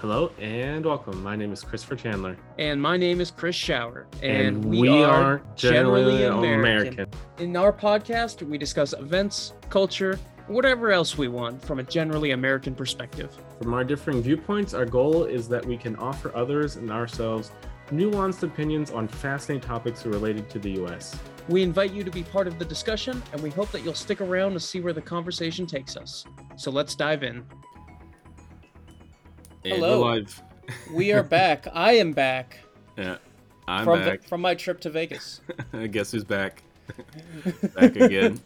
Hello 0.00 0.32
and 0.38 0.86
welcome. 0.86 1.22
My 1.22 1.36
name 1.36 1.52
is 1.52 1.62
Christopher 1.62 1.94
Chandler. 1.94 2.34
And 2.58 2.80
my 2.80 2.96
name 2.96 3.20
is 3.20 3.30
Chris 3.30 3.54
Shower. 3.54 4.06
And, 4.22 4.64
we, 4.64 4.88
are 4.88 5.42
generally 5.56 6.24
American. 6.24 7.06
In 7.38 7.54
our 7.54 7.70
podcast, 7.70 8.42
we 8.42 8.56
discuss 8.56 8.94
events, 8.94 9.52
culture, 9.68 10.18
whatever 10.46 10.90
else 10.90 11.18
we 11.18 11.28
want 11.28 11.62
from 11.62 11.80
a 11.80 11.82
generally 11.82 12.30
American 12.30 12.74
perspective. 12.74 13.36
From 13.60 13.74
our 13.74 13.84
differing 13.84 14.22
viewpoints, 14.22 14.72
our 14.72 14.86
goal 14.86 15.24
is 15.24 15.48
that 15.50 15.66
we 15.66 15.76
can 15.76 15.96
offer 15.96 16.34
others 16.34 16.76
and 16.76 16.90
ourselves 16.90 17.52
nuanced 17.90 18.42
opinions 18.42 18.90
on 18.90 19.06
fascinating 19.06 19.68
topics 19.68 20.06
related 20.06 20.48
to 20.48 20.58
the 20.58 20.70
U.S. 20.76 21.14
We 21.50 21.62
invite 21.62 21.92
you 21.92 22.04
to 22.04 22.10
be 22.10 22.22
part 22.22 22.46
of 22.46 22.58
the 22.58 22.64
discussion, 22.64 23.22
and 23.34 23.42
we 23.42 23.50
hope 23.50 23.70
that 23.72 23.84
you'll 23.84 23.92
stick 23.92 24.22
around 24.22 24.54
to 24.54 24.60
see 24.60 24.80
where 24.80 24.94
the 24.94 25.02
conversation 25.02 25.66
takes 25.66 25.94
us. 25.94 26.24
So 26.56 26.70
let's 26.70 26.94
dive 26.94 27.22
in. 27.22 27.44
Hello. 29.64 30.00
we're 30.02 30.10
live. 30.12 30.42
We 30.92 31.12
are 31.12 31.22
back. 31.22 31.66
I 31.74 31.92
am 31.94 32.12
back 32.12 32.58
Yeah, 32.96 33.16
I'm 33.68 33.84
from 33.84 34.00
back. 34.00 34.24
from 34.24 34.40
my 34.40 34.54
trip 34.54 34.80
to 34.80 34.90
Vegas. 34.90 35.40
Guess 35.90 36.12
who's 36.12 36.24
back? 36.24 36.62
back 37.74 37.96
again. 37.96 38.40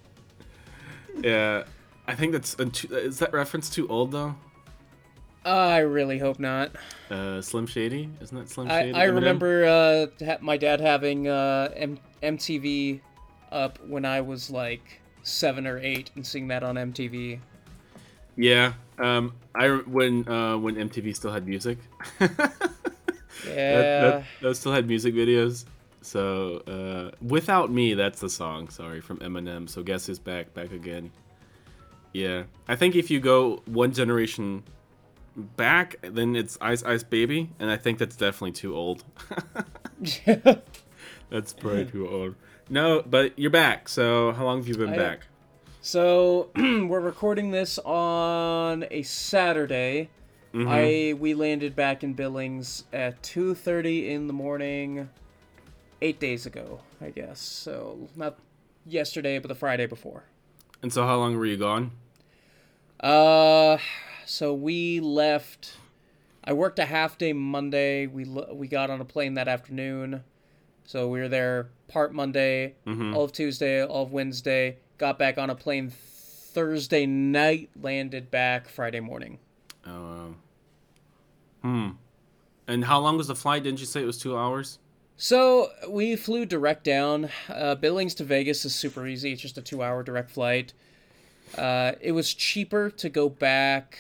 yeah, 1.23 1.65
I 2.07 2.15
think 2.15 2.33
that's 2.33 2.59
uh, 2.59 2.67
is 2.97 3.19
that 3.19 3.33
reference 3.33 3.71
too 3.71 3.87
old 3.89 4.13
though? 4.13 4.35
I 5.47 5.79
really 5.81 6.19
hope 6.19 6.39
not. 6.39 6.73
Uh, 7.11 7.43
Slim 7.43 7.67
Shady, 7.67 8.09
isn't 8.23 8.37
that 8.37 8.49
Slim 8.49 8.69
Shady? 8.69 8.95
I 8.95 9.07
Eminem? 9.07 9.15
remember 9.15 9.65
uh, 9.67 10.25
ha- 10.25 10.39
my 10.41 10.57
dad 10.57 10.81
having 10.81 11.29
uh, 11.29 11.71
M- 11.77 11.99
MTV 12.23 13.01
up 13.53 13.79
when 13.87 14.07
I 14.07 14.23
was 14.23 14.49
like 14.51 15.03
seven 15.23 15.67
or 15.67 15.79
eight 15.79 16.11
and 16.17 16.27
seeing 16.27 16.49
that 16.49 16.63
on 16.63 16.77
MTV. 16.77 17.41
Yeah, 18.37 18.75
um, 18.99 19.35
I 19.55 19.69
when 19.69 20.29
uh, 20.29 20.57
when 20.59 20.77
MTV 20.77 21.15
still 21.15 21.33
had 21.33 21.47
music. 21.47 21.79
Yeah. 22.21 22.27
that, 22.29 22.57
that, 23.45 24.25
that 24.43 24.55
still 24.57 24.73
had 24.73 24.87
music 24.87 25.15
videos. 25.15 25.65
So 26.03 26.59
uh, 26.67 27.17
without 27.23 27.71
me, 27.71 27.95
that's 27.95 28.21
the 28.21 28.29
song. 28.29 28.69
Sorry 28.69 29.01
from 29.01 29.19
Eminem. 29.19 29.69
So 29.69 29.83
guess 29.83 30.07
who's 30.07 30.19
back? 30.19 30.53
Back 30.53 30.73
again. 30.73 31.11
Yeah, 32.13 32.45
I 32.69 32.77
think 32.77 32.95
if 32.95 33.11
you 33.11 33.21
go 33.21 33.63
one 33.67 33.93
generation 33.93 34.63
back, 35.37 35.97
then 36.03 36.37
it's 36.37 36.57
Ice 36.61 36.83
Ice 36.85 37.03
Baby, 37.03 37.51
and 37.59 37.71
I 37.71 37.77
think 37.77 37.99
that's 37.99 38.17
definitely 38.17 38.53
too 38.53 38.77
old. 38.77 39.03
that's 41.31 41.53
probably 41.55 41.87
too 41.87 42.09
old. 42.09 42.35
No, 42.71 43.03
but 43.05 43.39
you're 43.39 43.51
back. 43.51 43.89
So 43.89 44.33
how 44.33 44.45
long 44.45 44.59
have 44.59 44.69
you 44.69 44.77
been 44.77 44.95
I- 44.95 44.97
back? 44.97 45.27
So 45.85 46.49
we're 46.57 46.99
recording 46.99 47.51
this 47.51 47.79
on 47.81 48.87
a 48.91 49.03
Saturday. 49.03 50.09
Mhm. 50.55 50.67
I 50.67 51.13
we 51.13 51.35
landed 51.35 51.77
back 51.77 52.03
in 52.03 52.15
Billings 52.15 52.85
at 52.93 53.23
two 53.23 53.55
thirty 53.55 54.11
in 54.11 54.27
the 54.27 54.33
morning, 54.33 55.11
eight 56.01 56.19
days 56.19 56.47
ago, 56.47 56.81
I 57.03 57.11
guess. 57.11 57.39
So 57.41 58.09
not 58.17 58.39
yesterday, 58.87 59.39
but 59.39 59.49
the 59.49 59.55
Friday 59.55 59.85
before. 59.87 60.25
And 60.83 60.91
so 60.91 61.05
how 61.07 61.19
long 61.19 61.37
were 61.37 61.45
you 61.47 61.59
gone? 61.59 61.91
Uh, 63.01 63.77
so 64.25 64.55
we 64.55 65.01
left. 65.01 65.77
I 66.45 66.53
worked 66.55 66.79
a 66.79 66.87
half 66.87 67.19
day 67.19 67.35
Monday. 67.35 68.07
We 68.07 68.25
we 68.25 68.69
got 68.69 68.89
on 68.89 69.01
a 69.03 69.05
plane 69.05 69.35
that 69.35 69.49
afternoon, 69.49 70.25
so 70.85 71.09
we 71.09 71.19
were 71.21 71.29
there 71.29 71.69
part 71.89 72.15
Monday, 72.15 72.75
Mhm. 72.87 73.15
all 73.15 73.25
of 73.25 73.33
Tuesday, 73.33 73.85
all 73.85 74.05
of 74.05 74.13
Wednesday. 74.13 74.79
Got 75.05 75.19
back 75.19 75.37
on 75.37 75.51
a 75.51 75.55
plane 75.55 75.91
Thursday 75.91 77.05
night. 77.05 77.69
Landed 77.79 78.31
back 78.31 78.71
Friday 78.71 79.01
morning. 79.01 79.39
Oh. 79.87 79.91
wow. 79.91 80.35
Hmm. 81.61 81.91
And 82.67 82.87
how 82.87 83.01
long 83.01 83.19
was 83.19 83.27
the 83.27 83.35
flight? 83.35 83.65
Didn't 83.65 83.81
you 83.81 83.85
say 83.85 84.01
it 84.01 84.07
was 84.07 84.17
two 84.17 84.35
hours? 84.35 84.79
So 85.19 85.69
we 85.91 86.17
flew 86.17 86.47
direct 86.47 86.85
down. 86.85 87.29
Uh, 87.51 87.75
Billings 87.75 88.15
to 88.15 88.25
Vegas 88.25 88.65
is 88.65 88.75
super 88.75 89.07
easy. 89.07 89.31
It's 89.31 89.43
just 89.43 89.59
a 89.59 89.61
two-hour 89.61 90.05
direct 90.05 90.31
flight. 90.31 90.73
Uh, 91.59 91.93
it 92.01 92.13
was 92.13 92.33
cheaper 92.33 92.89
to 92.89 93.11
go 93.11 93.29
back 93.29 93.99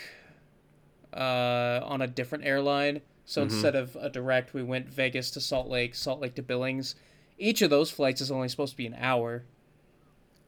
uh, 1.12 1.80
on 1.84 2.00
a 2.00 2.06
different 2.06 2.46
airline. 2.46 3.02
So 3.26 3.42
instead 3.42 3.76
of 3.76 3.94
a 4.00 4.08
direct, 4.08 4.54
we 4.54 4.62
went 4.62 4.88
Vegas 4.88 5.30
to 5.32 5.42
Salt 5.42 5.68
Lake, 5.68 5.94
Salt 5.94 6.20
Lake 6.20 6.34
to 6.36 6.42
Billings. 6.42 6.94
Each 7.36 7.60
of 7.60 7.68
those 7.68 7.90
flights 7.90 8.22
is 8.22 8.30
only 8.30 8.48
supposed 8.48 8.72
to 8.72 8.78
be 8.78 8.86
an 8.86 8.96
hour. 8.98 9.44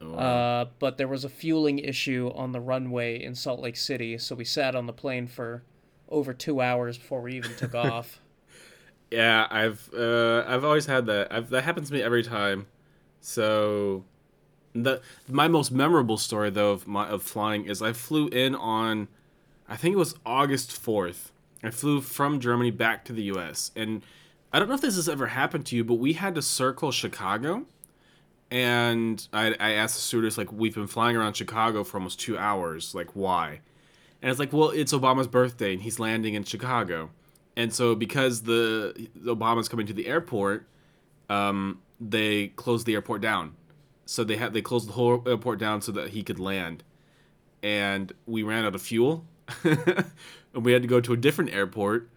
Oh, 0.00 0.10
wow. 0.10 0.18
Uh, 0.18 0.64
but 0.78 0.98
there 0.98 1.08
was 1.08 1.24
a 1.24 1.28
fueling 1.28 1.78
issue 1.78 2.30
on 2.34 2.52
the 2.52 2.60
runway 2.60 3.22
in 3.22 3.34
Salt 3.34 3.60
Lake 3.60 3.76
City, 3.76 4.18
so 4.18 4.34
we 4.34 4.44
sat 4.44 4.74
on 4.74 4.86
the 4.86 4.92
plane 4.92 5.26
for 5.26 5.62
over 6.08 6.32
two 6.34 6.60
hours 6.60 6.98
before 6.98 7.20
we 7.22 7.34
even 7.34 7.54
took 7.56 7.74
off. 7.74 8.20
Yeah, 9.10 9.46
I've 9.50 9.88
uh, 9.96 10.44
I've 10.46 10.64
always 10.64 10.86
had 10.86 11.06
that. 11.06 11.32
I've, 11.32 11.50
that 11.50 11.62
happens 11.62 11.88
to 11.88 11.94
me 11.94 12.02
every 12.02 12.22
time. 12.22 12.66
So, 13.20 14.04
the 14.72 15.00
my 15.28 15.48
most 15.48 15.70
memorable 15.70 16.18
story 16.18 16.50
though 16.50 16.72
of 16.72 16.86
my 16.86 17.08
of 17.08 17.22
flying 17.22 17.66
is 17.66 17.80
I 17.80 17.92
flew 17.92 18.28
in 18.28 18.54
on, 18.54 19.08
I 19.68 19.76
think 19.76 19.94
it 19.94 19.98
was 19.98 20.16
August 20.26 20.72
fourth. 20.72 21.32
I 21.62 21.70
flew 21.70 22.00
from 22.00 22.40
Germany 22.40 22.70
back 22.70 23.04
to 23.06 23.12
the 23.12 23.22
U.S. 23.24 23.70
and 23.74 24.02
I 24.52 24.58
don't 24.58 24.68
know 24.68 24.74
if 24.74 24.80
this 24.80 24.96
has 24.96 25.08
ever 25.08 25.28
happened 25.28 25.66
to 25.66 25.76
you, 25.76 25.84
but 25.84 25.94
we 25.94 26.14
had 26.14 26.34
to 26.34 26.42
circle 26.42 26.92
Chicago, 26.92 27.66
and 28.50 29.26
I 29.32 29.54
I 29.58 29.72
asked 29.72 29.96
the 29.96 30.00
stewardess 30.00 30.38
like 30.38 30.52
we've 30.52 30.74
been 30.74 30.86
flying 30.86 31.16
around 31.16 31.34
Chicago 31.34 31.84
for 31.84 31.98
almost 31.98 32.20
two 32.20 32.38
hours, 32.38 32.94
like 32.94 33.10
why? 33.14 33.60
And 34.22 34.30
it's 34.30 34.40
like, 34.40 34.52
well, 34.52 34.70
it's 34.70 34.92
Obama's 34.92 35.26
birthday 35.26 35.72
and 35.72 35.82
he's 35.82 35.98
landing 35.98 36.34
in 36.34 36.44
Chicago. 36.44 37.10
And 37.56 37.72
so 37.72 37.94
because 37.94 38.42
the 38.42 39.08
Obama's 39.24 39.68
coming 39.68 39.86
to 39.86 39.92
the 39.92 40.06
airport, 40.06 40.66
um, 41.28 41.80
they 42.00 42.48
closed 42.48 42.86
the 42.86 42.94
airport 42.94 43.20
down. 43.20 43.54
So 44.04 44.24
they 44.24 44.36
had 44.36 44.52
they 44.52 44.62
closed 44.62 44.88
the 44.88 44.92
whole 44.92 45.22
airport 45.26 45.58
down 45.58 45.82
so 45.82 45.92
that 45.92 46.10
he 46.10 46.22
could 46.22 46.38
land. 46.38 46.84
And 47.62 48.12
we 48.26 48.42
ran 48.42 48.64
out 48.64 48.74
of 48.74 48.82
fuel. 48.82 49.24
and 49.64 50.64
we 50.64 50.72
had 50.72 50.82
to 50.82 50.88
go 50.88 51.00
to 51.00 51.12
a 51.12 51.16
different 51.16 51.52
airport. 51.52 52.08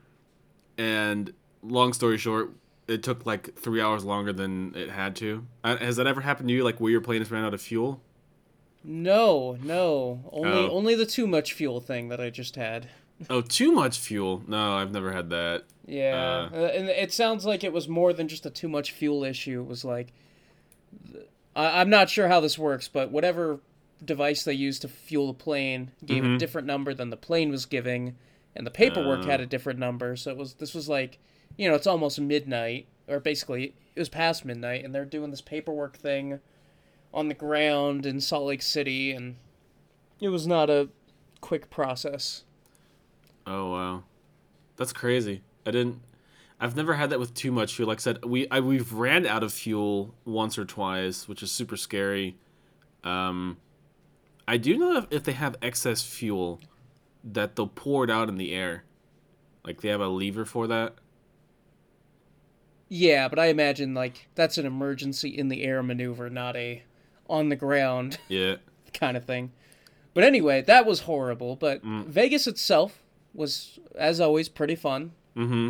And 0.78 1.34
long 1.62 1.94
story 1.94 2.18
short, 2.18 2.52
it 2.90 3.04
took 3.04 3.26
like 3.26 3.56
three 3.56 3.82
hours 3.82 4.04
longer 4.04 4.34
than 4.34 4.74
it 4.76 4.90
had 4.90 5.16
to. 5.18 5.46
Uh, 5.64 5.78
Has 5.78 5.96
that 5.98 6.08
ever 6.08 6.22
happened 6.22 6.50
to 6.50 6.54
you? 6.56 6.64
Like 6.64 6.80
where 6.80 6.92
your 6.92 7.02
plane 7.02 7.20
has 7.22 7.30
ran 7.32 7.44
out 7.46 7.54
of 7.54 7.62
fuel? 7.62 8.02
No, 8.84 9.58
no. 9.62 10.24
Only 10.32 10.52
Oh. 10.52 10.70
only 10.72 10.96
the 10.96 11.06
too 11.06 11.28
much 11.28 11.54
fuel 11.54 11.80
thing 11.82 12.10
that 12.10 12.20
I 12.22 12.30
just 12.30 12.56
had. 12.56 12.88
Oh, 13.30 13.42
too 13.42 13.72
much 13.74 14.00
fuel? 14.00 14.42
No, 14.48 14.74
I've 14.78 14.92
never 14.94 15.12
had 15.12 15.30
that. 15.32 15.66
Yeah. 15.86 16.50
Uh. 16.54 16.56
Uh, 16.58 16.66
and 16.74 16.88
it 16.90 17.12
sounds 17.12 17.46
like 17.46 17.64
it 17.66 17.74
was 17.74 17.90
more 17.90 18.14
than 18.14 18.28
just 18.30 18.46
a 18.46 18.50
too 18.50 18.70
much 18.70 18.92
fuel 18.94 19.24
issue. 19.26 19.62
It 19.62 19.68
was 19.68 19.84
like 19.84 20.14
I, 21.56 21.82
I'm 21.82 21.90
not 21.90 22.10
sure 22.10 22.28
how 22.28 22.40
this 22.40 22.58
works, 22.58 22.88
but 22.88 23.12
whatever 23.12 23.60
device 24.04 24.44
they 24.44 24.54
used 24.54 24.82
to 24.84 24.88
fuel 24.88 25.28
the 25.28 25.34
plane 25.34 25.92
gave 26.06 26.24
Mhm. 26.24 26.36
a 26.36 26.38
different 26.38 26.68
number 26.68 26.94
than 26.94 27.10
the 27.10 27.18
plane 27.18 27.52
was 27.52 27.66
giving, 27.66 28.16
and 28.56 28.66
the 28.66 28.72
paperwork 28.72 29.26
Oh. 29.26 29.30
had 29.30 29.42
a 29.42 29.46
different 29.46 29.80
number. 29.80 30.16
So 30.16 30.32
it 30.32 30.38
was 30.38 30.54
this 30.54 30.74
was 30.74 30.88
like, 30.88 31.18
you 31.60 31.68
know, 31.68 31.76
it's 31.76 31.88
almost 31.88 32.22
midnight, 32.22 32.88
or 33.10 33.20
basically 33.20 33.74
it 33.94 34.00
was 34.00 34.08
past 34.08 34.46
midnight, 34.46 34.86
and 34.86 34.96
they're 34.96 35.04
doing 35.04 35.30
this 35.30 35.42
paperwork 35.42 35.98
thing 35.98 36.40
on 37.14 37.28
the 37.28 37.34
ground 37.34 38.06
in 38.06 38.22
Salt 38.22 38.46
Lake 38.46 38.62
City, 38.62 39.12
and 39.12 39.36
it 40.22 40.30
was 40.30 40.48
not 40.48 40.70
a 40.70 40.88
quick 41.42 41.70
process. 41.70 42.46
Oh 43.46 43.72
wow, 43.72 44.04
that's 44.78 44.94
crazy. 44.94 45.42
I 45.66 45.72
didn't. 45.72 46.00
I've 46.62 46.78
never 46.78 46.94
had 46.94 47.10
that 47.10 47.20
with 47.20 47.34
too 47.34 47.52
much 47.52 47.76
fuel. 47.76 47.90
Like 47.90 48.00
I 48.00 48.04
said, 48.04 48.24
we 48.24 48.48
I, 48.50 48.62
we've 48.62 48.94
ran 48.94 49.28
out 49.28 49.44
of 49.44 49.52
fuel 49.52 50.16
once 50.24 50.58
or 50.58 50.64
twice, 50.64 51.28
which 51.28 51.44
is 51.44 51.52
super 51.52 51.76
scary. 51.76 52.38
Um, 53.04 53.58
I 54.48 54.56
do 54.56 54.78
know 54.78 54.96
if, 54.96 55.08
if 55.12 55.24
they 55.26 55.34
have 55.34 55.58
excess 55.62 56.04
fuel, 56.04 56.62
that 57.22 57.58
they'll 57.58 57.68
pour 57.68 58.06
it 58.06 58.10
out 58.10 58.30
in 58.30 58.38
the 58.38 58.54
air. 58.54 58.86
Like 59.66 59.82
they 59.82 59.90
have 59.90 60.00
a 60.00 60.08
lever 60.08 60.46
for 60.46 60.66
that. 60.68 60.96
Yeah, 62.90 63.28
but 63.28 63.38
I 63.40 63.46
imagine 63.48 63.94
like 63.94 64.28
that's 64.36 64.58
an 64.58 64.66
emergency 64.66 65.30
in 65.30 65.48
the 65.48 65.64
air 65.64 65.82
maneuver, 65.84 66.30
not 66.30 66.56
a 66.56 66.84
on 67.30 67.50
the 67.50 67.56
ground 67.56 68.18
Yeah. 68.28 68.56
kind 68.94 69.16
of 69.16 69.26
thing. 69.26 69.52
But 70.16 70.24
anyway, 70.24 70.62
that 70.64 70.86
was 70.86 71.02
horrible. 71.02 71.56
But 71.56 71.84
Mm. 71.86 72.06
Vegas 72.08 72.48
itself 72.48 73.04
was, 73.34 73.80
as 73.96 74.20
always, 74.20 74.50
pretty 74.50 74.76
fun. 74.76 75.12
Mm-hmm. 75.38 75.70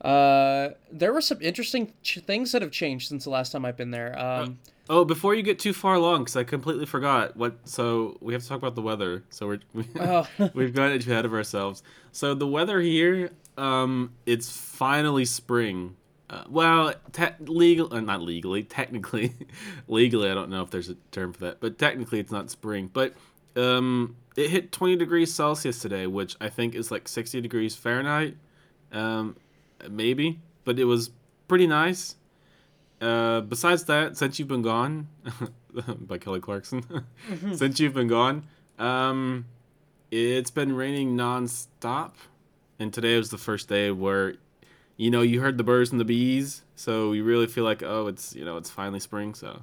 Uh, 0.00 0.70
there 0.92 1.12
were 1.12 1.20
some 1.20 1.40
interesting 1.40 1.92
ch- 2.02 2.18
things 2.26 2.52
that 2.52 2.60
have 2.62 2.70
changed 2.70 3.08
since 3.08 3.24
the 3.24 3.30
last 3.30 3.52
time 3.52 3.64
I've 3.64 3.76
been 3.76 3.92
there. 3.92 4.18
Um, 4.18 4.58
Oh, 4.88 5.04
before 5.04 5.34
you 5.34 5.42
get 5.42 5.58
too 5.58 5.72
far 5.72 5.94
along, 5.94 6.20
because 6.22 6.36
I 6.36 6.44
completely 6.44 6.86
forgot 6.86 7.36
what. 7.36 7.56
So 7.64 8.18
we 8.20 8.32
have 8.34 8.42
to 8.42 8.48
talk 8.48 8.58
about 8.58 8.76
the 8.76 8.82
weather. 8.82 9.24
So 9.30 9.46
we're 9.48 9.60
we, 9.72 9.84
Oh. 10.00 10.26
we've 10.54 10.72
gotten 10.74 10.98
ahead 11.00 11.24
of 11.24 11.32
ourselves. 11.32 11.82
So 12.12 12.34
the 12.34 12.46
weather 12.46 12.80
here, 12.80 13.30
um, 13.56 14.12
it's 14.26 14.50
finally 14.56 15.24
spring. 15.24 15.96
Uh, 16.28 16.42
well, 16.48 16.92
te- 17.12 17.26
legal, 17.46 17.92
uh, 17.94 18.00
not 18.00 18.20
legally, 18.20 18.62
technically, 18.64 19.32
legally, 19.88 20.30
I 20.30 20.34
don't 20.34 20.50
know 20.50 20.62
if 20.62 20.70
there's 20.70 20.88
a 20.88 20.96
term 21.12 21.32
for 21.32 21.40
that, 21.40 21.60
but 21.60 21.78
technically 21.78 22.18
it's 22.18 22.32
not 22.32 22.50
spring. 22.50 22.90
But 22.92 23.14
um, 23.54 24.16
it 24.36 24.50
hit 24.50 24.72
20 24.72 24.96
degrees 24.96 25.32
Celsius 25.32 25.78
today, 25.80 26.06
which 26.06 26.36
I 26.40 26.48
think 26.48 26.74
is 26.74 26.90
like 26.90 27.06
60 27.06 27.40
degrees 27.40 27.76
Fahrenheit. 27.76 28.36
um, 28.92 29.36
maybe, 29.88 30.40
but 30.64 30.78
it 30.78 30.84
was 30.84 31.10
pretty 31.48 31.66
nice. 31.66 32.16
Uh, 33.00 33.42
besides 33.42 33.84
that, 33.84 34.16
since 34.16 34.38
you've 34.38 34.48
been 34.48 34.62
gone, 34.62 35.06
by 36.00 36.18
Kelly 36.18 36.40
Clarkson, 36.40 36.82
since 37.54 37.78
you've 37.78 37.94
been 37.94 38.08
gone, 38.08 38.44
um, 38.78 39.44
it's 40.10 40.50
been 40.50 40.74
raining 40.74 41.16
nonstop, 41.16 42.12
and 42.78 42.92
today 42.92 43.16
was 43.16 43.30
the 43.30 43.38
first 43.38 43.68
day 43.68 43.90
where, 43.90 44.34
you 44.96 45.10
know, 45.10 45.22
you 45.22 45.40
heard 45.40 45.58
the 45.58 45.64
birds 45.64 45.90
and 45.90 46.00
the 46.00 46.04
bees, 46.04 46.62
so 46.74 47.12
you 47.12 47.22
really 47.24 47.46
feel 47.46 47.64
like, 47.64 47.82
oh, 47.82 48.06
it's 48.06 48.34
you 48.34 48.44
know, 48.44 48.56
it's 48.56 48.70
finally 48.70 49.00
spring. 49.00 49.34
So, 49.34 49.62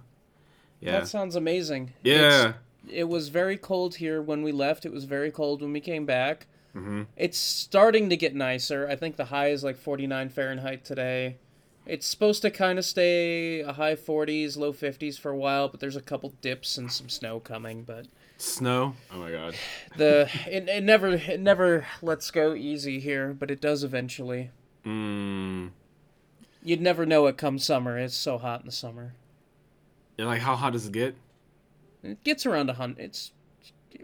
yeah, 0.79 0.91
That 0.99 1.07
sounds 1.07 1.35
amazing. 1.35 1.93
yeah, 2.03 2.15
It's- 2.49 2.53
it 2.89 3.03
was 3.05 3.29
very 3.29 3.57
cold 3.57 3.95
here 3.95 4.21
when 4.21 4.43
we 4.43 4.51
left. 4.51 4.85
It 4.85 4.91
was 4.91 5.05
very 5.05 5.31
cold 5.31 5.61
when 5.61 5.71
we 5.73 5.79
came 5.79 6.05
back. 6.05 6.47
hmm 6.73 7.03
It's 7.15 7.37
starting 7.37 8.09
to 8.09 8.17
get 8.17 8.35
nicer. 8.35 8.87
I 8.89 8.95
think 8.95 9.15
the 9.15 9.25
high 9.25 9.49
is 9.49 9.63
like 9.63 9.77
49 9.77 10.29
Fahrenheit 10.29 10.83
today. 10.83 11.37
It's 11.85 12.07
supposed 12.07 12.41
to 12.43 12.49
kind 12.51 12.79
of 12.79 12.85
stay 12.85 13.59
a 13.61 13.73
high 13.73 13.95
40s, 13.95 14.55
low 14.57 14.71
50s 14.73 15.17
for 15.19 15.31
a 15.31 15.37
while, 15.37 15.67
but 15.67 15.79
there's 15.81 15.95
a 15.97 16.01
couple 16.01 16.33
dips 16.41 16.77
and 16.77 16.91
some 16.91 17.09
snow 17.09 17.39
coming. 17.39 17.83
But 17.83 18.07
snow. 18.37 18.95
Oh 19.13 19.17
my 19.17 19.31
god. 19.31 19.55
the 19.97 20.29
it, 20.47 20.67
it 20.69 20.83
never 20.83 21.09
it 21.09 21.39
never 21.39 21.85
lets 22.01 22.31
go 22.31 22.53
easy 22.53 22.99
here, 22.99 23.33
but 23.37 23.51
it 23.51 23.61
does 23.61 23.83
eventually. 23.83 24.49
Mm. 24.85 25.71
You'd 26.63 26.81
never 26.81 27.05
know 27.05 27.27
it 27.27 27.37
come 27.37 27.59
summer. 27.59 27.97
It's 27.97 28.15
so 28.15 28.37
hot 28.37 28.61
in 28.61 28.65
the 28.65 28.71
summer. 28.71 29.13
Yeah, 30.17 30.25
like 30.25 30.41
how 30.41 30.55
hot 30.55 30.73
does 30.73 30.87
it 30.87 30.93
get? 30.93 31.15
It 32.03 32.23
gets 32.23 32.45
around 32.45 32.69
a 32.69 32.73
hundred. 32.73 33.03
It's 33.03 33.31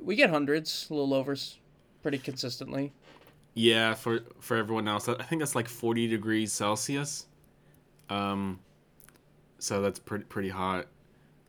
we 0.01 0.15
get 0.15 0.29
hundreds, 0.29 0.87
a 0.89 0.93
little 0.93 1.13
overs, 1.13 1.57
pretty 2.01 2.17
consistently. 2.17 2.93
Yeah, 3.53 3.93
for 3.93 4.21
for 4.39 4.57
everyone 4.57 4.87
else, 4.87 5.07
I 5.09 5.23
think 5.23 5.41
that's 5.41 5.55
like 5.55 5.67
forty 5.67 6.07
degrees 6.07 6.51
Celsius. 6.53 7.25
Um, 8.09 8.59
so 9.59 9.81
that's 9.81 9.99
pretty 9.99 10.25
pretty 10.25 10.49
hot. 10.49 10.87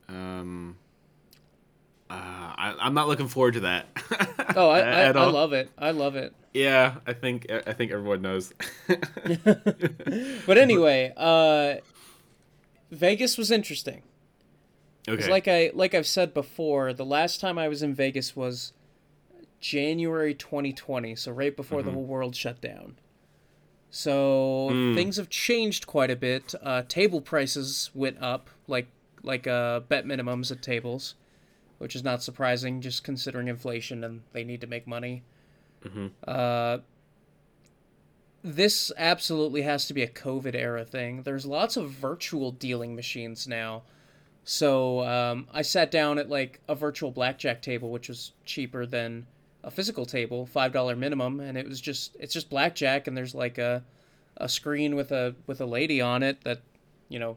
Um, 0.09 0.77
uh, 2.11 2.15
I, 2.15 2.75
I'm 2.81 2.95
not 2.95 3.09
looking 3.09 3.29
forward 3.29 3.55
to 3.55 3.61
that. 3.61 3.87
Oh, 4.57 4.69
I 4.69 4.81
I, 4.81 5.03
I 5.05 5.11
love 5.13 5.53
it. 5.53 5.71
I 5.79 5.93
love 5.93 6.17
it. 6.17 6.35
Yeah, 6.53 6.97
I 7.07 7.13
think 7.13 7.47
I 7.51 7.73
think 7.73 7.93
everyone 7.93 8.21
knows. 8.23 8.53
But 10.47 10.59
anyway, 10.59 11.13
uh, 11.17 11.75
Vegas 12.91 13.39
was 13.39 13.51
interesting. 13.53 14.03
okay. 15.09 15.31
like 15.31 15.47
I 15.47 15.71
like 15.75 15.95
I've 15.95 16.07
said 16.07 16.35
before, 16.35 16.93
the 16.93 17.05
last 17.05 17.41
time 17.41 17.59
I 17.59 17.69
was 17.69 17.83
in 17.83 17.95
Vegas 17.95 18.35
was 18.35 18.73
January 19.61 20.35
2020, 20.35 21.15
so 21.15 21.31
right 21.31 21.55
before 21.57 21.83
the 21.83 21.93
whole 21.93 22.05
world 22.05 22.35
shut 22.35 22.61
down. 22.61 22.97
So 23.91 24.71
Mm. 24.73 24.95
things 24.95 25.17
have 25.17 25.29
changed 25.29 25.87
quite 25.87 26.11
a 26.11 26.17
bit. 26.17 26.55
Uh, 26.63 26.83
table 26.89 27.21
prices 27.21 27.91
went 27.95 28.19
up, 28.21 28.51
like 28.67 28.89
like 29.23 29.47
uh, 29.47 29.81
bet 29.81 30.05
minimums 30.07 30.51
at 30.51 30.63
tables, 30.63 31.15
which 31.81 31.97
is 31.97 32.05
not 32.05 32.23
surprising, 32.23 32.83
just 32.83 33.03
considering 33.03 33.49
inflation 33.49 34.05
and 34.05 34.21
they 34.33 34.45
need 34.45 34.61
to 34.61 34.67
make 34.67 34.87
money. 34.87 35.23
Mhm. 35.83 36.11
Uh, 36.29 36.79
this 38.43 38.93
absolutely 38.99 39.63
has 39.63 39.87
to 39.87 39.95
be 39.95 40.03
a 40.03 40.07
COVID 40.07 40.55
era 40.55 40.85
thing. 40.85 41.23
There's 41.23 41.47
lots 41.47 41.79
of 41.79 41.91
virtual 41.91 42.53
dealing 42.53 42.95
machines 42.95 43.49
now. 43.49 43.83
So 44.45 45.01
um, 45.07 45.49
I 45.53 45.63
sat 45.63 45.91
down 45.91 46.19
at 46.19 46.29
like 46.29 46.61
a 46.69 46.75
virtual 46.75 47.11
blackjack 47.11 47.63
table, 47.63 47.91
which 47.91 48.09
was 48.09 48.33
cheaper 48.45 48.85
than 48.85 49.27
a 49.65 49.71
physical 49.71 50.05
table, 50.05 50.45
five 50.45 50.73
dollar 50.73 50.97
minimum, 50.97 51.41
and 51.41 51.57
it 51.57 51.67
was 51.67 51.81
just 51.81 52.15
it's 52.21 52.35
just 52.35 52.51
blackjack, 52.51 53.07
and 53.07 53.17
there's 53.17 53.35
like 53.35 53.57
a 53.57 53.83
a 54.37 54.49
screen 54.49 54.97
with 54.97 55.13
a 55.13 55.35
with 55.47 55.61
a 55.63 55.67
lady 55.67 56.01
on 56.01 56.23
it 56.23 56.43
that 56.45 56.61
you 57.09 57.19
know 57.19 57.37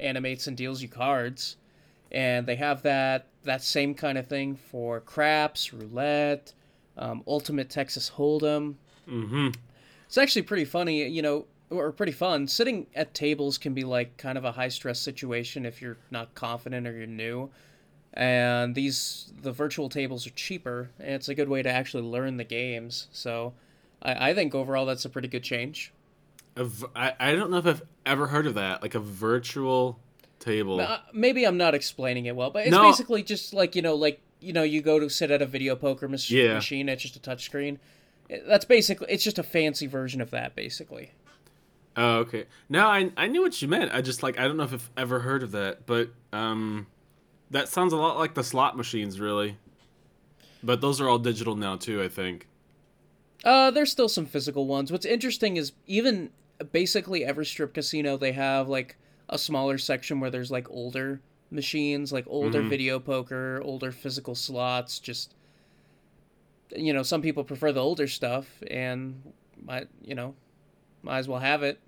animates 0.00 0.48
and 0.48 0.56
deals 0.56 0.82
you 0.82 0.88
cards, 0.88 1.56
and 2.10 2.46
they 2.46 2.56
have 2.56 2.82
that 2.82 3.26
that 3.46 3.62
same 3.62 3.94
kind 3.94 4.18
of 4.18 4.26
thing 4.26 4.56
for 4.56 5.00
craps, 5.00 5.72
roulette, 5.72 6.52
um, 6.96 7.22
ultimate 7.26 7.70
Texas 7.70 8.10
Hold'em. 8.16 8.74
mm-hmm. 9.08 9.48
It's 10.06 10.18
actually 10.18 10.42
pretty 10.42 10.64
funny, 10.64 11.08
you 11.08 11.22
know, 11.22 11.46
or 11.70 11.90
pretty 11.90 12.12
fun. 12.12 12.46
Sitting 12.46 12.86
at 12.94 13.12
tables 13.12 13.58
can 13.58 13.74
be 13.74 13.84
like 13.84 14.16
kind 14.16 14.38
of 14.38 14.44
a 14.44 14.52
high 14.52 14.68
stress 14.68 15.00
situation 15.00 15.66
if 15.66 15.82
you're 15.82 15.96
not 16.10 16.34
confident 16.34 16.86
or 16.86 16.92
you're 16.92 17.06
new. 17.06 17.50
And 18.14 18.74
these 18.74 19.32
the 19.42 19.52
virtual 19.52 19.88
tables 19.88 20.26
are 20.26 20.30
cheaper, 20.30 20.90
and 20.98 21.10
it's 21.10 21.28
a 21.28 21.34
good 21.34 21.48
way 21.48 21.62
to 21.62 21.70
actually 21.70 22.04
learn 22.04 22.38
the 22.38 22.44
games. 22.44 23.08
So, 23.12 23.52
I, 24.00 24.30
I 24.30 24.34
think 24.34 24.54
overall 24.54 24.86
that's 24.86 25.04
a 25.04 25.10
pretty 25.10 25.28
good 25.28 25.42
change. 25.42 25.92
A 26.56 26.64
v- 26.64 26.86
I, 26.96 27.12
I 27.20 27.34
don't 27.34 27.50
know 27.50 27.58
if 27.58 27.66
I've 27.66 27.82
ever 28.06 28.28
heard 28.28 28.46
of 28.46 28.54
that, 28.54 28.80
like 28.80 28.94
a 28.94 29.00
virtual 29.00 29.98
table. 30.46 30.80
Uh, 30.80 31.00
maybe 31.12 31.44
I'm 31.44 31.56
not 31.56 31.74
explaining 31.74 32.26
it 32.26 32.34
well, 32.36 32.50
but 32.50 32.62
it's 32.66 32.70
No. 32.70 32.82
basically 32.84 33.22
just 33.22 33.52
like 33.52 33.74
you 33.76 33.82
know, 33.82 33.94
like 33.94 34.20
you 34.40 34.52
know, 34.52 34.62
you 34.62 34.80
go 34.82 34.98
to 35.00 35.08
sit 35.08 35.30
at 35.30 35.42
a 35.42 35.46
video 35.46 35.74
poker 35.76 36.08
mach- 36.08 36.30
Yeah. 36.30 36.54
machine. 36.54 36.88
It's 36.88 37.02
just 37.02 37.16
a 37.16 37.20
touch 37.20 37.44
screen. 37.44 37.78
That's 38.46 38.64
basically 38.64 39.06
it's 39.10 39.24
just 39.24 39.38
a 39.38 39.42
fancy 39.42 39.86
version 39.86 40.20
of 40.20 40.30
that, 40.30 40.54
basically. 40.54 41.10
Oh, 41.96 42.16
okay. 42.18 42.44
No, 42.68 42.86
I 42.86 43.10
I 43.16 43.26
knew 43.28 43.42
what 43.42 43.60
you 43.62 43.68
meant. 43.68 43.92
I 43.94 44.02
just 44.02 44.22
like 44.22 44.38
I 44.38 44.46
don't 44.46 44.56
know 44.56 44.64
if 44.64 44.72
I've 44.74 44.90
ever 44.96 45.20
heard 45.20 45.42
of 45.42 45.52
that, 45.52 45.86
but 45.86 46.10
um, 46.32 46.86
that 47.50 47.68
sounds 47.68 47.92
a 47.92 47.96
lot 47.96 48.18
like 48.18 48.34
the 48.34 48.44
slot 48.44 48.76
machines, 48.76 49.18
really. 49.20 49.56
But 50.62 50.80
those 50.80 51.00
are 51.00 51.08
all 51.08 51.18
digital 51.18 51.54
now 51.56 51.76
too, 51.76 52.02
I 52.02 52.08
think. 52.08 52.46
Uh, 53.44 53.70
there's 53.70 53.92
still 53.92 54.08
some 54.08 54.26
physical 54.26 54.66
ones. 54.66 54.90
What's 54.90 55.06
interesting 55.06 55.56
is 55.56 55.72
even 55.86 56.30
basically 56.72 57.24
every 57.24 57.46
strip 57.46 57.74
casino 57.74 58.16
they 58.16 58.32
have 58.32 58.68
like 58.68 58.96
a 59.28 59.38
smaller 59.38 59.78
section 59.78 60.20
where 60.20 60.30
there's 60.30 60.50
like 60.50 60.68
older 60.70 61.20
machines, 61.50 62.12
like 62.12 62.24
older 62.28 62.62
Mhm. 62.62 62.68
video 62.68 62.98
poker, 62.98 63.60
older 63.64 63.92
physical 63.92 64.34
slots. 64.34 64.98
Just 64.98 65.34
you 66.74 66.92
know, 66.92 67.02
some 67.02 67.22
people 67.22 67.44
prefer 67.44 67.72
the 67.72 67.80
older 67.82 68.08
stuff, 68.08 68.62
and 68.70 69.32
might 69.62 69.88
you 70.02 70.14
know, 70.14 70.34
might 71.02 71.18
as 71.18 71.28
well 71.28 71.40
have 71.40 71.62
it. 71.62 71.78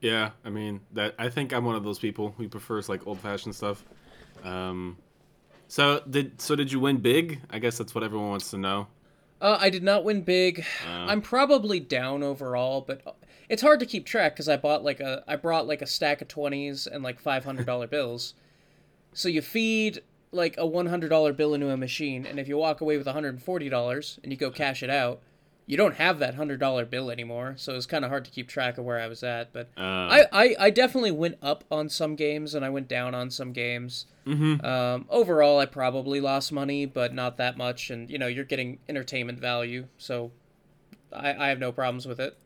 Yeah, 0.00 0.30
I 0.44 0.50
mean 0.50 0.80
that. 0.92 1.14
I 1.18 1.28
think 1.28 1.52
I'm 1.52 1.64
one 1.64 1.74
of 1.76 1.84
those 1.84 1.98
people 1.98 2.34
who 2.36 2.48
prefers 2.48 2.88
like 2.88 3.06
old 3.06 3.18
fashioned 3.20 3.54
stuff. 3.54 3.84
Um, 4.42 4.98
so 5.68 6.02
did 6.08 6.40
so 6.40 6.54
did 6.54 6.70
you 6.70 6.78
win 6.80 6.98
big? 6.98 7.40
I 7.50 7.58
guess 7.58 7.78
that's 7.78 7.94
what 7.94 8.04
everyone 8.04 8.28
wants 8.28 8.50
to 8.50 8.58
know. 8.58 8.86
Uh, 9.40 9.58
I 9.60 9.68
did 9.70 9.82
not 9.82 10.04
win 10.04 10.22
big. 10.22 10.60
Uh, 10.86 11.06
I'm 11.06 11.20
probably 11.20 11.80
down 11.80 12.22
overall, 12.22 12.80
but 12.82 13.02
it's 13.48 13.62
hard 13.62 13.80
to 13.80 13.86
keep 13.86 14.06
track 14.06 14.34
because 14.34 14.48
I 14.48 14.56
bought 14.56 14.84
like 14.84 15.00
a 15.00 15.22
I 15.26 15.36
brought 15.36 15.66
like 15.66 15.82
a 15.82 15.86
stack 15.86 16.22
of 16.22 16.28
twenties 16.28 16.86
and 16.86 17.02
like 17.02 17.20
five 17.20 17.44
hundred 17.44 17.66
dollar 17.66 17.86
bills. 17.96 18.34
So 19.12 19.28
you 19.28 19.42
feed 19.42 20.02
like 20.32 20.56
a 20.58 20.66
one 20.66 20.86
hundred 20.86 21.08
dollar 21.10 21.32
bill 21.32 21.54
into 21.54 21.70
a 21.70 21.76
machine, 21.76 22.26
and 22.26 22.38
if 22.40 22.48
you 22.48 22.56
walk 22.56 22.80
away 22.80 22.96
with 22.96 23.06
one 23.06 23.14
hundred 23.14 23.30
and 23.30 23.42
forty 23.42 23.68
dollars 23.68 24.18
and 24.22 24.32
you 24.32 24.36
go 24.38 24.50
cash 24.50 24.82
it 24.82 24.90
out, 24.90 25.20
you 25.66 25.76
don't 25.76 25.94
have 25.94 26.18
that 26.18 26.34
hundred 26.34 26.58
dollar 26.58 26.84
bill 26.84 27.10
anymore. 27.10 27.54
So 27.56 27.74
it's 27.76 27.86
kind 27.86 28.04
of 28.04 28.10
hard 28.10 28.24
to 28.24 28.30
keep 28.30 28.48
track 28.48 28.76
of 28.76 28.84
where 28.84 28.98
I 29.00 29.06
was 29.06 29.22
at. 29.22 29.52
But 29.52 29.68
uh, 29.78 29.80
I, 29.80 30.26
I 30.32 30.56
I 30.58 30.70
definitely 30.70 31.12
went 31.12 31.38
up 31.40 31.64
on 31.70 31.88
some 31.88 32.16
games 32.16 32.54
and 32.54 32.64
I 32.64 32.70
went 32.70 32.88
down 32.88 33.14
on 33.14 33.30
some 33.30 33.52
games. 33.52 34.06
mhm. 34.26 34.64
Um, 34.64 35.06
overall, 35.08 35.58
I 35.60 35.66
probably 35.66 36.20
lost 36.20 36.50
money, 36.50 36.86
but 36.86 37.14
not 37.14 37.36
that 37.36 37.56
much. 37.56 37.90
And 37.90 38.10
you 38.10 38.18
know, 38.18 38.26
you're 38.26 38.44
getting 38.44 38.78
entertainment 38.88 39.38
value, 39.38 39.86
so 39.98 40.32
I, 41.12 41.34
I 41.34 41.48
have 41.48 41.60
no 41.60 41.70
problems 41.70 42.06
with 42.06 42.18
it. 42.18 42.36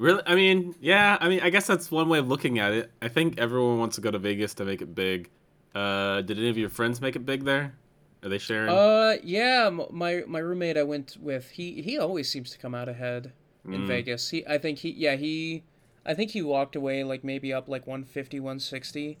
Really? 0.00 0.22
I 0.26 0.34
mean, 0.34 0.74
yeah. 0.80 1.18
I 1.20 1.28
mean, 1.28 1.40
I 1.42 1.50
guess 1.50 1.66
that's 1.66 1.90
one 1.90 2.08
way 2.08 2.18
of 2.18 2.26
looking 2.26 2.58
at 2.58 2.72
it. 2.72 2.90
I 3.02 3.08
think 3.08 3.38
everyone 3.38 3.78
wants 3.78 3.96
to 3.96 4.00
go 4.00 4.10
to 4.10 4.18
Vegas 4.18 4.54
to 4.54 4.64
make 4.64 4.80
it 4.80 4.94
big. 4.94 5.28
Uh, 5.74 6.22
did 6.22 6.38
any 6.38 6.48
of 6.48 6.56
your 6.56 6.70
friends 6.70 7.00
make 7.02 7.16
it 7.16 7.26
big 7.26 7.44
there? 7.44 7.74
Are 8.22 8.28
they 8.30 8.38
sharing? 8.38 8.70
Uh, 8.70 9.16
yeah, 9.22 9.68
my 9.70 10.24
my 10.26 10.38
roommate 10.38 10.78
I 10.78 10.82
went 10.84 11.16
with, 11.20 11.50
he 11.50 11.82
he 11.82 11.98
always 11.98 12.30
seems 12.30 12.50
to 12.50 12.58
come 12.58 12.74
out 12.74 12.88
ahead 12.88 13.32
in 13.66 13.82
Mm. 13.82 13.86
Vegas. 13.88 14.30
He, 14.30 14.46
I 14.46 14.56
think 14.56 14.78
he, 14.78 14.90
yeah, 14.90 15.16
he, 15.16 15.64
I 16.06 16.14
think 16.14 16.30
he 16.30 16.40
walked 16.42 16.74
away 16.76 17.04
like 17.04 17.22
maybe 17.22 17.52
up 17.52 17.68
like 17.68 17.86
150, 17.86 18.40
160. 18.40 19.18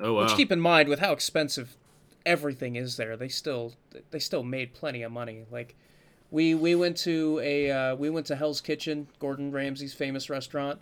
oh 0.00 0.12
wow. 0.12 0.22
Which 0.24 0.34
keep 0.34 0.52
in 0.52 0.60
mind 0.60 0.90
with 0.90 0.98
how 1.00 1.12
expensive 1.12 1.76
everything 2.26 2.76
is 2.76 2.96
there, 2.98 3.16
they 3.16 3.28
still 3.28 3.72
they 4.10 4.18
still 4.18 4.42
made 4.42 4.74
plenty 4.74 5.02
of 5.02 5.10
money. 5.10 5.46
Like 5.50 5.74
we 6.30 6.54
we 6.54 6.74
went 6.74 6.96
to 6.98 7.40
a 7.42 7.70
uh, 7.70 7.94
we 7.96 8.10
went 8.10 8.26
to 8.26 8.36
Hell's 8.36 8.60
Kitchen, 8.60 9.08
Gordon 9.18 9.50
Ramsay's 9.52 9.94
famous 9.94 10.28
restaurant. 10.30 10.80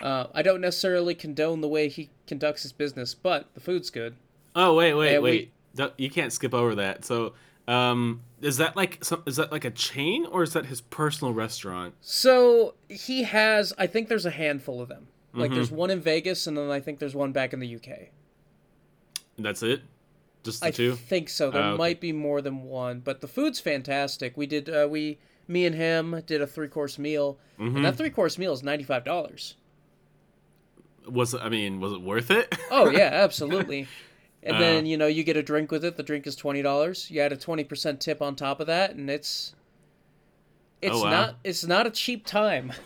Uh, 0.00 0.26
I 0.34 0.42
don't 0.42 0.60
necessarily 0.60 1.14
condone 1.14 1.60
the 1.60 1.68
way 1.68 1.88
he 1.88 2.10
conducts 2.26 2.62
his 2.62 2.72
business, 2.72 3.14
but 3.14 3.46
the 3.54 3.60
food's 3.60 3.90
good. 3.90 4.16
Oh 4.56 4.74
wait, 4.74 4.94
wait, 4.94 5.18
we- 5.18 5.22
wait. 5.30 5.52
Don't- 5.74 5.92
You 5.98 6.10
can't 6.10 6.32
skip 6.32 6.52
over 6.52 6.74
that. 6.74 7.04
So, 7.04 7.32
um, 7.66 8.20
is 8.42 8.56
that 8.58 8.76
like 8.76 9.02
some? 9.04 9.22
Is 9.26 9.36
that 9.36 9.50
like 9.52 9.64
a 9.64 9.70
chain 9.70 10.26
or 10.26 10.42
is 10.42 10.52
that 10.54 10.66
his 10.66 10.80
personal 10.80 11.32
restaurant? 11.32 11.94
So 12.00 12.74
he 12.88 13.22
has, 13.22 13.72
I 13.78 13.86
think 13.86 14.08
there's 14.08 14.26
a 14.26 14.30
handful 14.30 14.80
of 14.82 14.88
them. 14.88 15.06
Like 15.34 15.50
Mhm. 15.50 15.54
there's 15.54 15.70
one 15.70 15.90
in 15.90 16.00
Vegas, 16.00 16.46
and 16.46 16.58
then 16.58 16.70
I 16.70 16.80
think 16.80 16.98
there's 16.98 17.14
one 17.14 17.32
back 17.32 17.54
in 17.54 17.60
the 17.60 17.66
UK. 17.76 18.10
That's 19.38 19.62
it. 19.62 19.82
Just 20.42 20.60
the 20.60 20.66
I 20.66 20.70
two. 20.70 20.94
think 20.96 21.28
so. 21.28 21.50
There 21.50 21.62
Ah, 21.62 21.68
okay. 21.70 21.78
might 21.78 22.00
be 22.00 22.12
more 22.12 22.40
than 22.42 22.62
one, 22.64 23.00
but 23.00 23.20
the 23.20 23.28
food's 23.28 23.60
fantastic. 23.60 24.36
We 24.36 24.46
did 24.46 24.68
uh, 24.68 24.88
we 24.90 25.18
Me 25.48 25.64
and 25.66 25.74
him 25.74 26.22
did 26.26 26.40
a 26.42 26.46
three 26.46 26.68
course 26.68 26.98
meal, 26.98 27.38
Mm-hmm. 27.58 27.76
and 27.76 27.84
that 27.84 27.96
three 27.96 28.10
course 28.10 28.38
meal 28.38 28.52
is 28.52 28.62
ninety 28.62 28.84
five 28.84 29.04
dollars. 29.04 29.54
Was 31.08 31.34
I 31.34 31.48
mean, 31.48 31.80
was 31.80 31.92
it 31.92 32.00
worth 32.00 32.30
it? 32.30 32.56
Oh 32.70 32.88
yeah, 32.90 33.10
absolutely. 33.12 33.86
And 34.42 34.56
Uh. 34.56 34.60
then 34.60 34.86
you 34.86 34.96
know 34.96 35.06
you 35.06 35.24
get 35.24 35.36
a 35.36 35.42
drink 35.42 35.70
with 35.70 35.84
it. 35.84 35.96
The 35.96 36.02
drink 36.02 36.26
is 36.26 36.36
twenty 36.36 36.62
dollars. 36.62 37.10
You 37.10 37.20
add 37.20 37.32
a 37.32 37.36
twenty 37.36 37.64
percent 37.64 38.00
tip 38.00 38.22
on 38.22 38.34
top 38.36 38.60
of 38.60 38.66
that, 38.68 38.94
and 38.94 39.10
it's 39.10 39.54
it's 40.80 40.94
Oh, 40.96 41.04
wow. 41.04 41.10
not 41.10 41.36
it's 41.44 41.64
not 41.64 41.86
a 41.86 41.90
cheap 41.90 42.26
time. 42.26 42.72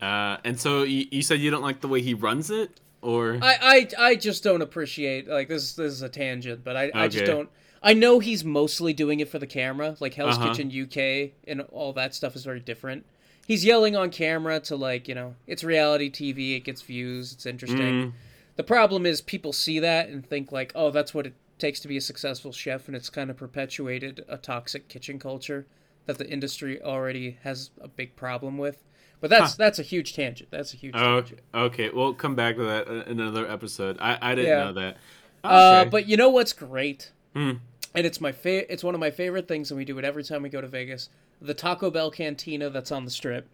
Uh, 0.00 0.36
and 0.44 0.60
so 0.60 0.84
you, 0.84 1.06
you 1.10 1.22
said 1.22 1.40
you 1.40 1.50
don't 1.50 1.60
like 1.64 1.80
the 1.80 1.88
way 1.88 2.00
he 2.00 2.14
runs 2.14 2.50
it, 2.52 2.70
or 3.02 3.38
I, 3.42 3.88
I 3.98 4.06
I 4.10 4.14
just 4.16 4.42
don't 4.42 4.62
appreciate 4.62 5.28
like 5.28 5.48
this. 5.48 5.74
This 5.74 5.92
is 5.92 6.02
a 6.02 6.08
tangent, 6.08 6.64
but 6.64 6.76
I, 6.76 6.90
I 6.94 7.08
just 7.08 7.24
don't. 7.26 7.48
I 7.82 7.94
know 7.94 8.18
he's 8.18 8.44
mostly 8.44 8.92
doing 8.92 9.20
it 9.20 9.28
for 9.28 9.38
the 9.38 9.46
camera. 9.46 9.96
Like 10.00 10.14
Hell's 10.14 10.36
Uh-huh. 10.36 10.52
Kitchen 10.54 10.68
UK 10.70 11.32
and 11.46 11.60
all 11.72 11.92
that 11.92 12.14
stuff 12.14 12.34
is 12.34 12.44
very 12.44 12.60
different. 12.60 13.06
He's 13.46 13.64
yelling 13.64 13.94
on 13.96 14.10
camera 14.10 14.60
to 14.60 14.76
like 14.76 15.08
you 15.08 15.14
know 15.14 15.34
it's 15.46 15.62
reality 15.64 16.10
TV. 16.10 16.56
It 16.56 16.64
gets 16.64 16.82
views. 16.82 17.32
It's 17.32 17.46
interesting. 17.46 17.78
Mm, 17.78 18.12
The 18.56 18.64
problem 18.64 19.06
is 19.06 19.20
people 19.20 19.52
see 19.52 19.78
that 19.78 20.08
and 20.08 20.26
think 20.26 20.50
like, 20.52 20.72
oh, 20.74 20.90
that's 20.90 21.14
what 21.14 21.26
it 21.26 21.34
takes 21.58 21.80
to 21.80 21.88
be 21.88 21.96
a 21.96 22.00
successful 22.00 22.52
chef, 22.52 22.86
and 22.88 22.96
it's 22.96 23.10
kind 23.10 23.30
of 23.30 23.36
perpetuated 23.36 24.24
a 24.28 24.36
toxic 24.38 24.88
kitchen 24.88 25.18
culture 25.18 25.66
that 26.06 26.18
the 26.18 26.28
industry 26.28 26.80
already 26.82 27.38
has 27.42 27.70
a 27.80 27.88
big 27.88 28.16
problem 28.16 28.58
with. 28.58 28.82
But 29.20 29.30
that's 29.30 29.56
that's 29.56 29.78
a 29.78 29.82
huge 29.82 30.14
tangent. 30.14 30.50
That's 30.50 30.72
a 30.72 30.76
huge 30.76 30.94
oh, 30.96 31.20
tangent. 31.20 31.40
okay. 31.54 31.90
We'll 31.90 32.14
come 32.14 32.34
back 32.36 32.56
to 32.56 32.62
that 32.64 32.86
in 33.08 33.18
another 33.20 33.50
episode. 33.50 33.96
I, 34.00 34.16
I 34.20 34.34
didn't 34.34 34.50
Yeah. 34.50 34.64
know 34.64 34.72
that. 34.74 34.96
Uh, 35.42 35.84
but 35.86 36.06
you 36.08 36.16
know 36.16 36.28
what's 36.30 36.52
great? 36.52 37.10
Hmm. 37.34 37.52
And 37.94 38.06
it's 38.06 38.20
my 38.20 38.32
fa- 38.32 38.70
It's 38.72 38.84
one 38.84 38.94
of 38.94 39.00
my 39.00 39.10
favorite 39.10 39.48
things, 39.48 39.70
and 39.70 39.78
we 39.78 39.84
do 39.84 39.98
it 39.98 40.04
every 40.04 40.22
time 40.22 40.42
we 40.42 40.48
go 40.48 40.60
to 40.60 40.68
Vegas. 40.68 41.08
The 41.40 41.54
Taco 41.54 41.90
Bell 41.90 42.10
cantina 42.10 42.70
that's 42.70 42.92
on 42.92 43.04
the 43.04 43.10
strip. 43.10 43.48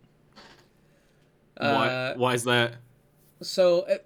why? 1.56 1.88
Uh, 1.88 2.14
Why 2.16 2.34
is 2.34 2.44
that? 2.44 2.74
So, 3.42 3.80
uh, 3.82 3.98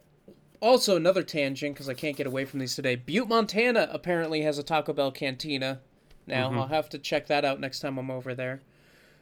also 0.61 0.97
another 0.97 1.23
tangent 1.23 1.75
because 1.75 1.89
I 1.89 1.95
can't 1.95 2.17
get 2.17 2.27
away 2.27 2.45
from 2.45 2.61
these 2.61 2.75
today. 2.75 2.97
Butte, 2.97 3.29
Montana 3.29 3.89
apparently 3.93 4.43
has 4.43 4.59
a 4.59 4.63
Taco 4.63 4.93
Bell 4.93 5.11
cantina. 5.13 5.81
Now 6.27 6.51
Mm-hmm. 6.51 6.59
I'll 6.59 6.67
have 6.69 6.89
to 6.91 6.99
check 6.99 7.27
that 7.29 7.45
out 7.45 7.59
next 7.61 7.81
time 7.81 7.99
I'm 7.99 8.11
over 8.11 8.35
there. 8.35 8.61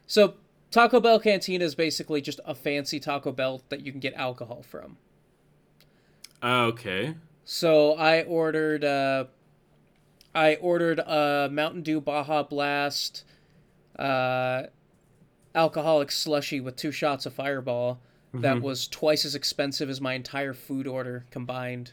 So, 0.07 0.35
Taco 0.71 1.01
Bell 1.01 1.19
cantina 1.19 1.65
is 1.65 1.75
basically 1.75 2.21
just 2.21 2.41
a 2.45 2.55
fancy 2.55 3.01
Taco 3.01 3.33
Bell 3.33 3.63
that 3.69 3.85
you 3.85 3.93
can 3.93 4.01
get 4.01 4.15
alcohol 4.15 4.63
from. 4.63 4.97
Okay. 6.43 7.15
So 7.45 7.95
I 7.95 8.23
ordered 8.23 8.85
uh 8.85 9.25
I 10.35 10.57
ordered 10.57 10.99
a 10.99 11.49
Mountain 11.51 11.83
Dew 11.83 12.01
Baja 12.01 12.43
Blast 12.43 13.25
uh 13.99 14.65
alcoholic 15.55 16.11
slushy 16.13 16.61
with 16.61 16.77
two 16.77 16.93
shots 16.93 17.25
of 17.25 17.33
Fireball 17.33 18.01
that 18.35 18.61
was 18.61 18.87
twice 18.87 19.25
as 19.25 19.35
expensive 19.35 19.89
as 19.89 19.99
my 19.99 20.13
entire 20.13 20.53
food 20.53 20.87
order 20.87 21.25
combined, 21.31 21.93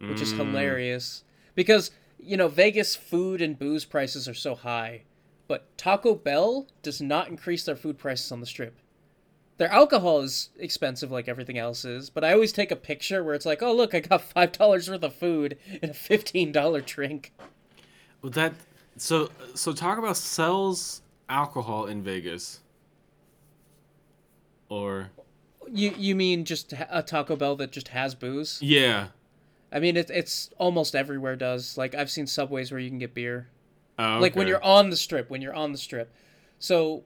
which 0.00 0.20
is 0.20 0.32
hilarious 0.32 1.24
because 1.54 1.90
you 2.20 2.36
know 2.36 2.48
Vegas 2.48 2.94
food 2.94 3.40
and 3.40 3.58
booze 3.58 3.86
prices 3.86 4.28
are 4.28 4.34
so 4.34 4.54
high, 4.54 5.04
but 5.48 5.76
Taco 5.76 6.14
Bell 6.14 6.66
does 6.82 7.00
not 7.00 7.28
increase 7.28 7.64
their 7.64 7.74
food 7.76 7.98
prices 7.98 8.30
on 8.30 8.40
the 8.40 8.46
strip. 8.46 8.76
Their 9.56 9.72
alcohol 9.72 10.20
is 10.20 10.50
expensive 10.56 11.10
like 11.10 11.26
everything 11.26 11.58
else 11.58 11.84
is, 11.84 12.10
but 12.10 12.22
I 12.22 12.32
always 12.32 12.52
take 12.52 12.70
a 12.70 12.76
picture 12.76 13.24
where 13.24 13.34
it's 13.34 13.44
like, 13.46 13.60
oh 13.60 13.72
look, 13.74 13.92
I 13.92 13.98
got 14.00 14.22
five 14.22 14.52
dollars 14.52 14.88
worth 14.88 15.02
of 15.02 15.14
food 15.14 15.58
and 15.82 15.90
a 15.90 15.94
fifteen 15.94 16.52
dollar 16.52 16.80
drink. 16.80 17.32
Well, 18.22 18.30
that 18.30 18.54
so 18.96 19.30
so 19.54 19.72
Taco 19.72 20.02
Bell 20.02 20.14
sells 20.14 21.02
alcohol 21.28 21.86
in 21.86 22.02
Vegas. 22.04 22.60
Or 24.68 25.10
You 25.70 25.92
you 25.96 26.14
mean 26.14 26.44
just 26.44 26.72
a 26.90 27.02
Taco 27.02 27.34
Bell 27.36 27.56
that 27.56 27.72
just 27.72 27.88
has 27.88 28.14
booze? 28.14 28.58
yeah. 28.62 29.08
I 29.70 29.80
mean 29.80 29.96
it, 29.98 30.08
it's 30.08 30.48
almost 30.56 30.94
everywhere 30.94 31.36
does. 31.36 31.76
Like 31.76 31.94
I've 31.94 32.10
seen 32.10 32.26
subways 32.26 32.70
where 32.70 32.80
you 32.80 32.88
can 32.88 32.98
get 32.98 33.12
beer. 33.12 33.48
Oh, 33.98 34.18
Like 34.20 34.36
when 34.36 34.46
you're 34.46 34.62
on 34.62 34.90
the 34.90 34.96
strip, 34.96 35.28
when 35.30 35.42
you're 35.42 35.54
on 35.54 35.72
the 35.72 35.78
strip. 35.78 36.12
So 36.58 37.02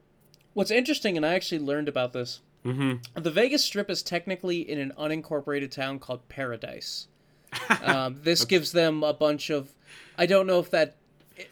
what's 0.55 0.71
interesting 0.71 1.17
and 1.17 1.25
I 1.25 1.35
actually 1.35 1.61
learned 1.61 1.89
about 1.89 2.13
this. 2.13 2.41
Mhm. 2.65 3.01
The 3.15 3.31
Vegas 3.31 3.65
Strip 3.65 3.91
is 3.91 4.03
technically 4.05 4.61
in 4.61 4.79
an 4.79 4.93
unincorporated 4.99 5.71
town 5.73 5.99
called 5.99 6.29
Paradise. 6.29 7.09
um, 7.83 8.21
this 8.23 8.45
gives 8.45 8.73
them 8.73 9.03
a 9.03 9.13
bunch 9.13 9.51
of, 9.51 9.73
I 10.17 10.27
don't 10.27 10.47
know 10.47 10.59
if 10.61 10.71
that, 10.71 10.97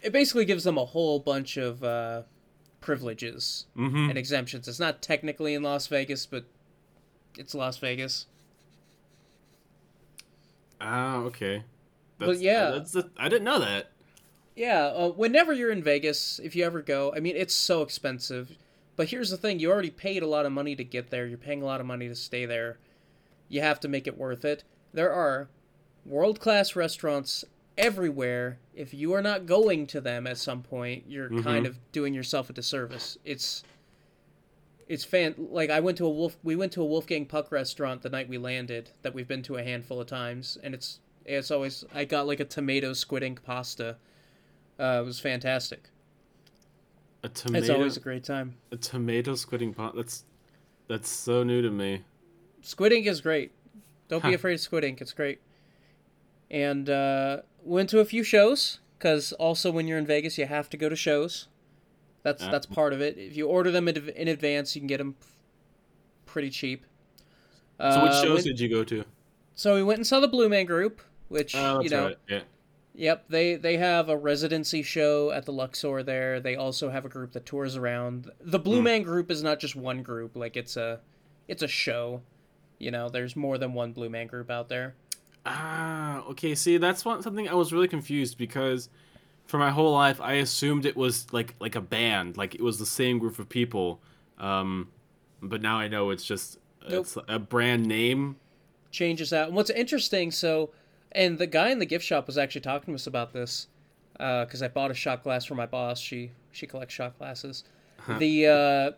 it- 0.01 0.11
basically 0.13 0.45
gives 0.45 0.63
them 0.63 0.77
a 0.77 0.85
whole 0.85 1.19
bunch 1.19 1.57
of 1.57 1.83
uh, 1.83 2.21
privileges 2.79 3.65
Mhm. 3.75 4.09
and 4.09 4.17
exemptions. 4.17 4.67
It's 4.67 4.79
not 4.79 5.01
technically 5.01 5.53
in 5.53 5.63
Las 5.63 5.87
Vegas, 5.87 6.25
but 6.25 6.45
it's 7.37 7.53
Las 7.53 7.77
Vegas. 7.77 8.25
Ah, 10.79 11.17
okay. 11.17 11.63
But 12.17 12.37
yeah. 12.39 12.71
that's 12.71 12.91
the, 12.91 13.09
I 13.17 13.29
didn't 13.29 13.43
know 13.45 13.59
that. 13.59 13.91
Yeah, 14.55 14.87
uh, 14.87 15.09
whenever 15.09 15.53
you're 15.53 15.71
in 15.71 15.81
Vegas, 15.83 16.39
if 16.43 16.55
you 16.55 16.65
ever 16.65 16.81
go, 16.81 17.13
I 17.15 17.19
mean, 17.19 17.35
it's 17.35 17.53
so 17.53 17.81
expensive. 17.81 18.57
But 18.95 19.09
here's 19.09 19.29
the 19.29 19.37
thing 19.37 19.59
you 19.59 19.71
already 19.71 19.89
paid 19.89 20.21
a 20.23 20.27
lot 20.27 20.45
of 20.45 20.51
money 20.51 20.75
to 20.75 20.83
get 20.83 21.09
there, 21.09 21.25
you're 21.25 21.37
paying 21.37 21.61
a 21.61 21.65
lot 21.65 21.79
of 21.79 21.87
money 21.87 22.07
to 22.07 22.15
stay 22.15 22.45
there. 22.45 22.77
You 23.47 23.61
have 23.61 23.79
to 23.81 23.87
make 23.87 24.07
it 24.07 24.17
worth 24.17 24.45
it. 24.45 24.63
There 24.93 25.11
are 25.11 25.49
world 26.05 26.39
class 26.39 26.75
restaurants 26.75 27.45
everywhere. 27.77 28.59
If 28.75 28.93
you 28.93 29.13
are 29.13 29.21
not 29.21 29.45
going 29.45 29.87
to 29.87 30.01
them 30.01 30.27
at 30.27 30.37
some 30.37 30.61
point, 30.61 31.05
you're 31.07 31.29
kind 31.41 31.65
of 31.65 31.79
doing 31.91 32.13
yourself 32.13 32.49
a 32.49 32.53
disservice. 32.53 33.17
It's. 33.25 33.63
It's 34.87 35.05
fan 35.05 35.35
like 35.37 35.69
I 35.69 35.79
went 35.79 35.97
to 35.99 36.05
a 36.05 36.09
wolf. 36.09 36.35
We 36.43 36.57
went 36.57 36.73
to 36.73 36.81
a 36.81 36.85
Wolfgang 36.85 37.25
Puck 37.25 37.49
restaurant 37.49 38.01
the 38.01 38.09
night 38.09 38.27
we 38.27 38.37
landed 38.37 38.89
that 39.03 39.13
we've 39.13 39.27
been 39.27 39.41
to 39.43 39.55
a 39.55 39.63
handful 39.63 40.01
of 40.01 40.07
times, 40.07 40.57
and 40.61 40.73
it's 40.73 40.99
it's 41.25 41.49
always 41.49 41.85
I 41.95 42.03
got 42.03 42.27
like 42.27 42.41
a 42.41 42.45
tomato 42.45 42.91
squid 42.91 43.23
ink 43.23 43.41
pasta. 43.41 43.95
Uh, 44.79 45.01
it 45.01 45.05
was 45.05 45.19
fantastic. 45.19 45.89
A 47.23 47.29
tomato 47.29 47.61
It's 47.63 47.69
always 47.69 47.97
a 47.97 47.99
great 47.99 48.23
time. 48.23 48.55
a 48.71 48.77
tomato 48.77 49.35
squid 49.35 49.61
ink 49.61 49.77
pot. 49.77 49.95
That's 49.95 50.23
that's 50.87 51.09
so 51.09 51.43
new 51.43 51.61
to 51.61 51.69
me. 51.69 52.03
Squid 52.61 52.91
ink 52.91 53.05
is 53.07 53.21
great. 53.21 53.51
Don't 54.07 54.23
be 54.23 54.33
afraid 54.33 54.55
of 54.55 54.59
squid 54.59 54.83
ink. 54.83 54.99
It's 55.01 55.13
great. 55.13 55.39
And 56.49 56.89
uh, 56.89 57.41
went 57.63 57.89
to 57.91 57.99
a 57.99 58.05
few 58.05 58.23
shows 58.23 58.79
because 58.97 59.31
also 59.33 59.71
when 59.71 59.87
you're 59.87 59.97
in 59.97 60.05
Vegas, 60.05 60.37
you 60.37 60.45
have 60.47 60.69
to 60.71 60.77
go 60.77 60.89
to 60.89 60.95
shows. 60.95 61.47
That's 62.23 62.43
Uh, 62.43 62.51
that's 62.51 62.65
part 62.65 62.91
of 62.93 63.01
it. 63.01 63.17
If 63.17 63.37
you 63.37 63.47
order 63.47 63.71
them 63.71 63.87
in, 63.87 64.09
in 64.09 64.27
advance, 64.27 64.75
you 64.75 64.81
can 64.81 64.87
get 64.87 64.97
them 64.97 65.15
pretty 66.25 66.49
cheap. 66.49 66.85
So 67.79 68.03
which 68.03 68.11
Uh, 68.11 68.21
shows 68.23 68.33
went- 68.33 68.43
did 68.45 68.59
you 68.59 68.69
go 68.69 68.83
to? 68.83 69.05
so 69.55 69.75
we 69.75 69.83
went 69.83 69.99
and 69.99 70.05
saw 70.07 70.19
the 70.19 70.27
Blue 70.27 70.49
Man 70.49 70.65
Group, 70.65 71.01
which 71.29 71.55
Oh, 71.55 71.81
you 71.81 71.89
know, 71.89 72.07
right. 72.07 72.17
Yeah. 72.27 72.41
Yep, 72.93 73.25
they 73.29 73.55
they 73.55 73.77
have 73.77 74.09
a 74.09 74.17
residency 74.17 74.83
show 74.83 75.31
at 75.31 75.45
the 75.45 75.53
Luxor 75.53 76.03
there. 76.03 76.39
They 76.39 76.55
also 76.55 76.89
have 76.89 77.05
a 77.05 77.09
group 77.09 77.31
that 77.33 77.45
tours 77.45 77.77
around. 77.77 78.29
The 78.41 78.59
Blue 78.59 78.79
Hmm. 78.79 78.83
Man 78.83 79.01
group 79.03 79.31
is 79.31 79.41
not 79.41 79.59
just 79.59 79.75
one 79.75 80.03
group, 80.03 80.35
like 80.35 80.57
it's 80.57 80.75
a 80.75 80.99
it's 81.47 81.63
a 81.63 81.67
show. 81.67 82.21
You 82.79 82.91
know, 82.91 83.09
there's 83.09 83.35
more 83.35 83.57
than 83.57 83.73
one 83.73 83.93
Blue 83.93 84.09
Man 84.09 84.27
group 84.27 84.49
out 84.51 84.67
there. 84.67 84.95
Ah, 85.45 86.21
okay. 86.23 86.53
See, 86.53 86.77
that's 86.77 87.05
one 87.05 87.21
something 87.21 87.47
I 87.47 87.53
was 87.53 87.71
really 87.71 87.87
confused 87.87 88.37
because 88.37 88.89
for 89.47 89.57
my 89.57 89.71
whole 89.71 89.93
life 89.93 90.19
I 90.21 90.33
assumed 90.33 90.85
it 90.85 90.97
was 90.97 91.31
like 91.31 91.55
like 91.59 91.75
a 91.75 91.81
band, 91.81 92.35
like 92.37 92.55
it 92.55 92.61
was 92.61 92.77
the 92.77 92.85
same 92.85 93.19
group 93.19 93.39
of 93.39 93.47
people. 93.47 94.01
Um, 94.37 94.89
but 95.41 95.61
now 95.61 95.77
I 95.77 95.87
know 95.87 96.09
it's 96.09 96.25
just 96.25 96.57
Nope. 96.89 97.05
it's 97.05 97.17
a 97.29 97.39
brand 97.39 97.85
name. 97.85 98.35
Changes 98.91 99.31
out. 99.31 99.47
And 99.47 99.55
what's 99.55 99.69
interesting, 99.69 100.29
so 100.31 100.71
and 101.13 101.37
the 101.37 101.47
guy 101.47 101.69
in 101.69 101.79
the 101.79 101.85
gift 101.85 102.05
shop 102.05 102.27
was 102.27 102.37
actually 102.37 102.61
talking 102.61 102.93
to 102.93 102.95
us 102.95 103.07
about 103.07 103.33
this 103.33 103.67
because 104.13 104.61
I 104.61 104.67
bought 104.67 104.91
a 104.91 104.95
shot 104.95 105.23
glass 105.23 105.45
for 105.45 105.55
my 105.55 105.65
boss. 105.65 105.99
She 105.99 106.31
she 106.51 106.67
collects 106.67 106.93
shot 106.93 107.17
glasses. 107.17 107.63
The 108.19 108.47
uh, 108.47 108.91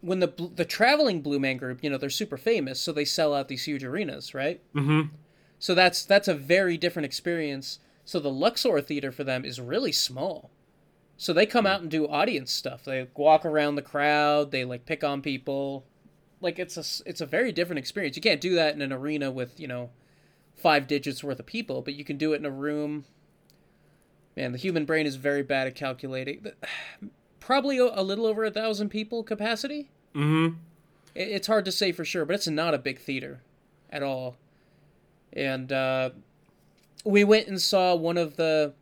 when 0.00 0.20
the 0.20 0.50
the 0.54 0.64
traveling 0.64 1.22
Blue 1.22 1.38
Man 1.38 1.56
group, 1.56 1.82
you 1.82 1.90
know, 1.90 1.98
they're 1.98 2.10
super 2.10 2.36
famous, 2.36 2.80
so 2.80 2.92
they 2.92 3.04
sell 3.04 3.34
out 3.34 3.48
these 3.48 3.64
huge 3.64 3.84
arenas, 3.84 4.34
right? 4.34 4.60
Mm-hmm. 4.74 5.14
So 5.58 5.74
that's 5.74 6.04
that's 6.04 6.28
a 6.28 6.34
very 6.34 6.76
different 6.76 7.06
experience. 7.06 7.78
So 8.04 8.18
the 8.18 8.30
Luxor 8.30 8.80
Theater 8.80 9.12
for 9.12 9.24
them 9.24 9.44
is 9.44 9.60
really 9.60 9.92
small. 9.92 10.50
So 11.16 11.32
they 11.32 11.46
come 11.46 11.66
out 11.66 11.82
and 11.82 11.90
do 11.90 12.08
audience 12.08 12.52
stuff. 12.52 12.84
They 12.84 13.06
walk 13.14 13.44
around 13.44 13.76
the 13.76 13.82
crowd. 13.82 14.50
They 14.50 14.64
like 14.64 14.86
pick 14.86 15.04
on 15.04 15.22
people. 15.22 15.84
Like 16.40 16.58
it's 16.58 16.76
a 16.76 17.08
it's 17.08 17.20
a 17.20 17.26
very 17.26 17.52
different 17.52 17.78
experience. 17.78 18.16
You 18.16 18.22
can't 18.22 18.40
do 18.40 18.56
that 18.56 18.74
in 18.74 18.82
an 18.82 18.92
arena 18.92 19.30
with 19.30 19.58
you 19.60 19.68
know 19.68 19.90
five 20.62 20.86
digits 20.86 21.22
worth 21.22 21.40
of 21.40 21.46
people, 21.46 21.82
but 21.82 21.94
you 21.94 22.04
can 22.04 22.16
do 22.16 22.32
it 22.32 22.36
in 22.36 22.46
a 22.46 22.50
room. 22.50 23.04
Man, 24.36 24.52
the 24.52 24.58
human 24.58 24.84
brain 24.84 25.06
is 25.06 25.16
very 25.16 25.42
bad 25.42 25.66
at 25.66 25.74
calculating. 25.74 26.46
Probably 27.40 27.78
a 27.78 28.02
little 28.02 28.26
over 28.26 28.44
a 28.44 28.50
thousand 28.50 28.90
people 28.90 29.24
capacity. 29.24 29.90
Mm-hmm. 30.14 30.56
It's 31.14 31.48
hard 31.48 31.64
to 31.64 31.72
say 31.72 31.90
for 31.90 32.04
sure, 32.04 32.24
but 32.24 32.34
it's 32.34 32.46
not 32.46 32.72
a 32.72 32.78
big 32.78 33.00
theater 33.00 33.42
at 33.90 34.02
all. 34.02 34.36
And 35.32 35.72
uh, 35.72 36.10
we 37.04 37.24
went 37.24 37.48
and 37.48 37.60
saw 37.60 37.96
one 37.96 38.16
of 38.16 38.36
the, 38.36 38.74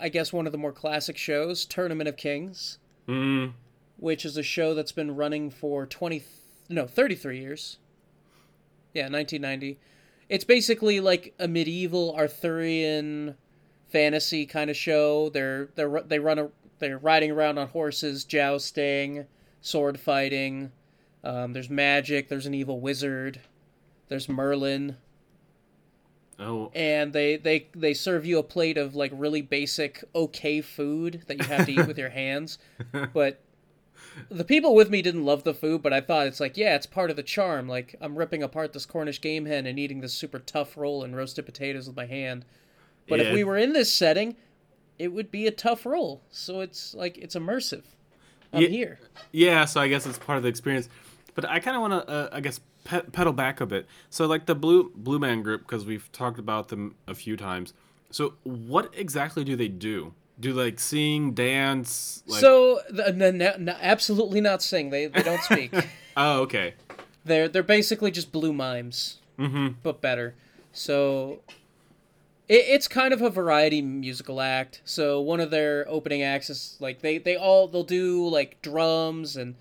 I 0.00 0.08
guess, 0.08 0.32
one 0.32 0.46
of 0.46 0.52
the 0.52 0.58
more 0.58 0.72
classic 0.72 1.16
shows, 1.16 1.66
Tournament 1.66 2.08
of 2.08 2.16
Kings. 2.16 2.78
Mm. 3.08 3.54
which 3.96 4.24
is 4.24 4.36
a 4.36 4.44
show 4.44 4.74
that's 4.74 4.92
been 4.92 5.16
running 5.16 5.50
for 5.50 5.86
20 5.86 6.22
no 6.68 6.86
33 6.86 7.40
years 7.40 7.78
yeah 8.94 9.08
1990 9.08 9.76
it's 10.28 10.44
basically 10.44 11.00
like 11.00 11.34
a 11.38 11.48
medieval 11.48 12.14
arthurian 12.16 13.36
fantasy 13.88 14.46
kind 14.46 14.70
of 14.70 14.76
show. 14.76 15.28
They're 15.28 15.68
they're 15.74 16.02
they 16.02 16.18
run 16.18 16.38
a 16.38 16.48
they're 16.78 16.98
riding 16.98 17.30
around 17.30 17.58
on 17.58 17.68
horses 17.68 18.24
jousting 18.24 19.26
sword 19.60 20.00
fighting. 20.00 20.72
Um, 21.24 21.52
there's 21.52 21.70
magic 21.70 22.28
there's 22.28 22.46
an 22.46 22.54
evil 22.54 22.80
wizard 22.80 23.40
there's 24.12 24.28
merlin. 24.28 24.98
Oh, 26.38 26.70
and 26.74 27.14
they 27.14 27.36
they 27.36 27.68
they 27.74 27.94
serve 27.94 28.26
you 28.26 28.38
a 28.38 28.42
plate 28.42 28.76
of 28.76 28.94
like 28.94 29.10
really 29.14 29.40
basic 29.40 30.04
okay 30.14 30.60
food 30.60 31.22
that 31.28 31.38
you 31.38 31.44
have 31.44 31.64
to 31.64 31.72
eat 31.72 31.86
with 31.86 31.96
your 31.96 32.10
hands. 32.20 32.58
But 33.14 33.40
the 34.30 34.44
people 34.44 34.74
with 34.74 34.90
me 34.90 35.02
didn't 35.02 35.24
love 35.24 35.44
the 35.44 35.54
food 35.54 35.82
but 35.82 35.92
i 35.92 36.00
thought 36.00 36.26
it's 36.26 36.40
like 36.40 36.56
yeah 36.56 36.74
it's 36.74 36.86
part 36.86 37.10
of 37.10 37.16
the 37.16 37.22
charm 37.22 37.68
like 37.68 37.94
i'm 38.00 38.16
ripping 38.16 38.42
apart 38.42 38.72
this 38.72 38.86
cornish 38.86 39.20
game 39.20 39.46
hen 39.46 39.66
and 39.66 39.78
eating 39.78 40.00
this 40.00 40.12
super 40.12 40.38
tough 40.38 40.76
roll 40.76 41.02
and 41.04 41.16
roasted 41.16 41.44
potatoes 41.46 41.86
with 41.86 41.96
my 41.96 42.06
hand 42.06 42.44
but 43.08 43.20
if 43.20 43.32
we 43.32 43.44
were 43.44 43.56
in 43.56 43.72
this 43.72 43.92
setting 43.92 44.36
it 44.98 45.08
would 45.08 45.30
be 45.30 45.46
a 45.46 45.50
tough 45.50 45.84
roll 45.86 46.22
so 46.30 46.60
it's 46.60 46.94
like 46.94 47.16
it's 47.18 47.34
immersive 47.34 47.82
i'm 48.52 48.62
Yeah. 48.62 48.68
here 48.68 48.98
Yeah, 49.32 49.64
so 49.64 49.80
I 49.80 49.88
guess 49.88 50.06
it's 50.06 50.18
part 50.18 50.36
of 50.36 50.42
the 50.42 50.48
experience. 50.50 50.88
But 51.34 51.48
I 51.48 51.58
kind 51.60 51.74
of 51.74 51.80
want 51.80 52.06
to, 52.06 52.12
uh, 52.12 52.28
I 52.30 52.40
guess, 52.40 52.60
pe- 52.84 53.00
pedal 53.10 53.32
back 53.32 53.62
a 53.62 53.66
bit. 53.66 53.86
So, 54.10 54.26
like 54.26 54.44
the 54.44 54.54
Blue 54.54 54.92
Blue 54.94 55.18
Man 55.18 55.42
Group, 55.42 55.62
because 55.62 55.86
we've 55.86 56.12
talked 56.12 56.38
about 56.38 56.68
them 56.68 56.94
a 57.08 57.14
few 57.14 57.38
times. 57.38 57.72
So, 58.10 58.34
what 58.42 58.90
exactly 58.94 59.42
do 59.42 59.56
they 59.56 59.68
do? 59.68 60.12
Do 60.42 60.52
like 60.52 60.78
sing, 60.80 61.32
dance? 61.34 62.22
Like, 62.26 62.40
so 62.40 62.80
the, 62.90 63.08
n- 63.08 63.22
n- 63.22 63.40
n- 63.42 63.68
absolutely 63.80 64.40
not 64.40 64.62
sing 64.62 64.90
they, 64.90 65.06
they 65.06 65.22
don't 65.22 65.42
speak 65.42 65.72
oh, 66.16 66.40
okay. 66.42 66.74
They're 67.24 67.48
they're 67.48 67.62
basically 67.62 68.10
just 68.10 68.32
blue 68.32 68.52
mimes, 68.52 69.18
Mm-hmm. 69.38 69.68
but 69.82 70.00
better. 70.00 70.34
So 70.72 71.40
it, 72.48 72.64
it's 72.68 72.88
kind 72.88 73.14
of 73.14 73.22
a 73.22 73.30
variety 73.30 73.80
musical 73.82 74.40
act. 74.40 74.82
So 74.84 75.20
one 75.20 75.40
of 75.40 75.50
their 75.50 75.86
opening 75.88 76.22
acts 76.22 76.50
is 76.50 76.76
like 76.80 77.00
they 77.00 77.18
they 77.18 77.36
all 77.36 77.68
they'll 77.68 77.84
do 77.84 78.26
like 78.28 78.60
drums 78.62 79.36
and 79.36 79.54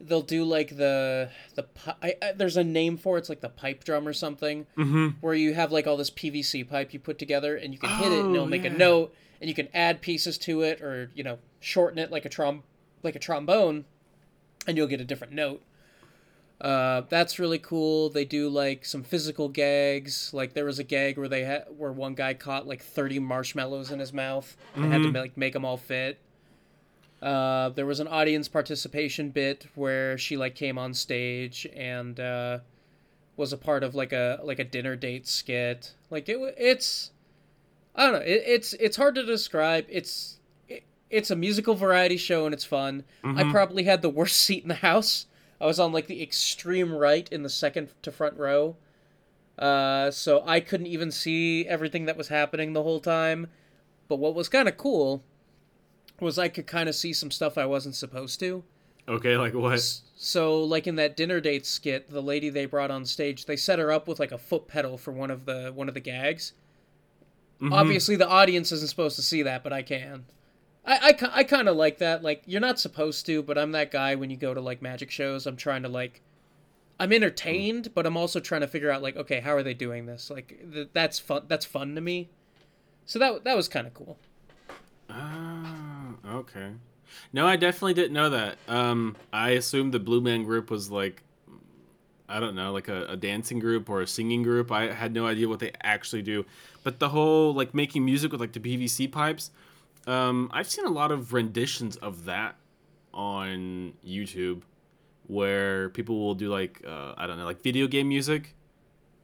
they'll 0.00 0.22
do 0.22 0.44
like 0.44 0.76
the 0.76 1.30
the 1.54 1.64
pi- 1.64 1.94
I, 2.02 2.14
I, 2.22 2.32
there's 2.32 2.56
a 2.56 2.64
name 2.64 2.96
for 2.96 3.16
it. 3.16 3.20
It's 3.20 3.28
like 3.28 3.40
the 3.42 3.48
pipe 3.50 3.84
drum 3.84 4.08
or 4.08 4.12
something, 4.14 4.66
Mm-hmm. 4.78 5.08
where 5.20 5.34
you 5.34 5.52
have 5.54 5.70
like 5.72 5.86
all 5.86 5.96
this 5.98 6.10
PVC 6.10 6.66
pipe 6.68 6.92
you 6.94 6.98
put 7.00 7.18
together 7.18 7.56
and 7.56 7.72
you 7.74 7.78
can 7.78 7.90
hit 7.98 8.10
it 8.12 8.20
and 8.20 8.28
Oh, 8.30 8.34
it'll 8.34 8.46
make 8.46 8.64
a 8.64 8.70
note 8.70 9.14
and 9.42 9.48
you 9.48 9.54
can 9.54 9.68
add 9.74 10.00
pieces 10.00 10.38
to 10.38 10.62
it 10.62 10.80
or 10.80 11.10
you 11.14 11.24
know 11.24 11.38
shorten 11.58 11.98
it 11.98 12.10
like 12.12 12.24
a 12.24 12.30
trom 12.30 12.62
like 13.02 13.16
a 13.16 13.18
trombone 13.18 13.84
and 14.66 14.76
you'll 14.76 14.86
get 14.86 15.00
a 15.00 15.04
different 15.04 15.32
note. 15.32 15.60
Uh, 16.60 17.02
that's 17.08 17.40
really 17.40 17.58
cool. 17.58 18.08
They 18.08 18.24
do 18.24 18.48
like 18.48 18.84
some 18.84 19.02
physical 19.02 19.48
gags. 19.48 20.32
Like 20.32 20.54
there 20.54 20.64
was 20.64 20.78
a 20.78 20.84
gag 20.84 21.18
where 21.18 21.26
they 21.26 21.42
had 21.42 21.64
where 21.76 21.90
one 21.90 22.14
guy 22.14 22.34
caught 22.34 22.68
like 22.68 22.80
thirty 22.80 23.18
marshmallows 23.18 23.90
in 23.90 23.98
his 23.98 24.12
mouth 24.12 24.56
and 24.76 24.92
had 24.92 25.02
to 25.02 25.10
like 25.10 25.36
make 25.36 25.54
them 25.54 25.64
all 25.64 25.76
fit. 25.76 26.20
Uh, 27.20 27.70
there 27.70 27.86
was 27.86 27.98
an 27.98 28.06
audience 28.06 28.46
participation 28.48 29.30
bit 29.30 29.66
where 29.74 30.16
she 30.16 30.36
like 30.36 30.54
came 30.54 30.78
on 30.78 30.94
stage 30.94 31.66
and 31.74 32.20
uh, 32.20 32.58
was 33.36 33.52
a 33.52 33.56
part 33.56 33.82
of 33.82 33.96
like 33.96 34.12
a 34.12 34.38
like 34.44 34.60
a 34.60 34.64
dinner 34.64 34.94
date 34.94 35.26
skit. 35.26 35.94
Like 36.10 36.28
it, 36.28 36.38
it's 36.56 37.11
I 37.94 38.04
don't 38.04 38.12
know. 38.14 38.26
It, 38.26 38.42
it's 38.46 38.72
it's 38.74 38.96
hard 38.96 39.14
to 39.16 39.24
describe. 39.24 39.86
It's 39.88 40.38
it, 40.68 40.84
it's 41.10 41.30
a 41.30 41.36
musical 41.36 41.74
variety 41.74 42.16
show 42.16 42.44
and 42.46 42.54
it's 42.54 42.64
fun. 42.64 43.04
I 43.24 43.50
probably 43.50 43.84
had 43.84 44.02
the 44.02 44.08
worst 44.08 44.36
seat 44.46 44.62
in 44.62 44.68
the 44.68 44.76
house. 44.76 45.26
I 45.60 45.66
was 45.66 45.78
on 45.78 45.92
like 45.92 46.06
the 46.06 46.22
extreme 46.22 46.92
right 46.92 47.28
in 47.30 47.42
the 47.42 47.48
second 47.48 47.90
to 48.02 48.10
front 48.10 48.36
row. 48.36 48.76
Uh, 49.58 50.10
so 50.10 50.42
I 50.46 50.60
couldn't 50.60 50.86
even 50.86 51.10
see 51.10 51.66
everything 51.66 52.06
that 52.06 52.16
was 52.16 52.28
happening 52.28 52.72
the 52.72 52.82
whole 52.82 53.00
time. 53.00 53.48
But 54.08 54.16
what 54.16 54.34
was 54.34 54.48
kind 54.48 54.68
of 54.68 54.76
cool 54.76 55.22
was 56.20 56.38
I 56.38 56.48
could 56.48 56.66
kind 56.66 56.88
of 56.88 56.94
see 56.94 57.12
some 57.12 57.30
stuff 57.30 57.58
I 57.58 57.66
wasn't 57.66 57.94
supposed 57.94 58.40
to. 58.40 58.64
Okay, 59.08 59.36
like 59.36 59.54
what? 59.54 59.80
So, 60.16 60.62
like 60.62 60.86
in 60.86 60.96
that 60.96 61.16
dinner 61.16 61.40
date 61.40 61.66
skit, 61.66 62.10
the 62.10 62.22
lady 62.22 62.48
they 62.48 62.66
brought 62.66 62.90
on 62.90 63.04
stage, 63.04 63.46
they 63.46 63.56
set 63.56 63.78
her 63.78 63.90
up 63.90 64.06
with 64.06 64.20
like 64.20 64.32
a 64.32 64.38
foot 64.38 64.68
pedal 64.68 64.96
for 64.96 65.12
one 65.12 65.30
of 65.30 65.44
the 65.44 65.72
one 65.74 65.88
of 65.88 65.94
the 65.94 66.00
gags. 66.00 66.52
Mhm. 67.62 67.72
Obviously, 67.72 68.16
the 68.16 68.28
audience 68.28 68.72
isn't 68.72 68.88
supposed 68.88 69.16
to 69.16 69.22
see 69.22 69.42
that, 69.42 69.62
but 69.62 69.72
I 69.72 69.82
can. 69.82 70.24
I, 70.84 71.14
I, 71.22 71.28
I 71.40 71.44
kind 71.44 71.68
of 71.68 71.76
like 71.76 71.98
that. 71.98 72.22
Like, 72.24 72.42
you're 72.46 72.60
not 72.60 72.80
supposed 72.80 73.24
to, 73.26 73.42
but 73.42 73.56
I'm 73.56 73.70
that 73.72 73.92
guy 73.92 74.16
when 74.16 74.30
you 74.30 74.36
go 74.36 74.52
to 74.52 74.60
like 74.60 74.82
magic 74.82 75.10
shows. 75.12 75.46
I'm 75.46 75.56
trying 75.56 75.84
to 75.84 75.88
like, 75.88 76.22
I'm 76.98 77.12
entertained, 77.12 77.94
but 77.94 78.04
I'm 78.04 78.16
also 78.16 78.40
trying 78.40 78.62
to 78.62 78.66
figure 78.66 78.90
out 78.90 79.00
like, 79.00 79.16
okay, 79.16 79.38
how 79.40 79.54
are 79.54 79.62
they 79.62 79.74
doing 79.74 80.06
this? 80.06 80.28
Like, 80.28 80.58
th- 80.72 80.88
that's 80.92 81.20
fun. 81.20 81.44
That's 81.46 81.64
fun 81.64 81.94
to 81.94 82.00
me. 82.00 82.30
So 83.06 83.18
that 83.20 83.44
that 83.44 83.56
was 83.56 83.68
kind 83.68 83.86
of 83.86 83.94
cool. 83.94 84.18
Ah, 85.08 86.14
okay. 86.34 86.70
No, 87.32 87.46
I 87.46 87.56
definitely 87.56 87.94
didn't 87.94 88.14
know 88.14 88.30
that. 88.30 88.56
Um, 88.68 89.16
I 89.32 89.50
assumed 89.50 89.92
the 89.92 89.98
Blue 90.00 90.20
Man 90.20 90.44
Group 90.44 90.70
was 90.70 90.90
like, 90.90 91.22
I 92.32 92.40
don't 92.40 92.54
know, 92.54 92.72
like 92.72 92.88
a, 92.88 93.04
a 93.06 93.16
dancing 93.16 93.58
group 93.58 93.90
or 93.90 94.00
a 94.00 94.06
singing 94.06 94.42
group. 94.42 94.72
I 94.72 94.92
had 94.92 95.12
no 95.12 95.26
idea 95.26 95.48
what 95.48 95.58
they 95.60 95.72
actually 95.82 96.22
do. 96.22 96.46
But 96.82 96.98
the 96.98 97.10
whole 97.10 97.52
like 97.52 97.74
making 97.74 98.04
music 98.04 98.32
with 98.32 98.40
like 98.40 98.52
the 98.52 98.60
PVC 98.60 99.12
pipes, 99.12 99.50
um, 100.06 100.50
I've 100.52 100.68
seen 100.68 100.86
a 100.86 100.90
lot 100.90 101.12
of 101.12 101.32
renditions 101.34 101.96
of 101.96 102.24
that 102.24 102.56
on 103.12 103.92
YouTube, 104.06 104.62
where 105.26 105.90
people 105.90 106.18
will 106.18 106.34
do 106.34 106.48
like 106.48 106.82
uh, 106.86 107.12
I 107.16 107.26
don't 107.26 107.36
know, 107.36 107.44
like 107.44 107.60
video 107.62 107.86
game 107.86 108.08
music, 108.08 108.54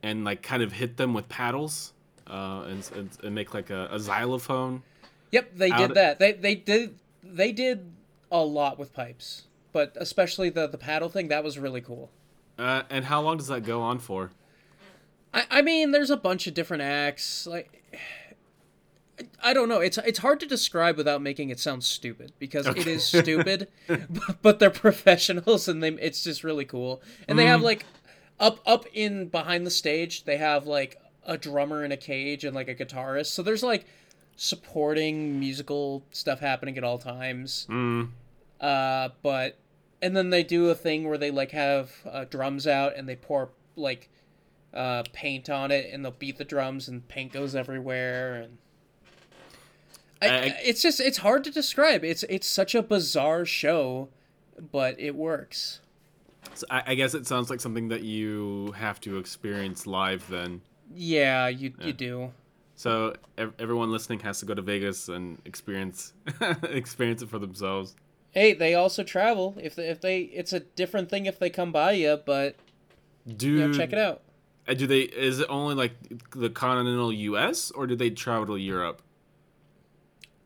and 0.03 0.25
like 0.25 0.43
kind 0.43 0.63
of 0.63 0.73
hit 0.73 0.99
them 0.99 1.15
with 1.15 1.29
paddles, 1.31 1.95
uh, 2.29 2.65
and, 2.69 2.91
and, 2.95 3.11
and 3.25 3.35
make 3.35 3.55
like 3.55 3.71
a, 3.71 3.89
a 3.91 3.99
xylophone. 3.99 4.83
Yep, 5.33 5.57
they 5.57 5.71
did 5.71 5.95
that. 5.95 6.19
They 6.19 6.33
they 6.33 6.55
did 6.55 6.99
they 7.25 7.53
did 7.53 7.91
a 8.31 8.45
lot 8.45 8.79
with 8.79 8.93
pipes, 8.93 9.45
but 9.73 9.97
especially 9.97 10.51
the 10.51 10.67
the 10.67 10.79
paddle 10.79 11.09
thing. 11.09 11.29
That 11.29 11.43
was 11.43 11.59
really 11.59 11.81
cool. 11.81 12.11
Uh, 12.59 12.83
and 12.91 13.05
how 13.05 13.21
long 13.21 13.37
does 13.37 13.47
that 13.49 13.65
go 13.65 13.81
on 13.81 13.99
for? 13.99 14.31
I, 15.33 15.45
I 15.51 15.63
mean, 15.63 15.93
there's 15.93 16.11
a 16.11 16.17
bunch 16.17 16.47
of 16.47 16.55
different 16.55 16.83
acts. 16.83 17.47
Like, 17.47 17.79
I 19.43 19.53
don't 19.53 19.69
know. 19.69 19.81
It's 19.81 19.99
it's 19.99 20.19
hard 20.19 20.41
to 20.41 20.47
describe 20.47 20.97
without 20.97 21.23
making 21.23 21.51
it 21.51 21.61
sound 21.61 21.85
stupid 21.85 22.33
because 22.39 22.67
it 22.67 22.87
is 22.87 23.05
stupid, 23.05 23.69
but, 23.87 24.43
but 24.43 24.59
they're 24.59 24.71
professionals 24.71 25.69
and 25.69 25.83
they 25.83 25.91
it's 25.91 26.23
just 26.23 26.45
really 26.45 26.65
cool. 26.65 27.03
And 27.27 27.39
they 27.39 27.47
have 27.47 27.63
like 27.63 27.85
up 28.41 28.61
up 28.67 28.87
in 28.93 29.29
behind 29.29 29.67
the 29.67 29.71
stage, 29.71 30.25
they 30.25 30.37
have 30.37 30.67
like 30.67 31.01
a 31.25 31.37
drummer 31.37 31.85
in 31.85 31.93
a 31.93 31.97
cage 31.97 32.45
and 32.45 32.55
like 32.55 32.69
a 32.69 32.75
guitarist. 32.75 33.27
So 33.27 33.43
there's 33.43 33.63
like 33.63 33.87
supporting 34.37 35.39
musical 35.41 36.03
stuff 36.11 36.41
happening 36.41 36.79
at 36.79 36.85
all 36.85 36.99
times. 36.99 37.67
Mm. 37.69 38.11
Uh, 38.61 39.11
but 39.23 39.59
and 40.03 40.17
then 40.17 40.31
they 40.31 40.43
do 40.43 40.69
a 40.71 40.75
thing 40.75 41.09
where 41.09 41.19
they 41.19 41.31
like 41.31 41.51
have 41.53 41.93
uh, 42.11 42.25
drums 42.25 42.67
out 42.67 42.97
and 42.97 43.09
they 43.09 43.17
pour 43.17 43.51
like 43.77 44.09
uh, 44.75 45.03
paint 45.13 45.49
on 45.51 45.71
it 45.71 45.91
and 45.93 46.05
they'll 46.05 46.13
beat 46.13 46.37
the 46.39 46.45
drums 46.45 46.89
and 46.89 47.07
paint 47.09 47.33
goes 47.33 47.55
everywhere 47.55 48.35
and 48.35 48.59
I, 50.21 50.27
I- 50.29 50.61
it's 50.65 50.83
just 50.83 51.01
it's 51.01 51.19
hard 51.19 51.45
to 51.45 51.51
describe. 51.51 52.05
It's 52.05 52.25
it's 52.25 52.47
such 52.47 52.75
a 52.75 52.83
bizarre 52.83 53.45
show, 53.45 54.09
but 54.73 54.99
it 54.99 55.15
works. 55.15 55.81
So 56.55 56.67
I, 56.71 56.83
I 56.89 56.95
guess 56.97 57.15
it 57.15 57.27
sounds 57.27 57.51
like 57.51 57.61
something 57.61 57.89
that 57.89 58.03
you 58.03 58.73
have 58.77 59.01
to 59.03 59.19
experience 59.19 59.87
live 59.87 60.27
then. 60.29 60.61
Yeah, 60.93 61.47
you 61.49 61.73
you 61.81 61.93
do. 61.93 62.33
So 62.75 63.15
ev- 63.37 63.53
everyone 63.61 63.93
listening 63.93 64.19
has 64.21 64.41
to 64.41 64.47
go 64.47 64.55
to 64.55 64.63
Vegas 64.63 65.09
and 65.09 65.39
experience 65.45 66.15
experience 66.65 67.23
it 67.23 67.29
for 67.29 67.39
themselves. 67.39 67.95
Hey, 68.33 68.53
they 68.53 68.75
also 68.75 69.03
travel. 69.03 69.57
If 69.61 69.75
they, 69.75 69.89
if 69.89 70.01
they, 70.01 70.21
it's 70.21 70.53
a 70.53 70.61
different 70.61 71.09
thing 71.11 71.27
if 71.27 71.39
they 71.39 71.51
come 71.51 71.73
by 71.73 71.93
you, 71.93 72.19
but 72.25 72.57
Do 73.27 73.49
you 73.49 73.69
know, 73.69 73.73
check 73.75 73.93
it 73.93 73.99
out. 73.99 74.23
uh, 74.69 74.75
Do 74.75 74.87
they? 74.87 75.01
Is 75.01 75.41
it 75.41 75.47
only 75.49 75.75
like 75.75 75.93
the 76.33 76.51
continental 76.51 77.13
U.S. 77.13 77.71
or 77.71 77.87
do 77.87 77.97
they 77.97 78.11
travel 78.11 78.47
to 78.47 78.57
Europe? 78.57 79.03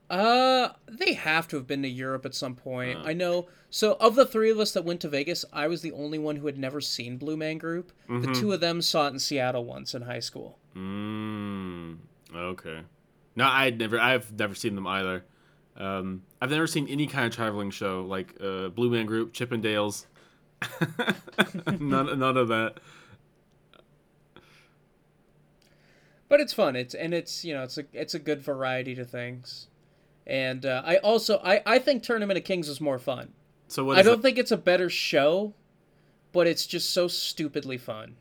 Uh, 0.08 0.70
they 0.90 1.14
have 1.14 1.48
to 1.48 1.56
have 1.56 1.66
been 1.66 1.80
to 1.82 1.88
Europe 1.88 2.26
at 2.26 2.34
some 2.34 2.54
point. 2.54 2.98
Uh. 2.98 3.02
I 3.04 3.12
know. 3.14 3.46
So, 3.70 3.96
of 3.98 4.14
the 4.14 4.26
three 4.26 4.50
of 4.50 4.58
us 4.58 4.72
that 4.72 4.84
went 4.84 5.00
to 5.00 5.08
Vegas, 5.08 5.46
I 5.52 5.66
was 5.66 5.80
the 5.80 5.92
only 5.92 6.18
one 6.18 6.36
who 6.36 6.44
had 6.46 6.58
never 6.58 6.82
seen 6.82 7.16
Blue 7.16 7.38
Man 7.38 7.56
Group. 7.56 7.90
The 8.06 8.34
two 8.34 8.52
of 8.52 8.60
them 8.60 8.82
saw 8.82 9.06
it 9.06 9.14
in 9.14 9.18
Seattle 9.18 9.64
once 9.64 9.94
in 9.94 10.02
high 10.02 10.20
school. 10.20 10.58
Mm, 10.76 11.96
okay. 12.36 12.80
No, 13.34 13.46
I'd 13.46 13.78
never. 13.78 13.98
I've 13.98 14.30
never 14.38 14.54
seen 14.54 14.74
them 14.74 14.86
either. 14.86 15.24
Um, 15.76 16.22
I've 16.40 16.50
never 16.50 16.66
seen 16.66 16.86
any 16.88 17.06
kind 17.06 17.26
of 17.26 17.34
traveling 17.34 17.70
show 17.70 18.02
like 18.02 18.34
uh, 18.40 18.68
Blue 18.68 18.90
Man 18.90 19.06
Group, 19.06 19.32
Chippendales. 19.32 20.06
none, 21.80 22.18
none 22.18 22.36
of 22.36 22.48
that. 22.48 22.78
But 26.28 26.40
it's 26.40 26.52
fun. 26.52 26.76
It's 26.76 26.94
and 26.94 27.12
it's 27.12 27.44
you 27.44 27.52
know 27.54 27.62
it's 27.62 27.78
a 27.78 27.84
it's 27.92 28.14
a 28.14 28.18
good 28.18 28.40
variety 28.42 28.94
to 28.94 29.04
things. 29.04 29.68
And 30.26 30.64
uh, 30.64 30.82
I 30.84 30.96
also 30.98 31.38
I, 31.44 31.62
I 31.66 31.78
think 31.78 32.02
Tournament 32.02 32.38
of 32.38 32.44
Kings 32.44 32.68
is 32.68 32.80
more 32.80 32.98
fun. 32.98 33.32
So 33.68 33.84
what? 33.84 33.98
I 33.98 34.02
don't 34.02 34.20
it? 34.20 34.22
think 34.22 34.38
it's 34.38 34.52
a 34.52 34.56
better 34.56 34.88
show, 34.88 35.54
but 36.32 36.46
it's 36.46 36.66
just 36.66 36.90
so 36.90 37.08
stupidly 37.08 37.78
fun. 37.78 38.16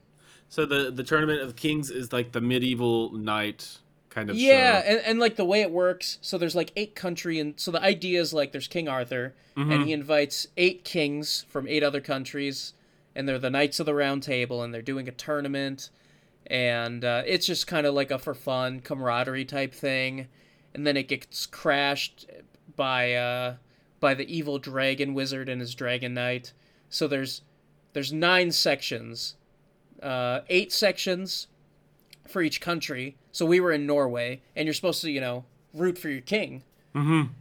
So 0.50 0.66
the 0.66 0.92
the 0.92 1.04
tournament 1.04 1.42
of 1.42 1.56
kings 1.56 1.90
is 1.90 2.12
like 2.12 2.34
the 2.34 2.42
medieval 2.42 3.14
knight 3.14 3.80
kind 4.12 4.30
of 4.30 4.36
Yeah, 4.36 4.82
show. 4.82 4.88
and, 4.88 5.00
and 5.06 5.20
like 5.20 5.36
the 5.38 5.46
way 5.46 5.62
it 5.62 5.72
works, 5.72 6.20
so 6.22 6.38
there's 6.38 6.56
like 6.56 6.72
eight 6.76 6.94
country, 6.96 7.40
and 7.40 7.60
so 7.60 7.72
the 7.72 7.82
idea 7.82 8.22
is 8.22 8.34
like 8.34 8.52
there's 8.52 8.68
King 8.68 8.88
Arthur, 8.88 9.34
Mm-hmm. 9.58 9.72
and 9.72 9.86
he 9.86 9.92
invites 9.92 10.48
eight 10.56 10.86
kings 10.86 11.46
from 11.50 11.68
eight 11.68 11.84
other 11.84 12.00
countries, 12.00 12.74
and 13.16 13.28
they're 13.28 13.38
the 13.40 13.50
Knights 13.50 13.80
of 13.82 13.86
the 13.86 13.94
Round 13.94 14.24
Table, 14.24 14.64
and 14.64 14.74
they're 14.74 14.82
doing 14.82 15.10
a 15.10 15.12
tournament, 15.12 15.90
and 16.48 17.04
uh, 17.04 17.24
it's 17.26 17.46
just 17.48 17.68
kind 17.68 17.86
of 17.86 17.94
like 17.94 18.12
a 18.12 18.18
for 18.20 18.34
fun 18.34 18.80
camaraderie 18.80 19.44
type 19.44 19.74
thing, 19.74 20.28
and 20.74 20.86
then 20.88 20.96
it 20.96 21.08
gets 21.10 21.46
crashed 21.46 22.28
by 22.78 23.14
uh, 23.14 23.56
by 24.00 24.14
the 24.14 24.34
evil 24.34 24.58
dragon 24.58 25.14
wizard 25.14 25.50
and 25.50 25.60
his 25.60 25.76
dragon 25.76 26.14
knight. 26.14 26.54
So 26.90 27.08
there's 27.08 27.42
there's 27.92 28.14
nine 28.14 28.52
sections, 28.54 29.36
uh, 30.02 30.42
eight 30.48 30.72
sections 30.72 31.48
for 32.32 32.42
each 32.42 32.62
country. 32.62 33.16
So 33.32 33.46
we 33.46 33.60
were 33.60 33.72
in 33.72 33.86
Norway, 33.86 34.42
and 34.56 34.66
you're 34.66 34.74
supposed 34.74 35.02
to, 35.02 35.12
you 35.12 35.22
know, 35.22 35.46
root 35.74 35.98
for 35.98 36.10
your 36.10 36.22
king, 36.22 36.64
Mm-hmm. 36.96 37.32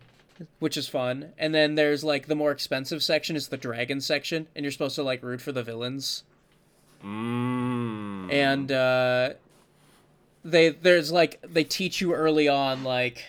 which 0.58 0.76
is 0.76 0.88
fun. 0.88 1.32
And 1.38 1.54
then 1.54 1.74
there's 1.74 2.04
like 2.04 2.26
the 2.26 2.34
more 2.36 2.52
expensive 2.52 3.02
section 3.02 3.36
is 3.36 3.48
the 3.48 3.56
dragon 3.56 4.00
section, 4.00 4.46
and 4.54 4.64
you're 4.64 4.72
supposed 4.72 4.94
to 4.96 5.02
like 5.02 5.22
root 5.22 5.40
for 5.40 5.52
the 5.52 5.62
villains. 5.62 6.24
Mm. 7.04 8.32
And 8.32 8.70
uh, 8.72 9.30
they 10.44 10.68
there's 10.70 11.10
like 11.12 11.40
they 11.42 11.64
teach 11.64 12.00
you 12.00 12.12
early 12.14 12.48
on 12.48 12.84
like 12.84 13.24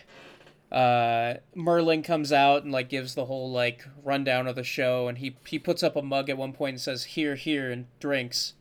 uh, 0.71 1.36
Merlin 1.56 2.04
comes 2.04 2.32
out 2.32 2.63
and 2.63 2.71
like 2.71 2.89
gives 2.89 3.15
the 3.15 3.26
whole 3.26 3.52
like 3.52 3.86
rundown 4.04 4.47
of 4.47 4.56
the 4.56 4.63
show, 4.63 5.08
and 5.08 5.17
he 5.17 5.36
he 5.45 5.58
puts 5.58 5.84
up 5.84 5.95
a 5.95 6.02
mug 6.02 6.30
at 6.30 6.38
one 6.38 6.54
point 6.54 6.74
and 6.76 6.82
says 6.82 7.04
"here, 7.06 7.36
here" 7.36 7.71
and 7.71 7.88
drinks, 8.00 8.54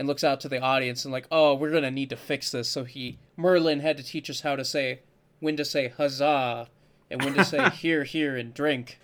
and 0.00 0.08
looks 0.08 0.24
out 0.24 0.40
to 0.40 0.48
the 0.48 0.58
audience 0.58 1.04
and 1.04 1.12
like, 1.12 1.26
oh, 1.30 1.54
we're 1.54 1.70
gonna 1.70 1.90
need 1.90 2.08
to 2.08 2.16
fix 2.16 2.50
this. 2.50 2.70
So 2.70 2.84
he 2.84 3.18
Merlin 3.36 3.80
had 3.80 3.98
to 3.98 4.02
teach 4.02 4.30
us 4.30 4.40
how 4.40 4.56
to 4.56 4.64
say 4.64 5.00
when 5.40 5.58
to 5.58 5.64
say 5.64 5.88
huzzah 5.88 6.68
and 7.10 7.22
when 7.22 7.34
to 7.34 7.44
say 7.44 7.68
here, 7.74 8.04
here 8.04 8.34
and 8.34 8.54
drink. 8.54 8.98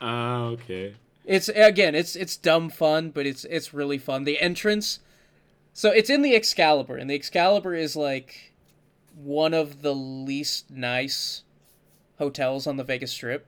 Ah, 0.00 0.46
okay. 0.46 0.96
It's 1.24 1.48
again, 1.48 1.94
it's 1.94 2.16
it's 2.16 2.36
dumb 2.36 2.68
fun, 2.68 3.10
but 3.10 3.26
it's 3.26 3.44
it's 3.44 3.72
really 3.72 3.96
fun. 3.98 4.24
The 4.24 4.40
entrance, 4.40 4.98
so 5.72 5.90
it's 5.90 6.10
in 6.10 6.22
the 6.22 6.34
Excalibur, 6.34 6.96
and 6.96 7.08
the 7.08 7.14
Excalibur 7.14 7.74
is 7.76 7.94
like 7.94 8.52
one 9.14 9.54
of 9.54 9.82
the 9.82 9.94
least 9.94 10.68
nice 10.68 11.44
hotels 12.18 12.66
on 12.66 12.76
the 12.76 12.82
Vegas 12.82 13.12
Strip. 13.12 13.46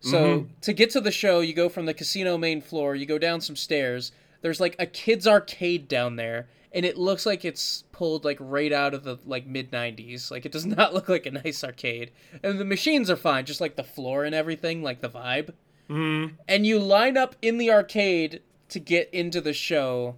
So 0.00 0.40
Mhm. 0.40 0.46
to 0.62 0.72
get 0.72 0.88
to 0.92 1.00
the 1.02 1.10
show, 1.10 1.40
you 1.40 1.52
go 1.52 1.68
from 1.68 1.84
the 1.84 1.92
casino 1.94 2.38
main 2.38 2.62
floor, 2.62 2.94
you 2.96 3.04
go 3.04 3.18
down 3.18 3.42
some 3.42 3.56
stairs. 3.56 4.12
There's 4.46 4.60
like 4.60 4.76
a 4.78 4.86
kids 4.86 5.26
arcade 5.26 5.88
down 5.88 6.14
there, 6.14 6.46
and 6.72 6.86
it 6.86 6.96
looks 6.96 7.26
like 7.26 7.44
it's 7.44 7.82
pulled 7.90 8.24
like 8.24 8.38
right 8.38 8.72
out 8.72 8.94
of 8.94 9.02
the 9.02 9.18
like 9.26 9.44
mid 9.44 9.72
90s. 9.72 10.30
Like 10.30 10.46
it 10.46 10.52
does 10.52 10.64
not 10.78 10.94
look 10.94 11.08
like 11.08 11.26
a 11.26 11.32
nice 11.32 11.64
arcade. 11.64 12.12
And 12.44 12.60
the 12.60 12.64
machines 12.64 13.10
are 13.10 13.16
fine, 13.16 13.44
just 13.44 13.60
like 13.60 13.74
the 13.74 13.82
floor 13.82 14.22
and 14.24 14.36
everything, 14.36 14.84
like 14.84 15.00
the 15.00 15.08
vibe 15.08 15.50
Mm. 15.90 16.34
and 16.46 16.64
you 16.64 16.78
line 16.78 17.16
up 17.16 17.34
in 17.42 17.58
the 17.58 17.72
arcade 17.72 18.40
to 18.68 18.78
get 18.78 19.08
into 19.12 19.40
the 19.40 19.52
show. 19.52 20.14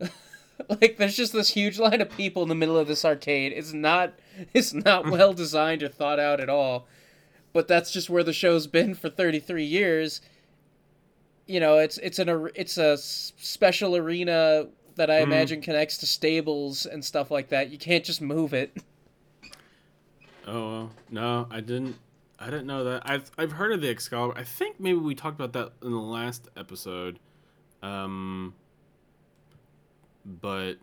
like 0.68 0.98
there's 0.98 1.16
just 1.16 1.32
this 1.32 1.50
huge 1.50 1.78
line 1.78 2.02
of 2.02 2.10
people 2.10 2.42
in 2.42 2.50
the 2.50 2.54
middle 2.54 2.76
of 2.76 2.88
this 2.88 3.06
arcade. 3.06 3.52
It's 3.56 3.72
not 3.72 4.12
it's 4.52 4.74
not 4.74 5.10
well 5.10 5.32
designed 5.32 5.82
or 5.82 5.88
thought 5.88 6.20
out 6.20 6.40
at 6.40 6.50
all. 6.50 6.86
But 7.54 7.68
that's 7.68 7.90
just 7.90 8.10
where 8.10 8.22
the 8.24 8.34
show's 8.34 8.66
been 8.66 8.94
for 8.94 9.08
33 9.08 9.64
years. 9.64 10.20
You 11.52 11.60
know, 11.60 11.76
it's 11.76 11.98
it's 11.98 12.18
an 12.18 12.48
it's 12.54 12.78
a 12.78 12.96
special 12.96 13.94
arena 13.94 14.68
that 14.96 15.10
I 15.10 15.20
Mhm. 15.20 15.24
imagine 15.24 15.60
connects 15.60 15.98
to 15.98 16.06
stables 16.06 16.86
and 16.86 17.04
stuff 17.04 17.30
like 17.30 17.50
that. 17.50 17.68
You 17.70 17.76
can't 17.76 18.02
just 18.04 18.22
move 18.22 18.54
it. 18.54 18.72
Oh 20.44 20.70
well, 20.70 20.90
no, 21.08 21.46
I 21.52 21.60
didn't. 21.60 21.96
I 22.40 22.46
didn't 22.46 22.66
know 22.66 22.82
that. 22.84 23.02
I've 23.04 23.30
I've 23.38 23.52
heard 23.52 23.70
of 23.72 23.80
the 23.80 23.88
Excalibur. 23.88 24.36
I 24.36 24.42
think 24.42 24.80
maybe 24.80 24.98
we 24.98 25.14
talked 25.14 25.38
about 25.38 25.52
that 25.52 25.72
in 25.86 25.92
the 25.92 26.00
last 26.00 26.48
episode. 26.56 27.18
Um. 27.82 28.54
But 30.24 30.78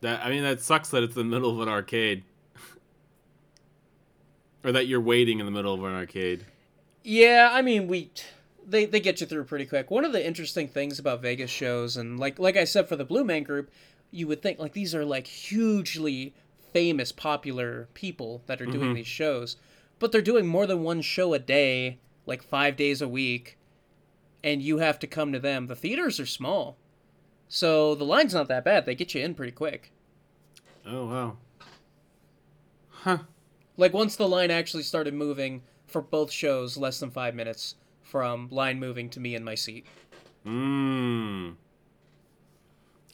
that 0.00 0.24
I 0.24 0.30
mean 0.30 0.42
that 0.44 0.62
sucks 0.62 0.88
that 0.90 1.02
it's 1.02 1.14
in 1.16 1.28
the 1.28 1.36
middle 1.36 1.50
of 1.50 1.60
an 1.60 1.68
arcade. 1.68 2.22
or 4.64 4.72
that 4.72 4.86
you're 4.86 5.00
waiting 5.02 5.38
in 5.40 5.44
the 5.44 5.52
middle 5.52 5.74
of 5.74 5.84
an 5.84 5.92
arcade. 5.92 6.46
Yeah, 7.04 7.50
I 7.52 7.60
mean 7.60 7.88
we 7.88 8.10
they 8.72 8.84
they 8.86 8.98
get 9.00 9.20
you 9.20 9.26
through 9.26 9.44
pretty 9.44 9.66
quick. 9.66 9.90
One 9.90 10.04
of 10.04 10.12
the 10.12 10.26
interesting 10.26 10.66
things 10.66 10.98
about 10.98 11.22
Vegas 11.22 11.50
shows 11.50 11.96
and 11.96 12.18
like 12.18 12.38
like 12.38 12.56
I 12.56 12.64
said 12.64 12.88
for 12.88 12.96
the 12.96 13.04
Blue 13.04 13.22
Man 13.24 13.44
group, 13.44 13.70
you 14.10 14.26
would 14.26 14.42
think 14.42 14.58
like 14.58 14.72
these 14.72 14.94
are 14.94 15.04
like 15.04 15.26
hugely 15.28 16.34
famous 16.72 17.12
popular 17.12 17.88
people 17.94 18.42
that 18.46 18.60
are 18.60 18.66
doing 18.66 18.90
Mhm. 18.92 18.94
these 18.96 19.06
shows, 19.06 19.56
but 19.98 20.10
they're 20.10 20.22
doing 20.22 20.46
more 20.46 20.66
than 20.66 20.82
one 20.82 21.02
show 21.02 21.34
a 21.34 21.38
day, 21.38 21.98
like 22.26 22.42
5 22.42 22.76
days 22.76 23.02
a 23.02 23.08
week, 23.08 23.58
and 24.42 24.62
you 24.62 24.78
have 24.78 24.98
to 25.00 25.06
come 25.06 25.32
to 25.32 25.38
them. 25.38 25.66
The 25.66 25.76
theaters 25.76 26.18
are 26.18 26.26
small. 26.26 26.78
So 27.48 27.94
the 27.94 28.04
line's 28.04 28.32
not 28.32 28.48
that 28.48 28.64
bad. 28.64 28.86
They 28.86 28.94
get 28.94 29.14
you 29.14 29.22
in 29.22 29.34
pretty 29.34 29.52
quick. 29.52 29.92
Oh 30.86 31.06
wow. 31.06 31.36
Huh. 32.88 33.18
Like 33.76 33.92
once 33.92 34.16
the 34.16 34.28
line 34.28 34.50
actually 34.50 34.82
started 34.82 35.12
moving 35.14 35.62
for 35.86 36.00
both 36.00 36.32
shows, 36.32 36.76
less 36.78 36.98
than 37.00 37.10
5 37.10 37.34
minutes 37.34 37.74
from 38.12 38.48
line 38.50 38.78
moving 38.78 39.08
to 39.08 39.18
me 39.18 39.34
in 39.34 39.42
my 39.42 39.56
seat. 39.56 39.86
Mmm. 40.46 41.54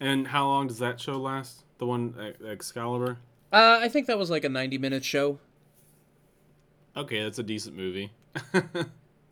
And 0.00 0.28
how 0.28 0.46
long 0.46 0.66
does 0.66 0.80
that 0.80 1.00
show 1.00 1.18
last? 1.18 1.64
The 1.78 1.87
one 1.87 2.34
Excalibur. 2.44 3.18
Uh, 3.52 3.78
I 3.80 3.88
think 3.88 4.08
that 4.08 4.18
was 4.18 4.28
like 4.28 4.44
a 4.44 4.48
90 4.48 4.76
minute 4.76 5.04
show. 5.04 5.38
Okay, 6.96 7.22
that's 7.22 7.38
a 7.38 7.42
decent 7.42 7.76
movie. 7.76 8.12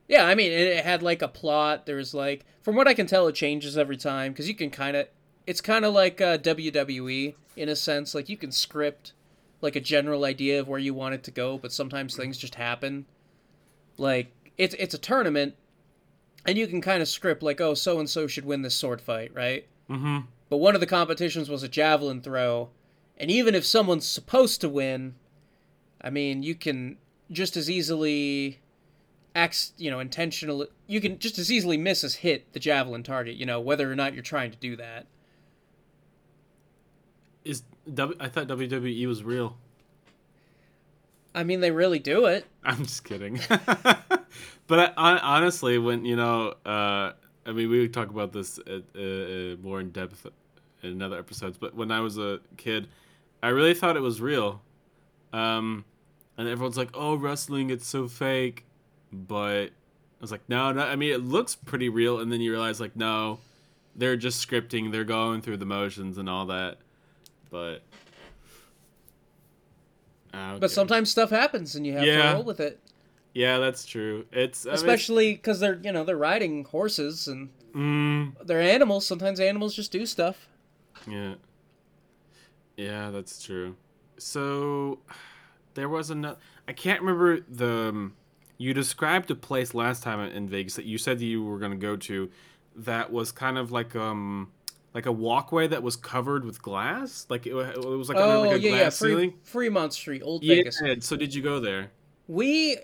Yeah, 0.08 0.24
I 0.24 0.34
mean, 0.34 0.52
it, 0.52 0.68
it 0.68 0.84
had 0.84 1.02
like 1.02 1.22
a 1.22 1.28
plot. 1.28 1.86
There 1.86 1.96
was 1.96 2.14
like, 2.14 2.44
from 2.62 2.76
what 2.76 2.88
I 2.88 2.94
can 2.94 3.06
tell, 3.06 3.26
it 3.26 3.34
changes 3.34 3.76
every 3.76 3.96
time 3.96 4.32
because 4.32 4.48
you 4.48 4.54
can 4.54 4.70
kind 4.70 4.96
of, 4.96 5.08
it's 5.46 5.60
kind 5.60 5.84
of 5.84 5.94
like 5.94 6.20
uh, 6.20 6.38
WWE 6.38 7.34
in 7.56 7.68
a 7.68 7.76
sense. 7.76 8.14
Like 8.14 8.28
you 8.28 8.36
can 8.36 8.52
script 8.52 9.12
like 9.60 9.74
a 9.74 9.80
general 9.80 10.24
idea 10.24 10.60
of 10.60 10.68
where 10.68 10.78
you 10.78 10.94
want 10.94 11.14
it 11.14 11.24
to 11.24 11.30
go, 11.30 11.58
but 11.58 11.72
sometimes 11.72 12.14
things 12.14 12.38
just 12.38 12.54
happen. 12.54 13.06
Like 13.98 14.45
it's 14.58 14.74
it's 14.78 14.94
a 14.94 14.98
tournament, 14.98 15.54
and 16.44 16.56
you 16.56 16.66
can 16.66 16.80
kind 16.80 17.02
of 17.02 17.08
script 17.08 17.42
like, 17.42 17.60
oh, 17.60 17.74
so 17.74 17.98
and 17.98 18.08
so 18.08 18.26
should 18.26 18.44
win 18.44 18.62
this 18.62 18.74
sword 18.74 19.00
fight, 19.00 19.32
right? 19.34 19.66
mm-hmm. 19.90 20.20
But 20.48 20.58
one 20.58 20.74
of 20.74 20.80
the 20.80 20.86
competitions 20.86 21.50
was 21.50 21.62
a 21.62 21.68
javelin 21.68 22.20
throw, 22.22 22.70
and 23.18 23.30
even 23.30 23.54
if 23.54 23.66
someone's 23.66 24.06
supposed 24.06 24.60
to 24.60 24.68
win, 24.68 25.16
I 26.00 26.10
mean, 26.10 26.42
you 26.42 26.54
can 26.54 26.98
just 27.30 27.56
as 27.56 27.70
easily 27.70 28.60
acts, 29.34 29.72
you 29.76 29.90
know, 29.90 30.00
intentional. 30.00 30.66
You 30.86 31.00
can 31.00 31.18
just 31.18 31.38
as 31.38 31.50
easily 31.50 31.76
miss 31.76 32.04
as 32.04 32.16
hit 32.16 32.52
the 32.52 32.60
javelin 32.60 33.02
target, 33.02 33.36
you 33.36 33.46
know, 33.46 33.60
whether 33.60 33.90
or 33.90 33.96
not 33.96 34.14
you're 34.14 34.22
trying 34.22 34.50
to 34.50 34.56
do 34.56 34.76
that. 34.76 35.06
Is 37.44 37.62
w- 37.92 38.16
I 38.18 38.28
thought 38.28 38.48
WWE 38.48 39.06
was 39.06 39.22
real. 39.22 39.56
I 41.36 41.44
mean, 41.44 41.60
they 41.60 41.70
really 41.70 41.98
do 41.98 42.24
it. 42.24 42.46
I'm 42.64 42.78
just 42.78 43.04
kidding. 43.04 43.38
but 44.66 44.94
I, 44.96 45.18
honestly, 45.18 45.76
when 45.76 46.06
you 46.06 46.16
know, 46.16 46.54
uh, 46.64 47.12
I 47.44 47.52
mean, 47.52 47.68
we 47.68 47.86
talk 47.88 48.08
about 48.08 48.32
this 48.32 48.58
at, 48.58 48.82
uh, 48.96 49.00
uh, 49.00 49.56
more 49.62 49.80
in 49.80 49.90
depth 49.90 50.26
in 50.82 51.02
other 51.02 51.18
episodes. 51.18 51.58
But 51.58 51.74
when 51.74 51.90
I 51.90 52.00
was 52.00 52.16
a 52.16 52.40
kid, 52.56 52.88
I 53.42 53.48
really 53.48 53.74
thought 53.74 53.98
it 53.98 54.00
was 54.00 54.18
real. 54.18 54.62
Um, 55.34 55.84
and 56.38 56.48
everyone's 56.48 56.78
like, 56.78 56.90
"Oh, 56.94 57.16
wrestling, 57.16 57.68
it's 57.68 57.86
so 57.86 58.08
fake." 58.08 58.64
But 59.12 59.66
I 59.66 60.22
was 60.22 60.32
like, 60.32 60.48
"No, 60.48 60.72
no. 60.72 60.84
I 60.84 60.96
mean, 60.96 61.12
it 61.12 61.22
looks 61.22 61.54
pretty 61.54 61.90
real." 61.90 62.18
And 62.18 62.32
then 62.32 62.40
you 62.40 62.50
realize, 62.50 62.80
like, 62.80 62.96
no, 62.96 63.40
they're 63.94 64.16
just 64.16 64.46
scripting. 64.48 64.90
They're 64.90 65.04
going 65.04 65.42
through 65.42 65.58
the 65.58 65.66
motions 65.66 66.16
and 66.16 66.30
all 66.30 66.46
that. 66.46 66.78
But. 67.50 67.82
Ah, 70.36 70.58
But 70.60 70.70
sometimes 70.70 71.10
stuff 71.10 71.30
happens, 71.30 71.74
and 71.74 71.86
you 71.86 71.94
have 71.94 72.04
Yeah. 72.06 72.30
to 72.30 72.34
roll 72.34 72.44
with 72.44 72.60
it. 72.60 72.80
Yeah, 73.32 73.58
that's 73.58 73.86
true. 73.86 74.26
It's 74.32 74.66
I 74.66 74.72
Especially 74.74 75.32
because 75.34 75.60
they're, 75.60 75.80
you 75.82 75.92
know, 75.92 76.04
they're 76.04 76.16
riding 76.16 76.64
horses 76.64 77.26
and 77.28 77.50
Mm, 77.74 78.32
they're 78.46 78.60
animals. 78.62 79.06
Sometimes 79.06 79.40
animals 79.40 79.74
just 79.74 79.92
do 79.92 80.06
stuff. 80.06 80.48
yeah. 81.06 81.34
Yeah, 82.76 83.10
that's 83.10 83.42
true. 83.42 83.76
So 84.18 84.98
there 85.74 85.88
was 85.88 86.10
another. 86.10 86.38
I 86.68 86.72
can't 86.72 87.00
remember 87.00 87.40
the. 87.40 87.88
um, 87.90 88.16
You 88.58 88.72
described 88.72 89.30
a 89.30 89.34
place 89.34 89.74
last 89.74 90.02
time 90.02 90.20
in 90.20 90.48
Vegas 90.48 90.76
that 90.76 90.86
you 90.86 90.96
said 90.98 91.18
that 91.18 91.24
you 91.26 91.44
were 91.44 91.58
going 91.58 91.72
to 91.72 91.76
go 91.76 91.96
to, 91.96 92.30
that 92.74 93.12
was 93.12 93.32
kind 93.32 93.58
of 93.58 93.70
like 93.70 93.94
um 93.94 94.52
like 94.96 95.04
a 95.04 95.12
walkway 95.12 95.66
that 95.66 95.82
was 95.82 95.94
covered 95.94 96.46
with 96.46 96.62
glass. 96.62 97.26
Like 97.28 97.46
it, 97.46 97.50
it 97.50 97.84
was 97.84 98.08
like 98.08 98.16
oh 98.16 98.40
like 98.40 98.52
a 98.52 98.58
yeah, 98.58 98.70
yeah, 98.70 98.78
glass 98.78 98.98
Free, 98.98 99.10
ceiling. 99.10 99.34
Fremont 99.42 99.92
Street, 99.92 100.22
Old 100.24 100.42
Yeah. 100.42 100.56
Vegas. 100.56 100.80
So 101.00 101.16
did 101.16 101.34
you 101.34 101.42
go 101.42 101.60
there? 101.60 101.90
We 102.26 102.78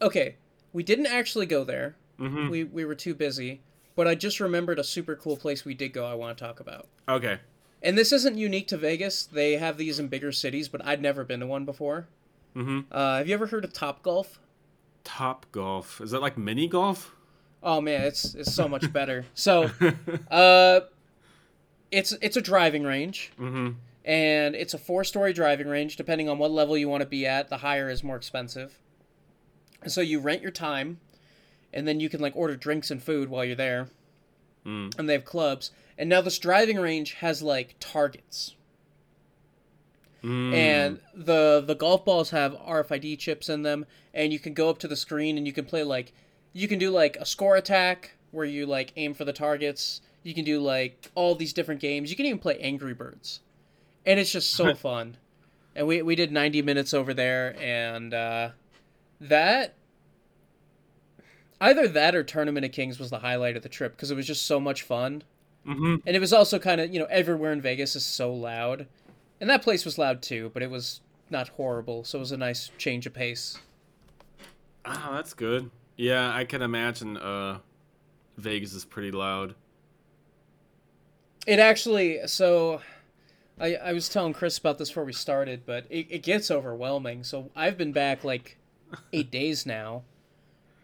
okay. 0.00 0.36
We 0.72 0.84
didn't 0.84 1.06
actually 1.06 1.46
go 1.46 1.64
there. 1.64 1.96
Mm-hmm. 2.20 2.48
We 2.50 2.62
we 2.62 2.84
were 2.84 2.94
too 2.94 3.16
busy. 3.16 3.62
But 3.96 4.06
I 4.06 4.14
just 4.14 4.38
remembered 4.38 4.78
a 4.78 4.84
super 4.84 5.16
cool 5.16 5.36
place 5.36 5.64
we 5.64 5.74
did 5.74 5.92
go. 5.92 6.06
I 6.06 6.14
want 6.14 6.38
to 6.38 6.44
talk 6.44 6.60
about. 6.60 6.86
Okay. 7.08 7.40
And 7.82 7.98
this 7.98 8.12
isn't 8.12 8.38
unique 8.38 8.68
to 8.68 8.76
Vegas. 8.76 9.26
They 9.26 9.56
have 9.56 9.76
these 9.76 9.98
in 9.98 10.06
bigger 10.06 10.30
cities, 10.30 10.68
but 10.68 10.84
I'd 10.86 11.02
never 11.02 11.24
been 11.24 11.40
to 11.40 11.46
one 11.46 11.64
before. 11.64 12.06
Mm-hmm. 12.54 12.80
Uh, 12.92 13.18
have 13.18 13.26
you 13.26 13.34
ever 13.34 13.46
heard 13.48 13.64
of 13.64 13.72
Top 13.72 14.02
Golf? 14.04 14.38
Top 15.02 15.46
golf. 15.50 16.00
Is 16.00 16.12
that 16.12 16.20
like 16.20 16.38
mini 16.38 16.68
golf? 16.68 17.14
Oh 17.62 17.80
man, 17.80 18.02
it's 18.02 18.34
it's 18.36 18.54
so 18.54 18.68
much 18.68 18.92
better. 18.92 19.24
So, 19.34 19.70
uh, 20.30 20.80
it's 21.90 22.12
it's 22.20 22.36
a 22.36 22.40
driving 22.42 22.82
range, 22.84 23.32
Mm-hmm. 23.38 23.70
and 24.04 24.54
it's 24.54 24.74
a 24.74 24.78
four 24.78 25.04
story 25.04 25.32
driving 25.32 25.68
range. 25.68 25.96
Depending 25.96 26.28
on 26.28 26.38
what 26.38 26.50
level 26.50 26.76
you 26.76 26.88
want 26.88 27.02
to 27.02 27.08
be 27.08 27.26
at, 27.26 27.48
the 27.48 27.58
higher 27.58 27.88
is 27.88 28.02
more 28.04 28.16
expensive. 28.16 28.78
So 29.86 30.00
you 30.00 30.18
rent 30.20 30.42
your 30.42 30.50
time, 30.50 30.98
and 31.72 31.86
then 31.86 32.00
you 32.00 32.08
can 32.08 32.20
like 32.20 32.34
order 32.36 32.56
drinks 32.56 32.90
and 32.90 33.02
food 33.02 33.28
while 33.28 33.44
you're 33.44 33.54
there. 33.56 33.88
Mm. 34.64 34.98
And 34.98 35.08
they 35.08 35.12
have 35.12 35.24
clubs. 35.24 35.70
And 35.98 36.08
now 36.10 36.20
this 36.20 36.38
driving 36.38 36.76
range 36.78 37.14
has 37.14 37.40
like 37.42 37.76
targets. 37.80 38.54
Mm. 40.24 40.54
and 40.54 41.00
the 41.14 41.62
the 41.64 41.74
golf 41.76 42.04
balls 42.04 42.30
have 42.30 42.54
RFID 42.54 43.18
chips 43.18 43.48
in 43.48 43.62
them, 43.62 43.86
and 44.12 44.32
you 44.32 44.38
can 44.40 44.54
go 44.54 44.68
up 44.68 44.78
to 44.78 44.88
the 44.88 44.96
screen 44.96 45.36
and 45.38 45.46
you 45.46 45.52
can 45.52 45.64
play 45.66 45.84
like 45.84 46.12
you 46.52 46.66
can 46.66 46.78
do 46.80 46.90
like 46.90 47.16
a 47.16 47.26
score 47.26 47.54
attack 47.54 48.12
where 48.32 48.46
you 48.46 48.66
like 48.66 48.92
aim 48.96 49.14
for 49.14 49.24
the 49.24 49.32
targets. 49.32 50.00
You 50.26 50.34
can 50.34 50.44
do 50.44 50.60
like 50.60 51.10
all 51.14 51.34
these 51.34 51.52
different 51.52 51.80
games. 51.80 52.10
You 52.10 52.16
can 52.16 52.26
even 52.26 52.38
play 52.38 52.58
Angry 52.58 52.94
Birds, 52.94 53.40
and 54.04 54.18
it's 54.18 54.32
just 54.32 54.50
so 54.50 54.74
fun. 54.88 55.16
And 55.74 55.86
we 55.86 56.02
we 56.02 56.16
did 56.16 56.32
ninety 56.32 56.62
minutes 56.62 56.92
over 56.92 57.14
there, 57.14 57.54
and 57.60 58.12
uh, 58.12 58.50
that 59.20 59.74
either 61.60 61.88
that 61.88 62.14
or 62.14 62.22
Tournament 62.22 62.66
of 62.66 62.72
Kings 62.72 62.98
was 62.98 63.10
the 63.10 63.20
highlight 63.20 63.56
of 63.56 63.62
the 63.62 63.68
trip 63.68 63.96
because 63.96 64.10
it 64.10 64.16
was 64.16 64.26
just 64.26 64.46
so 64.46 64.58
much 64.58 64.82
fun. 64.82 65.22
Mm-hmm. 65.66 65.96
And 66.06 66.16
it 66.16 66.20
was 66.20 66.32
also 66.32 66.58
kind 66.58 66.80
of, 66.80 66.92
you 66.92 66.98
know, 67.00 67.06
everywhere 67.06 67.52
in 67.52 67.60
Vegas 67.60 67.96
is 67.96 68.06
so 68.06 68.32
loud. 68.32 68.86
And 69.40 69.50
that 69.50 69.62
place 69.62 69.84
was 69.84 69.98
loud 69.98 70.22
too, 70.22 70.50
but 70.54 70.62
it 70.62 70.70
was 70.70 71.00
not 71.30 71.48
horrible. 71.48 72.04
So 72.04 72.18
it 72.18 72.20
was 72.20 72.32
a 72.32 72.36
nice 72.36 72.70
change 72.78 73.06
of 73.06 73.14
pace. 73.14 73.58
Oh, 74.84 75.10
that's 75.12 75.34
good. 75.34 75.70
Yeah, 75.96 76.32
I 76.34 76.44
can 76.44 76.62
imagine. 76.62 77.16
Uh, 77.16 77.58
Vegas 78.36 78.74
is 78.74 78.84
pretty 78.84 79.10
loud. 79.10 79.54
It 81.46 81.58
actually, 81.58 82.26
so 82.26 82.80
I, 83.60 83.76
I 83.76 83.92
was 83.92 84.08
telling 84.08 84.32
Chris 84.32 84.58
about 84.58 84.78
this 84.78 84.88
before 84.88 85.04
we 85.04 85.12
started, 85.12 85.62
but 85.64 85.86
it, 85.90 86.06
it 86.10 86.22
gets 86.22 86.50
overwhelming. 86.50 87.22
So 87.24 87.50
I've 87.54 87.78
been 87.78 87.92
back 87.92 88.24
like 88.24 88.56
eight 89.12 89.30
days 89.30 89.64
now. 89.64 90.02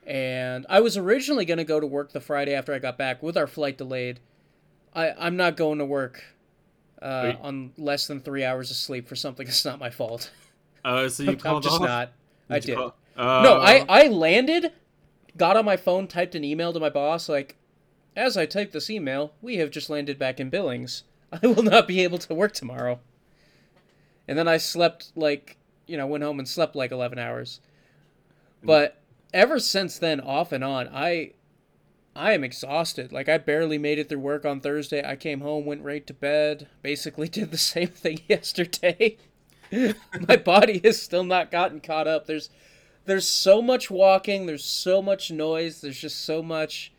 And 0.07 0.67
I 0.69 0.81
was 0.81 0.97
originally 0.97 1.45
going 1.45 1.59
to 1.59 1.65
go 1.65 1.79
to 1.79 1.87
work 1.87 2.13
the 2.13 2.21
Friday 2.21 2.55
after 2.55 2.75
I 2.75 2.79
got 2.81 2.99
back 2.99 3.23
with 3.23 3.37
our 3.37 3.47
flight 3.47 3.79
delayed. 3.79 4.19
I, 4.95 5.13
I'm 5.19 5.37
not 5.37 5.57
going 5.57 5.79
to 5.79 5.85
work 5.85 6.25
uh, 7.01 7.35
on 7.41 7.73
less 7.79 8.07
than 8.09 8.21
three 8.21 8.45
hours 8.45 8.71
of 8.71 8.77
sleep 8.77 9.09
for 9.09 9.17
something 9.17 9.47
that's 9.47 9.65
not 9.65 9.79
my 9.79 9.91
fault. 9.91 10.31
Uh, 10.85 11.09
so 11.09 11.23
you 11.23 11.31
I'm 11.33 11.39
called 11.39 11.63
just 11.63 11.77
off? 11.77 11.83
not. 11.87 12.13
I 12.51 12.59
did. 12.59 12.77
call- 12.77 12.97
Uh, 13.17 13.43
No, 13.43 13.61
I, 13.61 13.85
I 13.89 14.09
landed, 14.09 14.73
got 15.37 15.57
on 15.57 15.65
my 15.65 15.77
phone, 15.77 16.09
typed 16.09 16.35
an 16.35 16.43
email 16.45 16.73
to 16.73 16.81
my 16.81 16.91
boss, 16.91 17.29
like, 17.29 17.57
as 18.17 18.37
I 18.37 18.47
type 18.47 18.73
this 18.73 18.91
email, 18.91 19.33
we 19.41 19.57
have 19.57 19.71
just 19.71 19.91
landed 19.91 20.19
back 20.19 20.41
in 20.41 20.51
Billings. 20.51 21.05
I 21.33 21.47
will 21.47 21.63
not 21.63 21.89
be 21.89 22.03
able 22.03 22.19
to 22.19 22.35
work 22.35 22.53
tomorrow. 22.53 23.01
And 24.29 24.39
then 24.39 24.49
I 24.49 24.59
slept, 24.59 25.13
like, 25.17 25.57
you 25.87 25.97
know, 25.97 26.07
went 26.07 26.25
home 26.25 26.39
and 26.39 26.49
slept 26.49 26.77
like 26.77 26.93
11 26.93 27.19
hours. 27.19 27.61
Mm. 28.63 28.67
But 28.67 29.01
ever 29.33 29.59
since 29.59 29.99
then, 29.99 30.21
off 30.21 30.53
and 30.53 30.65
on, 30.65 30.89
I. 30.93 31.33
I 32.15 32.33
am 32.33 32.45
exhausted. 32.45 33.11
Like 33.11 33.31
I 33.31 33.39
barely 33.39 33.79
made 33.79 33.99
it 33.99 34.11
through 34.11 34.19
work 34.19 34.45
on 34.45 34.61
Thursday. 34.61 35.03
I 35.03 35.17
came 35.17 35.41
home, 35.41 35.65
went 35.65 35.83
right 35.83 36.07
to 36.07 36.13
bed, 36.13 36.69
basically 36.83 37.27
did 37.31 37.51
the 37.51 37.57
same 37.57 37.89
thing 37.89 38.21
yesterday. 38.29 39.17
my 40.29 40.37
body 40.37 40.83
has 40.85 41.01
still 41.01 41.25
not 41.25 41.51
gotten 41.51 41.81
caught 41.81 42.07
up. 42.07 42.27
There's 42.27 42.51
there's 43.07 43.27
so 43.27 43.63
much 43.63 43.91
walking, 43.91 44.45
there's 44.45 44.63
so 44.63 45.01
much 45.01 45.31
noise, 45.31 45.81
there's 45.81 45.99
just 45.99 46.23
so 46.23 46.43
much 46.43 46.92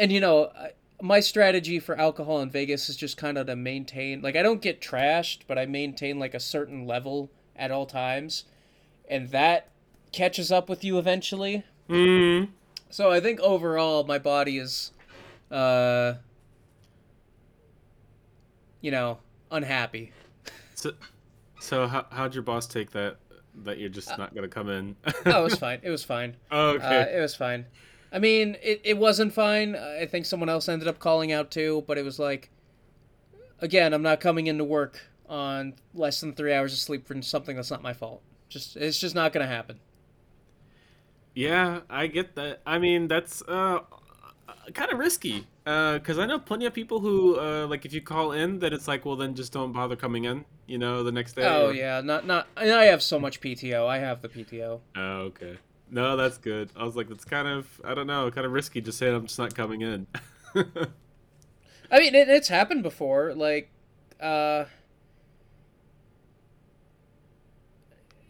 and 0.00 0.10
you 0.10 0.18
know, 0.20 0.50
I- 0.56 0.72
my 1.02 1.20
strategy 1.20 1.78
for 1.78 1.96
alcohol 1.98 2.40
in 2.42 2.50
Vegas 2.50 2.90
is 2.90 2.96
just 2.96 3.16
kind 3.16 3.38
of 3.38 3.46
to 3.46 3.56
maintain 3.56 4.20
like 4.20 4.36
I 4.36 4.42
don't 4.42 4.60
get 4.60 4.80
trashed, 4.82 5.40
but 5.46 5.58
I 5.58 5.64
maintain 5.66 6.18
like 6.18 6.34
a 6.34 6.40
certain 6.40 6.86
level 6.86 7.30
at 7.56 7.70
all 7.70 7.86
times. 7.86 8.44
And 9.08 9.30
that 9.30 9.68
catches 10.12 10.52
up 10.52 10.68
with 10.68 10.84
you 10.84 10.98
eventually. 10.98 11.64
Mm. 11.88 12.48
So 12.90 13.10
I 13.10 13.18
think 13.20 13.40
overall 13.40 14.04
my 14.04 14.18
body 14.18 14.58
is 14.58 14.92
uh 15.50 16.14
you 18.82 18.90
know, 18.90 19.18
unhappy. 19.50 20.12
So, 20.74 20.92
so 21.60 21.86
how 21.86 22.06
how'd 22.10 22.34
your 22.34 22.42
boss 22.42 22.66
take 22.66 22.90
that? 22.92 23.16
That 23.64 23.78
you're 23.78 23.90
Uh, 23.90 23.92
just 23.92 24.16
not 24.18 24.34
gonna 24.34 24.48
come 24.48 24.68
in? 24.70 24.96
Oh, 25.26 25.40
it 25.40 25.44
was 25.44 25.58
fine. 25.66 25.80
It 25.82 25.90
was 25.90 26.04
fine. 26.04 26.36
Oh, 26.50 26.72
Uh, 26.72 26.72
okay. 26.74 27.16
it 27.16 27.20
was 27.20 27.34
fine. 27.34 27.66
I 28.12 28.18
mean, 28.18 28.56
it, 28.62 28.80
it 28.82 28.98
wasn't 28.98 29.32
fine. 29.32 29.76
I 29.76 30.06
think 30.06 30.26
someone 30.26 30.48
else 30.48 30.68
ended 30.68 30.88
up 30.88 30.98
calling 30.98 31.32
out 31.32 31.50
too, 31.50 31.84
but 31.86 31.96
it 31.98 32.04
was 32.04 32.18
like, 32.18 32.50
again, 33.60 33.92
I'm 33.92 34.02
not 34.02 34.20
coming 34.20 34.46
into 34.46 34.64
work 34.64 35.00
on 35.28 35.74
less 35.94 36.20
than 36.20 36.34
three 36.34 36.52
hours 36.52 36.72
of 36.72 36.78
sleep 36.80 37.06
for 37.06 37.20
something 37.22 37.56
that's 37.56 37.70
not 37.70 37.82
my 37.82 37.92
fault. 37.92 38.22
Just 38.48 38.76
it's 38.76 38.98
just 38.98 39.14
not 39.14 39.32
gonna 39.32 39.46
happen. 39.46 39.78
Yeah, 41.34 41.80
I 41.88 42.08
get 42.08 42.34
that. 42.34 42.60
I 42.66 42.78
mean, 42.78 43.06
that's 43.06 43.40
uh, 43.42 43.80
kind 44.74 44.92
of 44.92 44.98
risky. 44.98 45.46
Because 45.64 46.18
I 46.18 46.26
know 46.26 46.40
plenty 46.40 46.66
of 46.66 46.74
people 46.74 46.98
who, 46.98 47.38
uh, 47.38 47.66
like, 47.68 47.84
if 47.84 47.92
you 47.92 48.00
call 48.00 48.32
in, 48.32 48.58
then 48.58 48.72
it's 48.72 48.88
like, 48.88 49.04
well, 49.04 49.14
then 49.14 49.36
just 49.36 49.52
don't 49.52 49.72
bother 49.72 49.94
coming 49.94 50.24
in. 50.24 50.44
You 50.66 50.78
know, 50.78 51.04
the 51.04 51.12
next 51.12 51.34
day. 51.34 51.44
Oh 51.44 51.68
or- 51.68 51.74
yeah, 51.74 52.00
not 52.00 52.26
not. 52.26 52.48
I 52.56 52.64
have 52.64 53.02
so 53.02 53.20
much 53.20 53.40
PTO. 53.40 53.86
I 53.86 53.98
have 53.98 54.22
the 54.22 54.28
PTO. 54.28 54.80
Oh, 54.96 55.00
okay. 55.00 55.58
No, 55.90 56.16
that's 56.16 56.38
good. 56.38 56.70
I 56.76 56.84
was 56.84 56.94
like, 56.96 57.08
that's 57.08 57.24
kind 57.24 57.48
of, 57.48 57.80
I 57.84 57.94
don't 57.94 58.06
know, 58.06 58.30
kind 58.30 58.46
of 58.46 58.52
risky 58.52 58.80
just 58.80 58.98
saying 58.98 59.14
I'm 59.14 59.26
just 59.26 59.38
not 59.38 59.54
coming 59.54 59.80
in. 59.82 60.06
I 60.54 61.98
mean, 61.98 62.14
it, 62.14 62.28
it's 62.28 62.48
happened 62.48 62.82
before. 62.84 63.34
Like, 63.34 63.70
uh, 64.20 64.66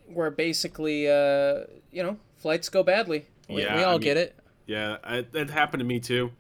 where 0.07 0.31
basically, 0.31 1.09
uh, 1.09 1.65
you 1.93 2.03
know, 2.03 2.17
flights 2.37 2.69
go 2.69 2.83
badly. 2.83 3.27
We, 3.49 3.63
Yeah, 3.63 3.77
we 3.77 3.81
I 3.83 3.85
all 3.85 3.93
mean- 3.93 4.01
get 4.01 4.17
it. 4.17 4.37
yeah, 4.67 4.97
I, 5.05 5.25
it 5.33 5.51
happened 5.51 5.81
to 5.81 5.85
me 5.85 6.01
too. 6.01 6.33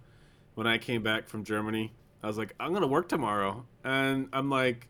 When 0.54 0.66
I 0.66 0.78
came 0.78 1.02
back 1.02 1.28
from 1.28 1.44
Germany, 1.44 1.92
I 2.22 2.26
was 2.26 2.36
like, 2.36 2.54
I'm 2.60 2.72
gonna 2.72 2.86
work 2.86 3.08
tomorrow, 3.08 3.64
and 3.84 4.28
I'm 4.32 4.50
like, 4.50 4.88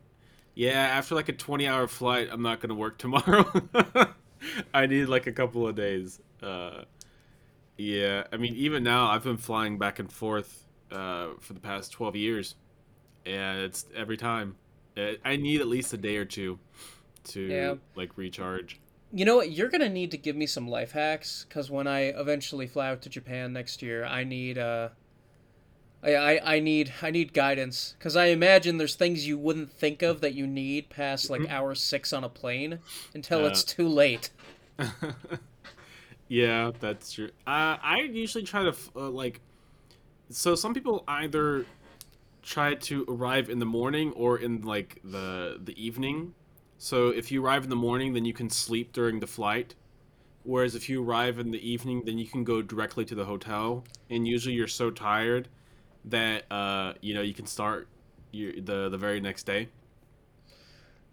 yeah, 0.55 0.71
after 0.71 1.15
like 1.15 1.29
a 1.29 1.33
20 1.33 1.67
hour 1.67 1.87
flight, 1.87 2.27
I'm 2.31 2.41
not 2.41 2.59
gonna 2.59 2.75
work 2.75 2.97
tomorrow. 2.97 3.45
I 4.73 4.85
need 4.87 5.05
like 5.05 5.27
a 5.27 5.31
couple 5.31 5.67
of 5.67 5.75
days. 5.75 6.19
Uh, 6.41 6.83
yeah, 7.77 8.25
I 8.31 8.37
mean, 8.37 8.55
even 8.55 8.83
now, 8.83 9.09
I've 9.09 9.23
been 9.23 9.37
flying 9.37 9.77
back 9.77 9.99
and 9.99 10.11
forth 10.11 10.67
uh, 10.91 11.29
for 11.39 11.53
the 11.53 11.59
past 11.59 11.91
12 11.91 12.15
years, 12.15 12.55
and 13.25 13.59
it's 13.61 13.85
every 13.95 14.17
time. 14.17 14.55
Uh, 14.97 15.13
I 15.23 15.37
need 15.37 15.61
at 15.61 15.67
least 15.67 15.93
a 15.93 15.97
day 15.97 16.17
or 16.17 16.25
two 16.25 16.59
to 17.25 17.39
Yeah. 17.41 17.75
like 17.95 18.17
recharge. 18.17 18.79
You 19.13 19.25
know 19.25 19.35
what? 19.37 19.51
You're 19.51 19.69
gonna 19.69 19.89
need 19.89 20.11
to 20.11 20.17
give 20.17 20.35
me 20.35 20.45
some 20.45 20.67
life 20.67 20.91
hacks 20.91 21.45
because 21.47 21.69
when 21.71 21.87
I 21.87 22.03
eventually 22.09 22.67
fly 22.67 22.89
out 22.89 23.01
to 23.03 23.09
Japan 23.09 23.53
next 23.53 23.81
year, 23.81 24.05
I 24.05 24.23
need 24.23 24.57
uh, 24.57 24.89
I 26.03 26.15
I, 26.15 26.55
I 26.55 26.59
need 26.59 26.93
I 27.01 27.11
need 27.11 27.33
guidance 27.33 27.95
because 27.97 28.15
I 28.15 28.25
imagine 28.27 28.77
there's 28.77 28.95
things 28.95 29.27
you 29.27 29.37
wouldn't 29.37 29.71
think 29.71 30.01
of 30.01 30.21
that 30.21 30.33
you 30.33 30.47
need 30.47 30.89
past 30.89 31.29
like 31.29 31.47
hour 31.49 31.75
six 31.75 32.13
on 32.13 32.23
a 32.23 32.29
plane 32.29 32.79
until 33.13 33.41
Yeah. 33.41 33.47
it's 33.47 33.63
too 33.63 33.87
late. 33.87 34.29
yeah, 36.27 36.71
that's 36.79 37.11
true. 37.13 37.29
Uh, 37.45 37.77
I 37.81 38.07
usually 38.11 38.43
try 38.43 38.63
to 38.63 38.75
uh, 38.95 39.09
like. 39.09 39.41
So 40.29 40.55
some 40.55 40.73
people 40.73 41.03
either 41.07 41.65
try 42.41 42.75
to 42.75 43.05
arrive 43.07 43.49
in 43.49 43.59
the 43.59 43.65
morning 43.65 44.11
or 44.13 44.39
in 44.39 44.61
like 44.61 44.99
the 45.03 45.59
the 45.63 45.75
evening. 45.83 46.33
So 46.77 47.09
if 47.09 47.31
you 47.31 47.43
arrive 47.45 47.63
in 47.63 47.69
the 47.69 47.75
morning, 47.75 48.13
then 48.13 48.25
you 48.25 48.33
can 48.33 48.49
sleep 48.49 48.93
during 48.93 49.19
the 49.19 49.27
flight. 49.27 49.75
Whereas 50.43 50.73
if 50.75 50.89
you 50.89 51.03
arrive 51.03 51.37
in 51.37 51.51
the 51.51 51.69
evening, 51.69 52.03
then 52.05 52.17
you 52.17 52.27
can 52.27 52.43
go 52.43 52.61
directly 52.63 53.05
to 53.05 53.15
the 53.15 53.25
hotel. 53.25 53.83
And 54.09 54.27
usually 54.27 54.55
you're 54.55 54.67
so 54.67 54.89
tired 54.89 55.49
that 56.05 56.51
uh, 56.51 56.93
you 57.01 57.13
know 57.13 57.21
you 57.21 57.33
can 57.33 57.45
start 57.45 57.87
your, 58.31 58.53
the 58.53 58.89
the 58.89 58.97
very 58.97 59.19
next 59.19 59.43
day. 59.43 59.69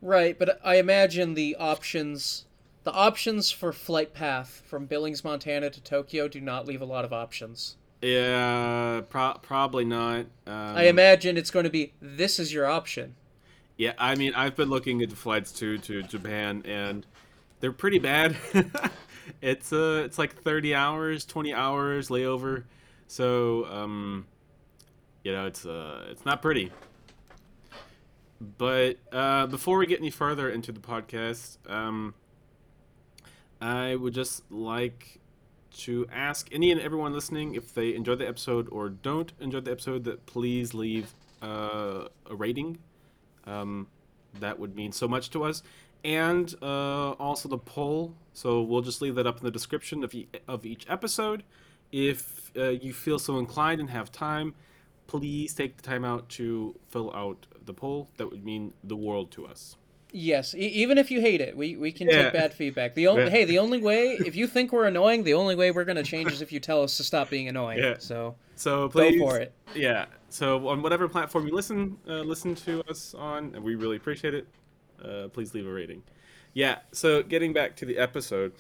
Right, 0.00 0.38
but 0.38 0.60
I 0.64 0.76
imagine 0.76 1.34
the 1.34 1.56
options 1.56 2.44
the 2.84 2.92
options 2.92 3.50
for 3.50 3.72
flight 3.72 4.14
path 4.14 4.62
from 4.66 4.86
Billings, 4.86 5.24
Montana 5.24 5.70
to 5.70 5.80
Tokyo 5.80 6.28
do 6.28 6.40
not 6.40 6.66
leave 6.66 6.80
a 6.80 6.86
lot 6.86 7.04
of 7.04 7.12
options. 7.12 7.76
Yeah, 8.00 9.02
pro- 9.08 9.38
probably 9.42 9.84
not. 9.84 10.26
Um, 10.46 10.76
I 10.76 10.84
imagine 10.84 11.36
it's 11.36 11.50
going 11.50 11.64
to 11.64 11.70
be 11.70 11.92
this 12.00 12.38
is 12.38 12.52
your 12.52 12.66
option. 12.66 13.16
Yeah, 13.76 13.92
I 13.98 14.14
mean, 14.14 14.34
I've 14.34 14.56
been 14.56 14.70
looking 14.70 15.02
at 15.02 15.10
the 15.10 15.16
flights 15.16 15.52
to 15.52 15.78
to 15.78 16.02
Japan, 16.02 16.62
and 16.64 17.04
they're 17.60 17.72
pretty 17.72 17.98
bad. 17.98 18.36
it's 19.42 19.72
uh 19.72 20.02
it's 20.04 20.18
like 20.18 20.42
30 20.42 20.74
hours 20.74 21.24
20 21.24 21.52
hours 21.52 22.08
layover 22.08 22.64
so 23.06 23.66
um 23.66 24.26
you 25.24 25.32
know 25.32 25.46
it's 25.46 25.66
uh 25.66 26.06
it's 26.10 26.24
not 26.24 26.42
pretty 26.42 26.70
but 28.58 28.96
uh 29.12 29.46
before 29.46 29.78
we 29.78 29.86
get 29.86 29.98
any 29.98 30.10
further 30.10 30.48
into 30.50 30.72
the 30.72 30.80
podcast 30.80 31.58
um 31.68 32.14
i 33.60 33.94
would 33.94 34.14
just 34.14 34.50
like 34.50 35.18
to 35.72 36.06
ask 36.12 36.48
any 36.52 36.70
and 36.72 36.80
everyone 36.80 37.12
listening 37.12 37.54
if 37.54 37.74
they 37.74 37.94
enjoyed 37.94 38.18
the 38.18 38.26
episode 38.26 38.68
or 38.70 38.88
don't 38.88 39.32
enjoy 39.40 39.60
the 39.60 39.70
episode 39.70 40.04
that 40.04 40.24
please 40.26 40.74
leave 40.74 41.14
uh, 41.42 42.08
a 42.28 42.34
rating 42.34 42.78
um 43.46 43.86
that 44.40 44.58
would 44.58 44.74
mean 44.74 44.92
so 44.92 45.08
much 45.08 45.30
to 45.30 45.44
us 45.44 45.62
and 46.04 46.54
uh, 46.62 47.10
also 47.12 47.48
the 47.48 47.58
poll. 47.58 48.14
So 48.32 48.62
we'll 48.62 48.82
just 48.82 49.02
leave 49.02 49.14
that 49.16 49.26
up 49.26 49.38
in 49.38 49.44
the 49.44 49.50
description 49.50 50.04
of, 50.04 50.14
e- 50.14 50.28
of 50.46 50.64
each 50.64 50.86
episode. 50.88 51.42
If 51.90 52.52
uh, 52.56 52.68
you 52.70 52.92
feel 52.92 53.18
so 53.18 53.38
inclined 53.38 53.80
and 53.80 53.90
have 53.90 54.12
time, 54.12 54.54
please 55.08 55.52
take 55.54 55.76
the 55.76 55.82
time 55.82 56.04
out 56.04 56.28
to 56.28 56.76
fill 56.88 57.12
out 57.14 57.46
the 57.64 57.74
poll. 57.74 58.08
That 58.18 58.30
would 58.30 58.44
mean 58.44 58.72
the 58.84 58.94
world 58.96 59.32
to 59.32 59.46
us. 59.46 59.74
Yes, 60.12 60.54
e- 60.54 60.58
even 60.60 60.96
if 60.96 61.10
you 61.10 61.20
hate 61.20 61.40
it, 61.42 61.54
we, 61.56 61.76
we 61.76 61.92
can 61.92 62.08
Yeah. 62.08 62.22
take 62.24 62.32
bad 62.32 62.54
feedback. 62.54 62.94
The 62.94 63.08
only 63.08 63.24
Yeah. 63.24 63.28
hey, 63.30 63.44
the 63.44 63.58
only 63.58 63.78
way 63.90 64.12
if 64.24 64.36
you 64.36 64.46
think 64.46 64.72
we're 64.72 64.86
annoying, 64.86 65.24
the 65.24 65.34
only 65.34 65.54
way 65.56 65.70
we're 65.70 65.84
gonna 65.84 66.02
change 66.04 66.30
is 66.32 66.40
if 66.40 66.52
you 66.52 66.60
tell 66.60 66.82
us 66.82 66.96
to 66.98 67.04
stop 67.04 67.28
being 67.28 67.48
annoying. 67.48 67.78
Yeah. 67.78 67.96
So 67.98 68.36
So 68.54 68.88
go 68.88 68.92
please, 69.00 69.20
for 69.20 69.36
it. 69.38 69.52
yeah. 69.74 70.06
So 70.30 70.68
on 70.68 70.80
whatever 70.82 71.08
platform 71.08 71.46
you 71.46 71.54
listen 71.54 71.98
uh, 72.08 72.20
listen 72.20 72.54
to 72.54 72.82
us 72.88 73.14
on, 73.14 73.54
and 73.54 73.62
we 73.64 73.74
really 73.74 73.96
appreciate 73.96 74.34
it. 74.34 74.46
Uh, 75.04 75.28
please 75.28 75.52
leave 75.54 75.66
a 75.66 75.70
rating. 75.72 76.02
Yeah. 76.54 76.78
So 76.92 77.22
getting 77.22 77.52
back 77.52 77.76
to 77.76 77.84
the 77.84 77.98
episode, 77.98 78.52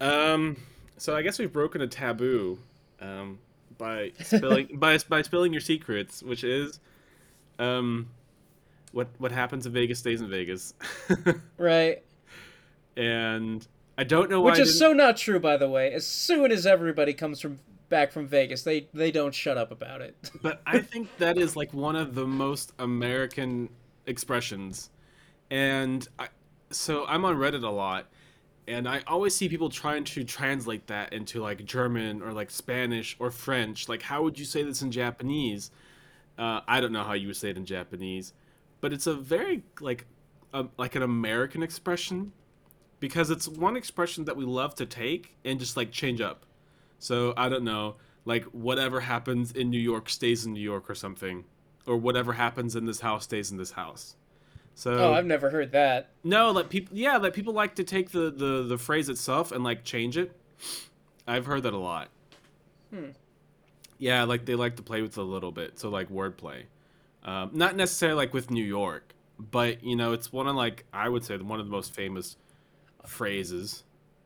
um, 0.00 0.56
so 0.96 1.14
I 1.16 1.22
guess 1.22 1.38
we've 1.38 1.52
broken 1.52 1.80
a 1.82 1.86
taboo, 1.86 2.58
um, 3.00 3.38
by 3.82 4.12
spilling 4.24 4.68
by 4.78 4.96
by 5.08 5.22
spilling 5.22 5.52
your 5.52 5.60
secrets, 5.60 6.22
which 6.22 6.44
is, 6.44 6.78
um, 7.58 8.08
what 8.92 9.08
what 9.18 9.32
happens 9.32 9.66
in 9.66 9.72
Vegas 9.72 9.98
stays 9.98 10.20
in 10.20 10.30
Vegas, 10.30 10.74
Right. 11.58 12.02
and 12.96 13.66
I 13.98 14.04
don't 14.04 14.30
know 14.30 14.40
why. 14.40 14.52
Which 14.52 14.60
is 14.60 14.78
so 14.78 14.92
not 14.92 15.16
true 15.16 15.40
by 15.40 15.56
the 15.56 15.68
way. 15.68 15.92
As 15.92 16.06
soon 16.06 16.52
as 16.52 16.64
everybody 16.66 17.12
comes 17.12 17.40
from 17.40 17.58
back 17.88 18.12
from 18.12 18.26
Vegas, 18.26 18.62
they 18.62 18.86
they 18.94 19.10
don't 19.10 19.34
shut 19.34 19.58
up 19.58 19.70
about 19.72 20.00
it. 20.00 20.30
but 20.42 20.62
I 20.66 20.78
think 20.78 21.08
that 21.18 21.36
is 21.36 21.56
like 21.56 21.74
one 21.74 21.96
of 21.96 22.14
the 22.14 22.26
most 22.26 22.72
American 22.78 23.68
expressions. 24.06 24.90
And 25.50 26.06
I, 26.18 26.28
so 26.70 27.04
I'm 27.06 27.24
on 27.26 27.36
Reddit 27.36 27.62
a 27.62 27.68
lot, 27.68 28.06
and 28.68 28.88
I 28.88 29.02
always 29.06 29.34
see 29.34 29.48
people 29.48 29.68
trying 29.68 30.04
to 30.04 30.24
translate 30.24 30.86
that 30.86 31.12
into 31.12 31.40
like 31.40 31.64
German 31.64 32.22
or 32.22 32.32
like 32.32 32.50
Spanish 32.50 33.16
or 33.18 33.30
French. 33.30 33.88
Like, 33.88 34.02
how 34.02 34.22
would 34.22 34.38
you 34.38 34.44
say 34.44 34.62
this 34.62 34.82
in 34.82 34.92
Japanese? 34.92 35.70
Uh, 36.38 36.60
I 36.68 36.80
don't 36.80 36.92
know 36.92 37.02
how 37.02 37.14
you 37.14 37.26
would 37.28 37.36
say 37.36 37.50
it 37.50 37.56
in 37.56 37.66
Japanese, 37.66 38.32
but 38.80 38.92
it's 38.92 39.06
a 39.06 39.14
very 39.14 39.64
like 39.80 40.06
a, 40.54 40.66
like 40.78 40.94
an 40.94 41.02
American 41.02 41.62
expression 41.62 42.32
because 43.00 43.30
it's 43.30 43.48
one 43.48 43.76
expression 43.76 44.24
that 44.26 44.36
we 44.36 44.44
love 44.44 44.74
to 44.76 44.86
take 44.86 45.34
and 45.44 45.58
just 45.58 45.76
like 45.76 45.90
change 45.90 46.20
up. 46.20 46.46
So 47.00 47.34
I 47.36 47.48
don't 47.48 47.64
know, 47.64 47.96
like 48.24 48.44
whatever 48.44 49.00
happens 49.00 49.50
in 49.50 49.70
New 49.70 49.80
York 49.80 50.08
stays 50.08 50.46
in 50.46 50.52
New 50.52 50.60
York 50.60 50.88
or 50.88 50.94
something, 50.94 51.44
or 51.84 51.96
whatever 51.96 52.34
happens 52.34 52.76
in 52.76 52.86
this 52.86 53.00
house 53.00 53.24
stays 53.24 53.50
in 53.50 53.56
this 53.56 53.72
house. 53.72 54.14
So 54.74 54.92
oh, 54.94 55.12
I've 55.12 55.26
never 55.26 55.50
heard 55.50 55.72
that. 55.72 56.10
no, 56.24 56.50
like 56.50 56.68
people, 56.68 56.96
yeah, 56.96 57.16
like 57.18 57.34
people 57.34 57.52
like 57.52 57.74
to 57.76 57.84
take 57.84 58.10
the 58.10 58.30
the 58.30 58.62
the 58.62 58.78
phrase 58.78 59.08
itself 59.08 59.52
and 59.52 59.62
like 59.62 59.84
change 59.84 60.16
it. 60.16 60.34
I've 61.26 61.46
heard 61.46 61.62
that 61.64 61.72
a 61.72 61.78
lot. 61.78 62.08
Hmm. 62.90 63.10
Yeah, 63.98 64.24
like 64.24 64.44
they 64.44 64.54
like 64.54 64.76
to 64.76 64.82
play 64.82 65.02
with 65.02 65.12
it 65.12 65.20
a 65.20 65.22
little 65.22 65.52
bit, 65.52 65.78
so 65.78 65.88
like 65.88 66.08
wordplay. 66.10 66.64
Um, 67.24 67.50
not 67.52 67.76
necessarily 67.76 68.16
like 68.16 68.34
with 68.34 68.50
New 68.50 68.64
York, 68.64 69.14
but 69.38 69.84
you 69.84 69.94
know, 69.94 70.12
it's 70.12 70.32
one 70.32 70.48
of 70.48 70.56
like 70.56 70.84
I 70.92 71.08
would 71.08 71.24
say 71.24 71.36
one 71.36 71.60
of 71.60 71.66
the 71.66 71.72
most 71.72 71.94
famous 71.94 72.36
phrases. 73.06 73.84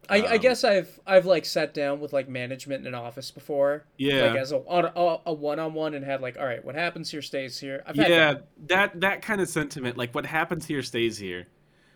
I, 0.09 0.23
I 0.23 0.35
Um, 0.35 0.39
guess 0.39 0.65
I've 0.65 1.01
I've 1.07 1.27
like 1.27 1.45
sat 1.45 1.75
down 1.75 2.01
with 2.01 2.13
like 2.13 2.29
management 2.29 2.87
in 2.87 2.95
an 2.95 2.95
office 2.95 3.31
before. 3.31 3.85
Yeah. 3.99 4.27
Like 4.27 4.37
as 4.41 4.53
a 4.53 4.59
on 4.59 4.85
a, 4.85 5.19
a 5.27 5.33
one-on-one 5.33 5.95
and 5.95 6.05
had 6.05 6.21
like, 6.21 6.39
all 6.39 6.47
right, 6.47 6.65
what 6.65 6.75
happens 6.75 7.11
here 7.11 7.23
stays 7.23 7.59
here. 7.59 7.83
I've 7.87 7.97
had 7.97 8.09
yeah 8.09 8.33
that. 8.35 8.47
that 8.69 9.01
that 9.01 9.23
kind 9.23 9.41
of 9.41 9.49
sentiment 9.49 9.97
like 9.97 10.15
what 10.15 10.27
happens 10.27 10.67
here 10.67 10.83
stays 10.83 11.19
here 11.19 11.47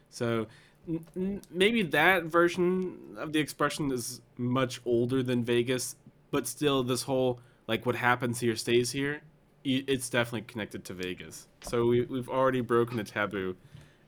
so 0.09 0.46
n- 0.88 1.05
n- 1.16 1.42
maybe 1.51 1.83
that 1.83 2.25
version 2.25 2.96
of 3.18 3.33
the 3.33 3.38
expression 3.38 3.92
is 3.92 4.20
much 4.37 4.81
older 4.85 5.23
than 5.23 5.44
vegas 5.44 5.94
but 6.31 6.46
still 6.46 6.83
this 6.83 7.03
whole 7.03 7.38
like 7.68 7.87
what 7.87 7.94
happens 7.94 8.40
here 8.40 8.57
stays 8.57 8.90
here 8.90 9.20
it's 9.64 10.09
definitely 10.09 10.42
connected 10.42 10.85
to 10.85 10.94
vegas 10.94 11.46
so 11.62 11.87
we, 11.87 12.03
we've 12.07 12.29
already 12.29 12.61
broken 12.61 12.99
a 12.99 13.05
taboo 13.05 13.55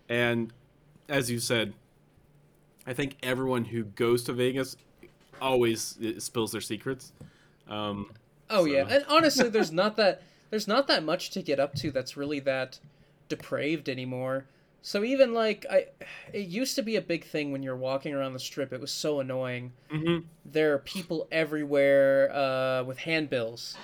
and 0.09 0.53
as 1.09 1.31
you 1.31 1.39
said 1.39 1.75
i 2.87 2.93
think 2.93 3.17
everyone 3.23 3.65
who 3.65 3.85
goes 3.85 4.23
to 4.25 4.33
vegas 4.33 4.77
always 5.41 5.99
uh, 6.03 6.19
spills 6.21 6.53
their 6.53 6.61
secrets 6.61 7.13
um, 7.69 8.11
Oh 8.51 8.67
yeah, 8.67 8.87
and 8.87 9.05
honestly, 9.09 9.49
there's 9.49 9.73
not 9.73 9.97
that 9.97 10.21
there's 10.51 10.69
not 10.69 10.87
that 10.89 11.03
much 11.05 11.31
to 11.31 11.43
get 11.43 11.59
up 11.59 11.75
to 11.77 11.91
that's 11.91 12.19
really 12.19 12.39
that 12.41 12.79
depraved 13.31 13.89
anymore. 13.89 14.45
So 14.83 15.05
even 15.05 15.33
like 15.33 15.65
I, 15.71 15.87
it 16.35 16.49
used 16.49 16.77
to 16.77 16.83
be 16.83 16.97
a 16.97 17.01
big 17.01 17.25
thing 17.25 17.51
when 17.51 17.63
you're 17.63 17.77
walking 17.77 18.13
around 18.13 18.35
the 18.35 18.39
strip. 18.41 18.71
It 18.73 18.81
was 18.81 18.93
so 18.93 19.21
annoying. 19.21 19.73
mhm. 19.91 20.25
There 20.45 20.75
are 20.75 20.79
people 20.79 21.29
everywhere 21.33 22.31
uh, 22.35 22.85
with 22.85 22.99
handbills, 22.99 23.77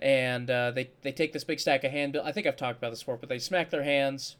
and 0.00 0.50
uh, 0.50 0.72
they 0.72 0.90
they 1.02 1.12
take 1.12 1.32
this 1.32 1.44
big 1.44 1.60
stack 1.60 1.84
of 1.84 1.92
handbill. 1.92 2.22
I 2.24 2.32
think 2.32 2.46
I've 2.48 2.56
talked 2.56 2.78
about 2.78 2.90
this 2.90 3.00
before, 3.00 3.18
but 3.18 3.28
they 3.28 3.38
smack 3.38 3.70
their 3.70 3.84
hands, 3.84 4.34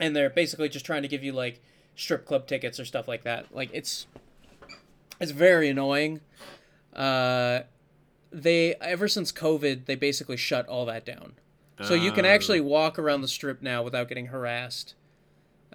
and 0.00 0.16
they're 0.16 0.30
basically 0.30 0.70
just 0.70 0.86
trying 0.86 1.02
to 1.02 1.08
give 1.08 1.22
you 1.22 1.32
like 1.32 1.60
strip 1.96 2.26
club 2.26 2.46
tickets 2.46 2.78
or 2.80 2.84
stuff 2.84 3.06
like 3.08 3.22
that. 3.24 3.46
Like 3.54 3.70
it's 3.72 4.06
it's 5.20 5.32
very 5.32 5.68
annoying. 5.68 6.20
Uh, 6.92 7.60
they 8.32 8.74
ever 8.80 9.08
since 9.08 9.30
COVID, 9.32 9.86
they 9.86 9.94
basically 9.94 10.36
shut 10.36 10.66
all 10.68 10.86
that 10.86 11.04
down. 11.04 11.34
So 11.82 11.94
you 11.94 12.12
can 12.12 12.24
Uh, 12.24 12.28
actually 12.28 12.60
walk 12.60 12.98
around 13.00 13.22
the 13.22 13.28
strip 13.28 13.60
now 13.60 13.82
without 13.82 14.06
getting 14.08 14.26
harassed, 14.26 14.94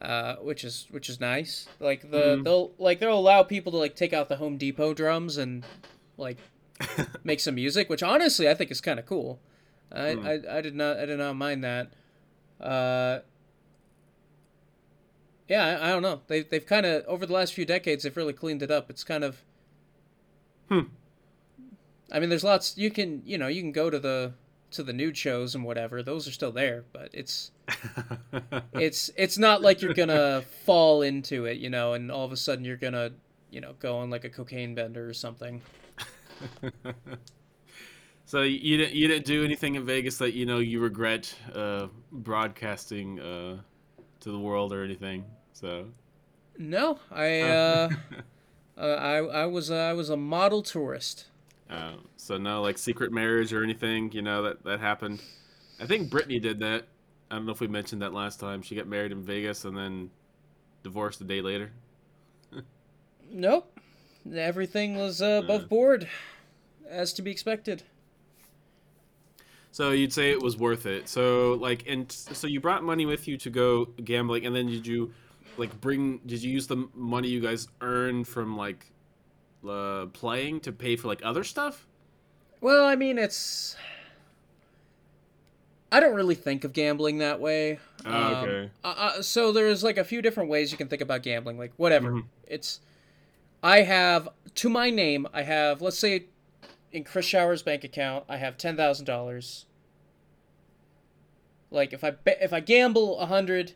uh, 0.02 0.36
which 0.38 0.64
is 0.64 0.88
which 0.92 1.10
is 1.10 1.20
nice. 1.20 1.68
Like 1.80 2.10
the 2.10 2.38
Mhm. 2.38 2.44
they'll 2.46 2.72
like 2.78 3.00
they'll 3.00 3.18
allow 3.20 3.44
people 3.44 3.72
to 3.74 3.78
like 3.78 3.96
take 3.98 4.14
out 4.14 4.30
the 4.30 4.38
Home 4.38 4.58
Depot 4.58 4.94
drums 4.94 5.38
and 5.38 5.66
like 6.18 6.38
make 7.26 7.42
some 7.42 7.56
music, 7.56 7.90
which 7.90 8.02
honestly 8.02 8.48
I 8.50 8.54
think 8.54 8.72
is 8.72 8.80
kind 8.80 8.98
of 8.98 9.06
cool. 9.06 9.40
I, 9.92 10.14
Hmm. 10.14 10.26
I 10.26 10.58
I 10.58 10.62
did 10.62 10.74
not 10.76 10.98
I 11.00 11.06
did 11.06 11.18
not 11.20 11.34
mind 11.36 11.64
that. 11.66 11.92
Uh, 12.62 13.20
yeah, 15.50 15.66
I, 15.66 15.88
I 15.88 15.90
don't 15.90 16.04
know. 16.04 16.22
They 16.28 16.42
they've 16.44 16.66
kind 16.66 16.86
of 16.86 17.04
over 17.06 17.26
the 17.26 17.34
last 17.34 17.54
few 17.54 17.66
decades 17.66 18.04
they've 18.04 18.16
really 18.16 18.34
cleaned 18.34 18.62
it 18.62 18.72
up. 18.72 18.90
It's 18.90 19.04
kind 19.04 19.24
of. 19.24 19.44
Hmm. 20.70 20.82
I 22.12 22.20
mean, 22.20 22.30
there's 22.30 22.44
lots 22.44 22.78
you 22.78 22.92
can 22.92 23.24
you 23.26 23.38
know 23.38 23.48
you 23.48 23.62
can 23.62 23.72
go 23.72 23.90
to 23.90 24.00
the 24.00 24.34
to 24.72 24.84
the 24.84 24.94
nude 24.94 25.18
shows 25.18 25.56
and 25.56 25.64
whatever. 25.64 26.04
Those 26.04 26.28
are 26.28 26.32
still 26.32 26.52
there, 26.52 26.86
but 26.94 27.10
it's 27.14 27.52
it's 28.74 29.10
it's 29.18 29.38
not 29.40 29.62
like 29.62 29.82
you're 29.82 29.96
gonna 29.96 30.44
fall 30.66 31.02
into 31.02 31.46
it, 31.46 31.58
you 31.58 31.72
know, 31.72 31.94
and 31.94 32.12
all 32.12 32.26
of 32.26 32.32
a 32.32 32.38
sudden 32.38 32.64
you're 32.64 32.78
gonna 32.78 33.12
you 33.50 33.60
know 33.60 33.74
go 33.80 33.98
on 33.98 34.12
like 34.12 34.26
a 34.26 34.30
cocaine 34.30 34.76
bender 34.76 35.10
or 35.10 35.14
something. 35.14 35.62
so 38.26 38.44
you 38.44 38.78
didn't 38.78 38.94
you 38.94 39.08
didn't 39.08 39.26
do 39.26 39.44
anything 39.44 39.74
in 39.74 39.84
Vegas 39.84 40.20
that 40.20 40.34
you 40.34 40.46
know 40.46 40.60
you 40.60 40.80
regret 40.80 41.34
uh, 41.56 41.88
broadcasting 42.12 43.20
uh, 43.20 43.58
to 44.20 44.32
the 44.32 44.40
world 44.40 44.74
or 44.74 44.84
anything. 44.84 45.26
So 45.60 45.88
No, 46.58 47.00
I 47.12 47.42
uh, 47.42 47.90
uh 48.78 48.82
I 48.82 49.18
I 49.18 49.46
was 49.46 49.70
uh, 49.72 49.76
I 49.76 49.94
was 49.94 50.10
a 50.10 50.18
model 50.18 50.62
tourist. 50.64 51.26
uh, 51.70 51.94
so 52.18 52.38
no 52.38 52.62
like 52.62 52.78
secret 52.78 53.12
marriage 53.12 53.52
or 53.54 53.64
anything 53.64 54.12
you 54.14 54.22
know 54.22 54.44
that 54.44 54.64
that 54.64 54.80
happened. 54.80 55.22
I 55.82 55.86
think 55.86 56.10
Brittany 56.10 56.40
did 56.40 56.60
that. 56.60 56.86
I 57.32 57.36
don't 57.36 57.46
know 57.46 57.52
if 57.52 57.60
we 57.60 57.68
mentioned 57.68 58.02
that 58.02 58.14
last 58.14 58.40
time. 58.40 58.62
She 58.62 58.76
got 58.76 58.88
married 58.88 59.12
in 59.12 59.22
Vegas 59.22 59.66
and 59.66 59.76
then 59.78 60.10
divorced 60.84 61.22
a 61.22 61.26
day 61.26 61.42
later. 61.42 61.72
Nope, 63.32 63.80
everything 64.34 64.96
was 64.98 65.22
uh, 65.22 65.42
above 65.44 65.64
Uh. 65.64 65.68
board, 65.68 66.10
as 66.90 67.14
to 67.14 67.22
be 67.22 67.30
expected. 67.30 67.84
So 69.72 69.92
you'd 69.92 70.12
say 70.12 70.32
it 70.32 70.42
was 70.42 70.58
worth 70.58 70.88
it. 70.88 71.08
So 71.08 71.54
like, 71.62 71.84
and 71.88 72.12
so 72.12 72.48
you 72.48 72.60
brought 72.60 72.84
money 72.84 73.06
with 73.06 73.28
you 73.28 73.38
to 73.38 73.50
go 73.52 73.86
gambling, 74.04 74.48
and 74.48 74.56
then 74.56 74.66
did 74.66 74.88
you, 74.88 75.12
like, 75.60 75.80
bring? 75.82 76.20
Did 76.26 76.42
you 76.44 76.52
use 76.52 76.68
the 76.68 76.88
money 76.96 77.28
you 77.28 77.40
guys 77.42 77.68
earned 77.82 78.28
from 78.28 78.58
like, 78.58 78.86
uh, 79.68 80.06
playing 80.14 80.62
to 80.62 80.72
pay 80.72 80.96
for 80.96 81.08
like 81.08 81.22
other 81.24 81.44
stuff? 81.44 81.86
Well, 82.62 82.86
I 82.86 82.96
mean, 82.96 83.18
it's. 83.18 83.76
I 85.92 86.00
don't 86.00 86.14
really 86.14 86.36
think 86.36 86.64
of 86.64 86.74
gambling 86.74 87.18
that 87.18 87.40
way. 87.40 87.80
Oh, 88.06 88.12
Um, 88.12 88.34
okay. 88.44 88.70
uh, 88.84 88.88
uh, 88.98 89.22
so 89.24 89.52
there's 89.52 89.84
like 89.84 89.98
a 89.98 90.04
few 90.04 90.22
different 90.22 90.50
ways 90.50 90.72
you 90.72 90.78
can 90.78 90.88
think 90.88 91.02
about 91.02 91.24
gambling. 91.24 91.58
Like 91.58 91.74
whatever, 91.78 92.12
Mhm. 92.12 92.26
it's. 92.48 92.80
I 93.64 93.82
have 93.82 94.30
to 94.56 94.70
my 94.70 94.90
name. 94.90 95.28
I 95.34 95.42
have 95.44 95.82
let's 95.82 95.98
say 95.98 96.26
in 96.92 97.04
Kris 97.04 97.26
Shower's 97.26 97.64
bank 97.64 97.84
account, 97.84 98.26
I 98.30 98.38
have 98.38 98.58
ten 98.58 98.78
thousand 98.78 99.06
dollars. 99.06 99.66
Like 101.72 101.92
if 101.94 102.04
I 102.04 102.14
if 102.26 102.54
I 102.54 102.60
gamble 102.60 103.20
a 103.20 103.26
hundred 103.26 103.74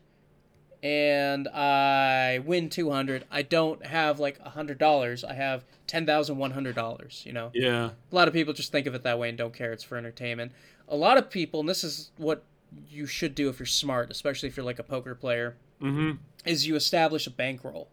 and 0.83 1.47
I 1.47 2.39
win 2.39 2.69
200, 2.69 3.23
I 3.31 3.41
don't 3.41 3.85
have 3.85 4.19
like 4.19 4.43
$100. 4.43 5.23
I 5.23 5.33
have 5.33 5.63
$10,100, 5.87 7.25
you 7.25 7.31
know? 7.31 7.51
Yeah. 7.53 7.91
A 8.11 8.15
lot 8.15 8.27
of 8.27 8.33
people 8.33 8.53
just 8.53 8.73
think 8.73 8.85
of 8.85 8.93
it 8.93 9.03
that 9.03 9.17
way 9.17 9.29
and 9.29 9.37
don't 9.37 9.53
care. 9.53 9.71
It's 9.71 9.83
for 9.83 9.97
entertainment. 9.97 10.51
A 10.89 10.97
lot 10.97 11.17
of 11.17 11.29
people, 11.29 11.61
and 11.61 11.69
this 11.69 11.85
is 11.85 12.11
what 12.17 12.43
you 12.89 13.05
should 13.05 13.33
do 13.33 13.47
if 13.47 13.59
you're 13.59 13.65
smart, 13.65 14.11
especially 14.11 14.49
if 14.49 14.57
you're 14.57 14.65
like 14.65 14.79
a 14.79 14.83
poker 14.83 15.15
player, 15.15 15.55
mm-hmm. 15.81 16.17
is 16.45 16.67
you 16.67 16.75
establish 16.75 17.25
a 17.27 17.31
bankroll 17.31 17.87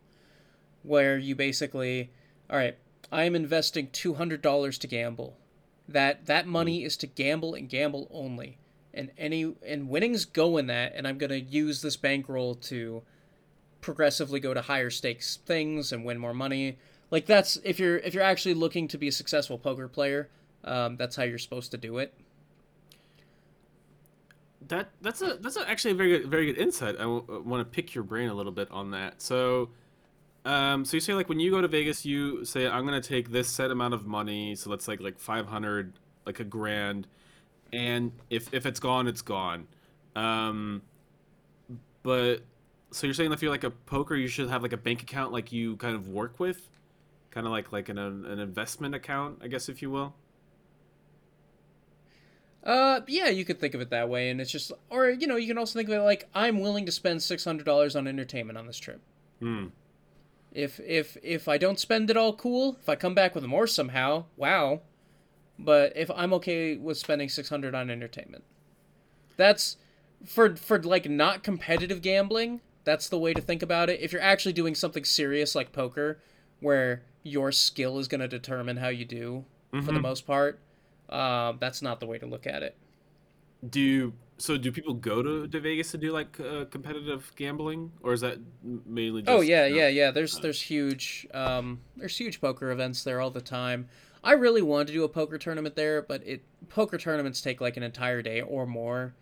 where 0.82 1.16
you 1.16 1.36
basically, 1.36 2.10
all 2.50 2.56
right, 2.56 2.76
I 3.12 3.22
am 3.22 3.36
investing 3.36 3.86
$200 3.86 4.78
to 4.78 4.86
gamble. 4.88 5.36
That 5.88 6.26
that 6.26 6.46
money 6.46 6.84
is 6.84 6.96
to 6.98 7.06
gamble 7.08 7.54
and 7.54 7.68
gamble 7.68 8.08
only 8.12 8.58
and 8.92 9.10
any 9.16 9.54
and 9.66 9.88
winnings 9.88 10.24
go 10.24 10.56
in 10.56 10.66
that 10.66 10.92
and 10.94 11.06
i'm 11.06 11.18
going 11.18 11.30
to 11.30 11.40
use 11.40 11.82
this 11.82 11.96
bankroll 11.96 12.54
to 12.54 13.02
progressively 13.80 14.40
go 14.40 14.52
to 14.54 14.60
higher 14.60 14.90
stakes 14.90 15.38
things 15.46 15.92
and 15.92 16.04
win 16.04 16.18
more 16.18 16.34
money. 16.34 16.78
Like 17.10 17.26
that's 17.26 17.56
if 17.64 17.78
you're 17.78 17.98
if 17.98 18.14
you're 18.14 18.22
actually 18.22 18.54
looking 18.54 18.88
to 18.88 18.98
be 18.98 19.08
a 19.08 19.12
successful 19.12 19.58
poker 19.58 19.88
player 19.88 20.28
um, 20.64 20.96
that's 20.96 21.16
how 21.16 21.22
you're 21.22 21.38
supposed 21.38 21.70
to 21.70 21.78
do 21.78 21.98
it. 21.98 22.14
That 24.68 24.90
that's 25.00 25.22
a 25.22 25.38
that's 25.40 25.56
a 25.56 25.68
actually 25.68 25.92
a 25.92 25.94
very 25.94 26.18
good 26.18 26.30
very 26.30 26.46
good 26.46 26.58
insight. 26.58 26.96
I 26.96 27.02
w- 27.02 27.42
want 27.44 27.60
to 27.60 27.64
pick 27.64 27.94
your 27.94 28.04
brain 28.04 28.28
a 28.28 28.34
little 28.34 28.52
bit 28.52 28.70
on 28.70 28.90
that. 28.92 29.20
So 29.22 29.70
um, 30.44 30.84
so 30.84 30.96
you 30.96 31.00
say 31.00 31.14
like 31.14 31.28
when 31.28 31.40
you 31.40 31.50
go 31.50 31.60
to 31.60 31.68
Vegas, 31.68 32.04
you 32.04 32.44
say 32.44 32.68
I'm 32.68 32.84
gonna 32.84 33.00
take 33.00 33.30
this 33.30 33.48
set 33.48 33.70
amount 33.70 33.94
of 33.94 34.06
money, 34.06 34.54
so 34.54 34.70
let's 34.70 34.86
like 34.86 35.00
like 35.00 35.18
500, 35.18 35.94
like 36.26 36.40
a 36.40 36.44
grand, 36.44 37.08
and 37.72 38.12
if 38.28 38.52
if 38.52 38.66
it's 38.66 38.80
gone, 38.80 39.06
it's 39.06 39.22
gone. 39.22 39.66
Um, 40.16 40.82
but 42.02 42.38
so 42.90 43.06
you're 43.06 43.14
saying 43.14 43.32
if 43.32 43.42
you're 43.42 43.50
like 43.50 43.64
a 43.64 43.70
poker, 43.70 44.14
you 44.14 44.28
should 44.28 44.48
have 44.48 44.62
like 44.62 44.72
a 44.72 44.76
bank 44.76 45.02
account 45.02 45.32
like 45.32 45.52
you 45.52 45.76
kind 45.76 45.94
of 45.94 46.08
work 46.08 46.40
with, 46.40 46.68
kind 47.30 47.46
of 47.46 47.52
like 47.52 47.72
like 47.72 47.88
an 47.88 47.98
an 47.98 48.38
investment 48.38 48.94
account, 48.94 49.38
I 49.42 49.48
guess 49.48 49.68
if 49.68 49.82
you 49.82 49.90
will. 49.90 50.14
Uh, 52.62 53.00
yeah, 53.06 53.28
you 53.28 53.44
could 53.44 53.58
think 53.58 53.74
of 53.74 53.80
it 53.80 53.88
that 53.88 54.10
way, 54.10 54.28
and 54.28 54.38
it's 54.38 54.50
just, 54.50 54.70
or 54.90 55.08
you 55.08 55.26
know, 55.26 55.36
you 55.36 55.46
can 55.46 55.56
also 55.56 55.78
think 55.78 55.88
of 55.88 55.94
it 55.94 56.00
like 56.00 56.28
I'm 56.34 56.60
willing 56.60 56.84
to 56.86 56.92
spend 56.92 57.22
six 57.22 57.44
hundred 57.44 57.64
dollars 57.64 57.96
on 57.96 58.06
entertainment 58.06 58.58
on 58.58 58.66
this 58.66 58.78
trip. 58.78 59.00
Hmm. 59.40 59.66
If 60.52 60.80
if 60.80 61.16
if 61.22 61.48
I 61.48 61.56
don't 61.56 61.78
spend 61.78 62.10
it 62.10 62.16
all, 62.16 62.34
cool. 62.34 62.76
If 62.80 62.88
I 62.88 62.96
come 62.96 63.14
back 63.14 63.34
with 63.34 63.44
more 63.44 63.66
somehow, 63.66 64.24
wow, 64.36 64.82
but 65.64 65.92
if 65.96 66.10
I'm 66.10 66.32
okay 66.34 66.76
with 66.76 66.98
spending 66.98 67.28
600 67.28 67.74
on 67.74 67.90
entertainment. 67.90 68.44
That's 69.36 69.76
for 70.24 70.56
for 70.56 70.82
like 70.82 71.08
not 71.08 71.42
competitive 71.42 72.02
gambling, 72.02 72.60
that's 72.84 73.08
the 73.08 73.18
way 73.18 73.32
to 73.34 73.40
think 73.40 73.62
about 73.62 73.90
it. 73.90 74.00
If 74.00 74.12
you're 74.12 74.22
actually 74.22 74.52
doing 74.52 74.74
something 74.74 75.04
serious 75.04 75.54
like 75.54 75.72
poker 75.72 76.20
where 76.60 77.02
your 77.22 77.52
skill 77.52 77.98
is 77.98 78.08
going 78.08 78.20
to 78.20 78.28
determine 78.28 78.78
how 78.78 78.88
you 78.88 79.04
do 79.04 79.44
mm-hmm. 79.72 79.80
for 79.80 79.86
the 79.86 79.92
mm-hmm. 79.92 80.02
most 80.02 80.26
part, 80.26 80.60
um, 81.08 81.58
that's 81.60 81.82
not 81.82 82.00
the 82.00 82.06
way 82.06 82.18
to 82.18 82.26
look 82.26 82.46
at 82.46 82.62
it. 82.62 82.76
Do 83.68 83.80
you 83.80 84.12
so 84.38 84.56
do 84.56 84.72
people 84.72 84.94
go 84.94 85.22
to, 85.22 85.46
to 85.46 85.60
Vegas 85.60 85.90
to 85.90 85.98
do 85.98 86.12
like 86.12 86.40
uh, 86.40 86.64
competitive 86.70 87.30
gambling, 87.36 87.92
or 88.02 88.14
is 88.14 88.22
that 88.22 88.38
mainly? 88.86 89.22
Oh, 89.22 89.24
just, 89.24 89.38
oh 89.38 89.40
yeah, 89.40 89.66
yeah, 89.66 89.88
yeah. 89.88 90.10
There's 90.10 90.38
there's 90.40 90.62
huge 90.62 91.26
um, 91.34 91.80
there's 91.96 92.16
huge 92.16 92.40
poker 92.40 92.70
events 92.70 93.04
there 93.04 93.20
all 93.20 93.30
the 93.30 93.42
time. 93.42 93.88
I 94.22 94.32
really 94.32 94.62
wanted 94.62 94.88
to 94.88 94.92
do 94.92 95.04
a 95.04 95.08
poker 95.08 95.38
tournament 95.38 95.76
there, 95.76 96.02
but 96.02 96.26
it 96.26 96.42
poker 96.68 96.98
tournaments 96.98 97.40
take 97.40 97.60
like 97.60 97.76
an 97.76 97.82
entire 97.82 98.22
day 98.22 98.40
or 98.40 98.66
more, 98.66 99.14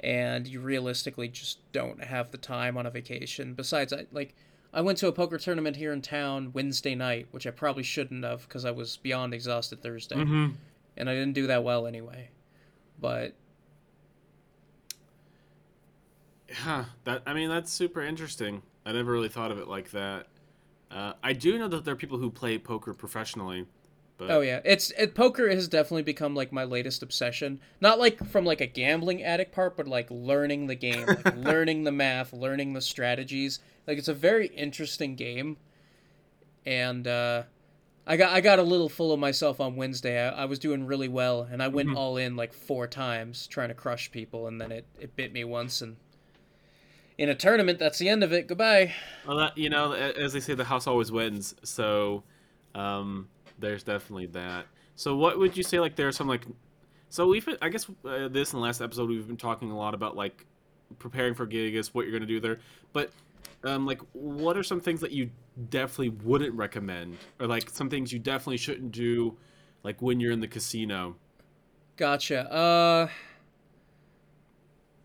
and 0.00 0.46
you 0.46 0.60
realistically 0.60 1.28
just 1.28 1.58
don't 1.72 2.02
have 2.04 2.30
the 2.30 2.38
time 2.38 2.76
on 2.76 2.86
a 2.86 2.90
vacation. 2.90 3.54
Besides, 3.54 3.92
I 3.92 4.06
like 4.12 4.34
I 4.72 4.80
went 4.80 4.98
to 4.98 5.08
a 5.08 5.12
poker 5.12 5.38
tournament 5.38 5.76
here 5.76 5.92
in 5.92 6.02
town 6.02 6.52
Wednesday 6.52 6.94
night, 6.94 7.26
which 7.32 7.46
I 7.46 7.50
probably 7.50 7.82
shouldn't 7.82 8.24
have 8.24 8.42
because 8.42 8.64
I 8.64 8.70
was 8.70 8.96
beyond 8.96 9.34
exhausted 9.34 9.82
Thursday, 9.82 10.16
mm-hmm. 10.16 10.52
and 10.96 11.10
I 11.10 11.14
didn't 11.14 11.34
do 11.34 11.48
that 11.48 11.64
well 11.64 11.86
anyway. 11.86 12.30
But 13.00 13.34
yeah, 16.48 16.84
that 17.04 17.22
I 17.26 17.34
mean 17.34 17.48
that's 17.48 17.72
super 17.72 18.02
interesting. 18.02 18.62
I 18.86 18.92
never 18.92 19.10
really 19.10 19.28
thought 19.28 19.50
of 19.50 19.58
it 19.58 19.66
like 19.66 19.90
that. 19.90 20.28
Uh, 20.90 21.12
I 21.22 21.32
do 21.32 21.58
know 21.58 21.68
that 21.68 21.84
there 21.84 21.92
are 21.92 21.96
people 21.98 22.18
who 22.18 22.30
play 22.30 22.56
poker 22.56 22.94
professionally 22.94 23.66
but... 24.18 24.32
Oh 24.32 24.40
yeah, 24.40 24.60
it's 24.64 24.90
it, 24.98 25.14
poker 25.14 25.48
has 25.48 25.68
definitely 25.68 26.02
become 26.02 26.34
like 26.34 26.52
my 26.52 26.64
latest 26.64 27.04
obsession. 27.04 27.60
Not 27.80 28.00
like 28.00 28.26
from 28.26 28.44
like 28.44 28.60
a 28.60 28.66
gambling 28.66 29.22
addict 29.22 29.52
part, 29.52 29.76
but 29.76 29.86
like 29.86 30.10
learning 30.10 30.66
the 30.66 30.74
game, 30.74 31.06
like 31.06 31.36
learning 31.36 31.84
the 31.84 31.92
math, 31.92 32.32
learning 32.32 32.72
the 32.72 32.80
strategies. 32.80 33.60
Like 33.86 33.96
it's 33.96 34.08
a 34.08 34.14
very 34.14 34.48
interesting 34.48 35.14
game, 35.14 35.56
and 36.66 37.06
uh, 37.06 37.44
I 38.08 38.16
got 38.16 38.32
I 38.32 38.40
got 38.40 38.58
a 38.58 38.64
little 38.64 38.88
full 38.88 39.12
of 39.12 39.20
myself 39.20 39.60
on 39.60 39.76
Wednesday. 39.76 40.20
I, 40.20 40.42
I 40.42 40.44
was 40.46 40.58
doing 40.58 40.84
really 40.84 41.08
well, 41.08 41.48
and 41.48 41.62
I 41.62 41.68
went 41.68 41.90
mm-hmm. 41.90 41.98
all 41.98 42.16
in 42.16 42.34
like 42.34 42.52
four 42.52 42.88
times 42.88 43.46
trying 43.46 43.68
to 43.68 43.74
crush 43.74 44.10
people, 44.10 44.48
and 44.48 44.60
then 44.60 44.72
it 44.72 44.86
it 44.98 45.14
bit 45.14 45.32
me 45.32 45.44
once, 45.44 45.80
and 45.80 45.96
in 47.18 47.28
a 47.28 47.36
tournament, 47.36 47.78
that's 47.78 47.98
the 47.98 48.08
end 48.08 48.24
of 48.24 48.32
it. 48.32 48.48
Goodbye. 48.48 48.94
Well, 49.26 49.36
that, 49.36 49.58
you 49.58 49.70
know, 49.70 49.92
as 49.92 50.32
they 50.32 50.40
say, 50.40 50.54
the 50.54 50.64
house 50.64 50.88
always 50.88 51.12
wins. 51.12 51.54
So. 51.62 52.24
Um 52.74 53.28
there's 53.58 53.82
definitely 53.82 54.26
that. 54.26 54.66
So 54.96 55.16
what 55.16 55.38
would 55.38 55.56
you 55.56 55.62
say 55.62 55.80
like 55.80 55.96
there 55.96 56.08
are 56.08 56.12
some 56.12 56.28
like 56.28 56.44
so 57.10 57.26
we've 57.26 57.46
been, 57.46 57.56
I 57.62 57.68
guess 57.70 57.88
uh, 58.04 58.28
this 58.28 58.50
the 58.50 58.58
last 58.58 58.80
episode 58.80 59.08
we've 59.08 59.26
been 59.26 59.36
talking 59.36 59.70
a 59.70 59.76
lot 59.76 59.94
about 59.94 60.16
like 60.16 60.44
preparing 60.98 61.34
for 61.34 61.46
gigs, 61.46 61.94
what 61.94 62.02
you're 62.02 62.12
going 62.12 62.22
to 62.22 62.26
do 62.26 62.40
there. 62.40 62.58
But 62.92 63.12
um 63.64 63.86
like 63.86 64.00
what 64.12 64.56
are 64.56 64.62
some 64.62 64.80
things 64.80 65.00
that 65.00 65.10
you 65.10 65.30
definitely 65.70 66.10
wouldn't 66.10 66.54
recommend 66.54 67.16
or 67.40 67.46
like 67.46 67.70
some 67.70 67.90
things 67.90 68.12
you 68.12 68.18
definitely 68.18 68.56
shouldn't 68.56 68.92
do 68.92 69.36
like 69.82 70.00
when 70.02 70.20
you're 70.20 70.32
in 70.32 70.40
the 70.40 70.48
casino? 70.48 71.16
Gotcha. 71.96 72.52
Uh 72.52 73.08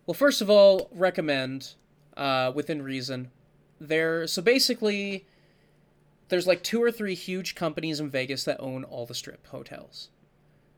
Well, 0.05 0.13
first 0.13 0.41
of 0.41 0.49
all, 0.49 0.89
recommend 0.91 1.75
uh 2.17 2.51
within 2.53 2.81
reason. 2.81 3.31
There 3.79 4.27
so 4.27 4.41
basically 4.41 5.25
there's 6.29 6.47
like 6.47 6.63
two 6.63 6.81
or 6.81 6.91
three 6.91 7.15
huge 7.15 7.55
companies 7.55 7.99
in 7.99 8.09
Vegas 8.09 8.43
that 8.45 8.59
own 8.59 8.83
all 8.83 9.05
the 9.05 9.15
strip 9.15 9.47
hotels. 9.47 10.09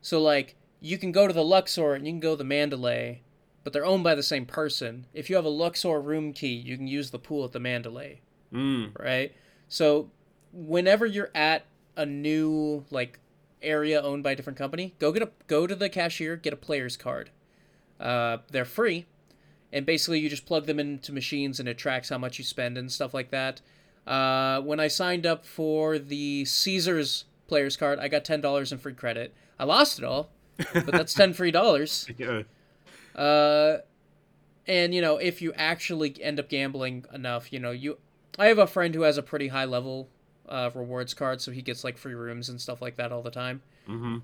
So 0.02 0.20
like 0.20 0.56
you 0.80 0.98
can 0.98 1.12
go 1.12 1.26
to 1.26 1.32
the 1.32 1.44
Luxor 1.44 1.94
and 1.94 2.06
you 2.06 2.12
can 2.12 2.20
go 2.20 2.32
to 2.32 2.36
the 2.36 2.44
Mandalay, 2.44 3.22
but 3.64 3.72
they're 3.72 3.86
owned 3.86 4.04
by 4.04 4.14
the 4.14 4.22
same 4.22 4.46
person. 4.46 5.06
If 5.12 5.28
you 5.28 5.36
have 5.36 5.44
a 5.44 5.50
Luxor 5.50 6.00
room 6.00 6.32
key, 6.32 6.54
you 6.54 6.76
can 6.76 6.86
use 6.86 7.10
the 7.10 7.18
pool 7.18 7.44
at 7.44 7.52
the 7.52 7.60
Mandalay. 7.60 8.20
Mm. 8.52 8.98
Right? 8.98 9.34
So 9.68 10.10
whenever 10.52 11.06
you're 11.06 11.30
at 11.34 11.66
a 11.96 12.06
new 12.06 12.84
like 12.90 13.18
area 13.62 14.00
owned 14.00 14.22
by 14.22 14.32
a 14.32 14.36
different 14.36 14.58
company, 14.58 14.94
go 14.98 15.12
get 15.12 15.22
a 15.22 15.30
go 15.46 15.66
to 15.66 15.74
the 15.74 15.88
cashier, 15.88 16.36
get 16.36 16.52
a 16.52 16.56
player's 16.56 16.96
card. 16.96 17.30
Uh, 17.98 18.38
they're 18.50 18.64
free, 18.66 19.06
and 19.72 19.86
basically 19.86 20.20
you 20.20 20.28
just 20.28 20.46
plug 20.46 20.66
them 20.66 20.78
into 20.78 21.12
machines 21.12 21.58
and 21.58 21.68
it 21.68 21.78
tracks 21.78 22.10
how 22.10 22.18
much 22.18 22.38
you 22.38 22.44
spend 22.44 22.76
and 22.76 22.92
stuff 22.92 23.14
like 23.14 23.30
that. 23.30 23.60
Uh, 24.06 24.60
when 24.60 24.78
I 24.78 24.88
signed 24.88 25.26
up 25.26 25.44
for 25.44 25.98
the 25.98 26.44
Caesars 26.44 27.24
players 27.48 27.76
card, 27.76 27.98
I 27.98 28.08
got 28.08 28.24
ten 28.24 28.40
dollars 28.40 28.72
in 28.72 28.78
free 28.78 28.94
credit. 28.94 29.34
I 29.58 29.64
lost 29.64 29.98
it 29.98 30.04
all, 30.04 30.30
but 30.72 30.86
that's 30.86 31.14
ten 31.14 31.32
free 31.32 31.50
dollars. 31.50 32.08
Yeah. 32.18 32.42
Uh, 33.14 33.78
and 34.66 34.94
you 34.94 35.00
know, 35.00 35.16
if 35.16 35.40
you 35.40 35.52
actually 35.54 36.20
end 36.22 36.38
up 36.38 36.48
gambling 36.48 37.04
enough, 37.12 37.52
you 37.52 37.58
know, 37.58 37.70
you. 37.70 37.98
I 38.38 38.46
have 38.46 38.58
a 38.58 38.66
friend 38.66 38.94
who 38.94 39.02
has 39.02 39.16
a 39.16 39.22
pretty 39.22 39.48
high 39.48 39.64
level 39.64 40.08
uh, 40.48 40.70
rewards 40.74 41.14
card, 41.14 41.40
so 41.40 41.50
he 41.50 41.62
gets 41.62 41.84
like 41.84 41.96
free 41.96 42.14
rooms 42.14 42.48
and 42.48 42.60
stuff 42.60 42.82
like 42.82 42.96
that 42.96 43.12
all 43.12 43.22
the 43.22 43.30
time. 43.30 43.62
Mm-hmm. 43.88 44.18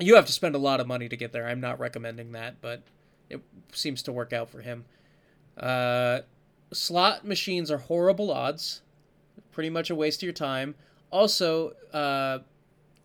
You 0.00 0.14
have 0.14 0.26
to 0.26 0.32
spend 0.32 0.54
a 0.54 0.58
lot 0.58 0.80
of 0.80 0.86
money 0.86 1.08
to 1.08 1.16
get 1.16 1.32
there. 1.32 1.46
I'm 1.46 1.60
not 1.60 1.80
recommending 1.80 2.32
that, 2.32 2.60
but 2.60 2.82
it 3.30 3.40
seems 3.72 4.02
to 4.02 4.12
work 4.12 4.32
out 4.32 4.50
for 4.50 4.60
him. 4.60 4.84
Uh, 5.56 6.20
slot 6.72 7.26
machines 7.26 7.70
are 7.70 7.78
horrible 7.78 8.30
odds, 8.30 8.82
pretty 9.52 9.70
much 9.70 9.90
a 9.90 9.94
waste 9.94 10.20
of 10.20 10.24
your 10.24 10.32
time. 10.32 10.74
Also, 11.10 11.72
uh, 11.92 12.40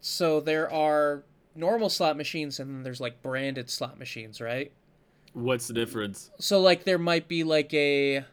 so 0.01 0.39
there 0.39 0.71
are 0.71 1.23
normal 1.55 1.89
slot 1.89 2.17
machines 2.17 2.59
and 2.59 2.69
then 2.69 2.83
there's 2.83 2.99
like 2.99 3.21
branded 3.21 3.69
slot 3.69 3.97
machines, 3.97 4.41
right? 4.41 4.71
What's 5.33 5.67
the 5.67 5.73
difference? 5.73 6.29
So 6.39 6.61
like 6.61 6.83
there 6.83 6.97
might 6.97 7.27
be 7.27 7.43
like 7.43 7.73
a 7.73 8.25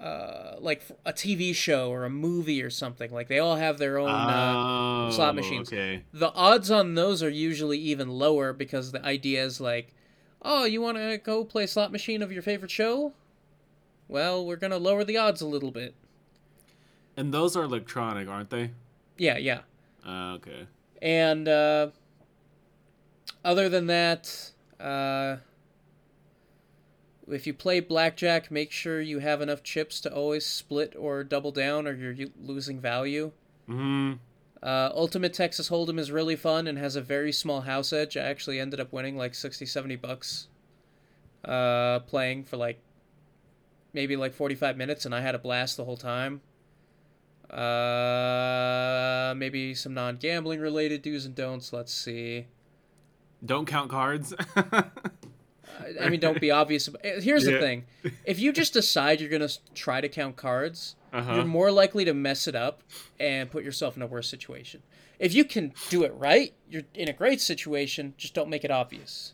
uh, 0.00 0.56
like 0.60 0.82
a 1.04 1.12
TV 1.12 1.54
show 1.54 1.90
or 1.90 2.04
a 2.04 2.10
movie 2.10 2.62
or 2.62 2.70
something. 2.70 3.10
Like 3.12 3.28
they 3.28 3.38
all 3.38 3.56
have 3.56 3.78
their 3.78 3.98
own 3.98 4.08
uh, 4.08 4.54
oh, 4.56 5.10
slot 5.10 5.34
machines. 5.34 5.68
Okay. 5.68 6.04
The 6.12 6.32
odds 6.32 6.70
on 6.70 6.94
those 6.94 7.22
are 7.22 7.28
usually 7.28 7.78
even 7.78 8.08
lower 8.08 8.52
because 8.52 8.92
the 8.92 9.04
idea 9.04 9.44
is 9.44 9.60
like, 9.60 9.94
oh, 10.42 10.64
you 10.64 10.80
want 10.80 10.96
to 10.96 11.18
go 11.18 11.44
play 11.44 11.66
slot 11.66 11.92
machine 11.92 12.22
of 12.22 12.32
your 12.32 12.42
favorite 12.42 12.70
show? 12.70 13.12
Well, 14.10 14.44
we're 14.44 14.56
going 14.56 14.72
to 14.72 14.76
lower 14.76 15.04
the 15.04 15.16
odds 15.16 15.40
a 15.40 15.46
little 15.46 15.70
bit. 15.70 15.94
And 17.16 17.32
those 17.32 17.56
are 17.56 17.62
electronic, 17.62 18.28
aren't 18.28 18.50
they? 18.50 18.72
Yeah, 19.16 19.38
yeah. 19.38 19.60
Uh, 20.06 20.34
okay. 20.34 20.66
And 21.00 21.48
uh, 21.48 21.90
other 23.44 23.68
than 23.68 23.86
that, 23.86 24.50
uh, 24.80 25.36
if 27.28 27.46
you 27.46 27.54
play 27.54 27.78
blackjack, 27.80 28.50
make 28.50 28.72
sure 28.72 29.00
you 29.00 29.20
have 29.20 29.40
enough 29.40 29.62
chips 29.62 30.00
to 30.00 30.12
always 30.12 30.44
split 30.44 30.94
or 30.98 31.22
double 31.22 31.52
down, 31.52 31.86
or 31.86 31.92
you're 31.92 32.28
losing 32.42 32.80
value. 32.80 33.30
Hmm. 33.66 34.14
Uh, 34.62 34.90
Ultimate 34.92 35.32
Texas 35.32 35.70
Hold'em 35.70 35.98
is 35.98 36.10
really 36.10 36.36
fun 36.36 36.66
and 36.66 36.76
has 36.76 36.96
a 36.96 37.00
very 37.00 37.32
small 37.32 37.62
house 37.62 37.92
edge. 37.92 38.16
I 38.16 38.22
actually 38.22 38.58
ended 38.58 38.80
up 38.80 38.92
winning 38.92 39.16
like 39.16 39.34
60, 39.34 39.64
70 39.64 39.96
bucks 39.96 40.48
uh, 41.44 42.00
playing 42.00 42.44
for 42.44 42.56
like 42.56 42.80
maybe 43.92 44.16
like 44.16 44.34
45 44.34 44.76
minutes, 44.76 45.04
and 45.04 45.14
I 45.14 45.20
had 45.20 45.34
a 45.34 45.38
blast 45.38 45.76
the 45.76 45.84
whole 45.84 45.96
time. 45.96 46.40
Uh, 47.50 49.34
maybe 49.36 49.74
some 49.74 49.92
non 49.92 50.16
gambling 50.16 50.60
related 50.60 51.02
do's 51.02 51.26
and 51.26 51.34
don'ts. 51.34 51.72
Let's 51.72 51.92
see. 51.92 52.46
Don't 53.44 53.66
count 53.66 53.90
cards. 53.90 54.34
I 56.00 56.08
mean, 56.08 56.20
don't 56.20 56.40
be 56.40 56.50
obvious. 56.50 56.88
Eh, 57.02 57.20
here's 57.20 57.44
the 57.44 57.58
thing: 57.58 57.84
if 58.24 58.38
you 58.38 58.52
just 58.52 58.72
decide 58.72 59.20
you're 59.20 59.30
gonna 59.30 59.48
try 59.74 60.00
to 60.00 60.08
count 60.08 60.36
cards, 60.36 60.94
uh-huh. 61.12 61.34
you're 61.34 61.44
more 61.44 61.72
likely 61.72 62.04
to 62.04 62.14
mess 62.14 62.46
it 62.46 62.54
up 62.54 62.82
and 63.18 63.50
put 63.50 63.64
yourself 63.64 63.96
in 63.96 64.02
a 64.02 64.06
worse 64.06 64.28
situation. 64.28 64.82
If 65.18 65.34
you 65.34 65.44
can 65.44 65.72
do 65.88 66.04
it 66.04 66.14
right, 66.14 66.54
you're 66.70 66.84
in 66.94 67.08
a 67.08 67.12
great 67.12 67.40
situation. 67.40 68.14
Just 68.16 68.34
don't 68.34 68.48
make 68.48 68.64
it 68.64 68.70
obvious. 68.70 69.32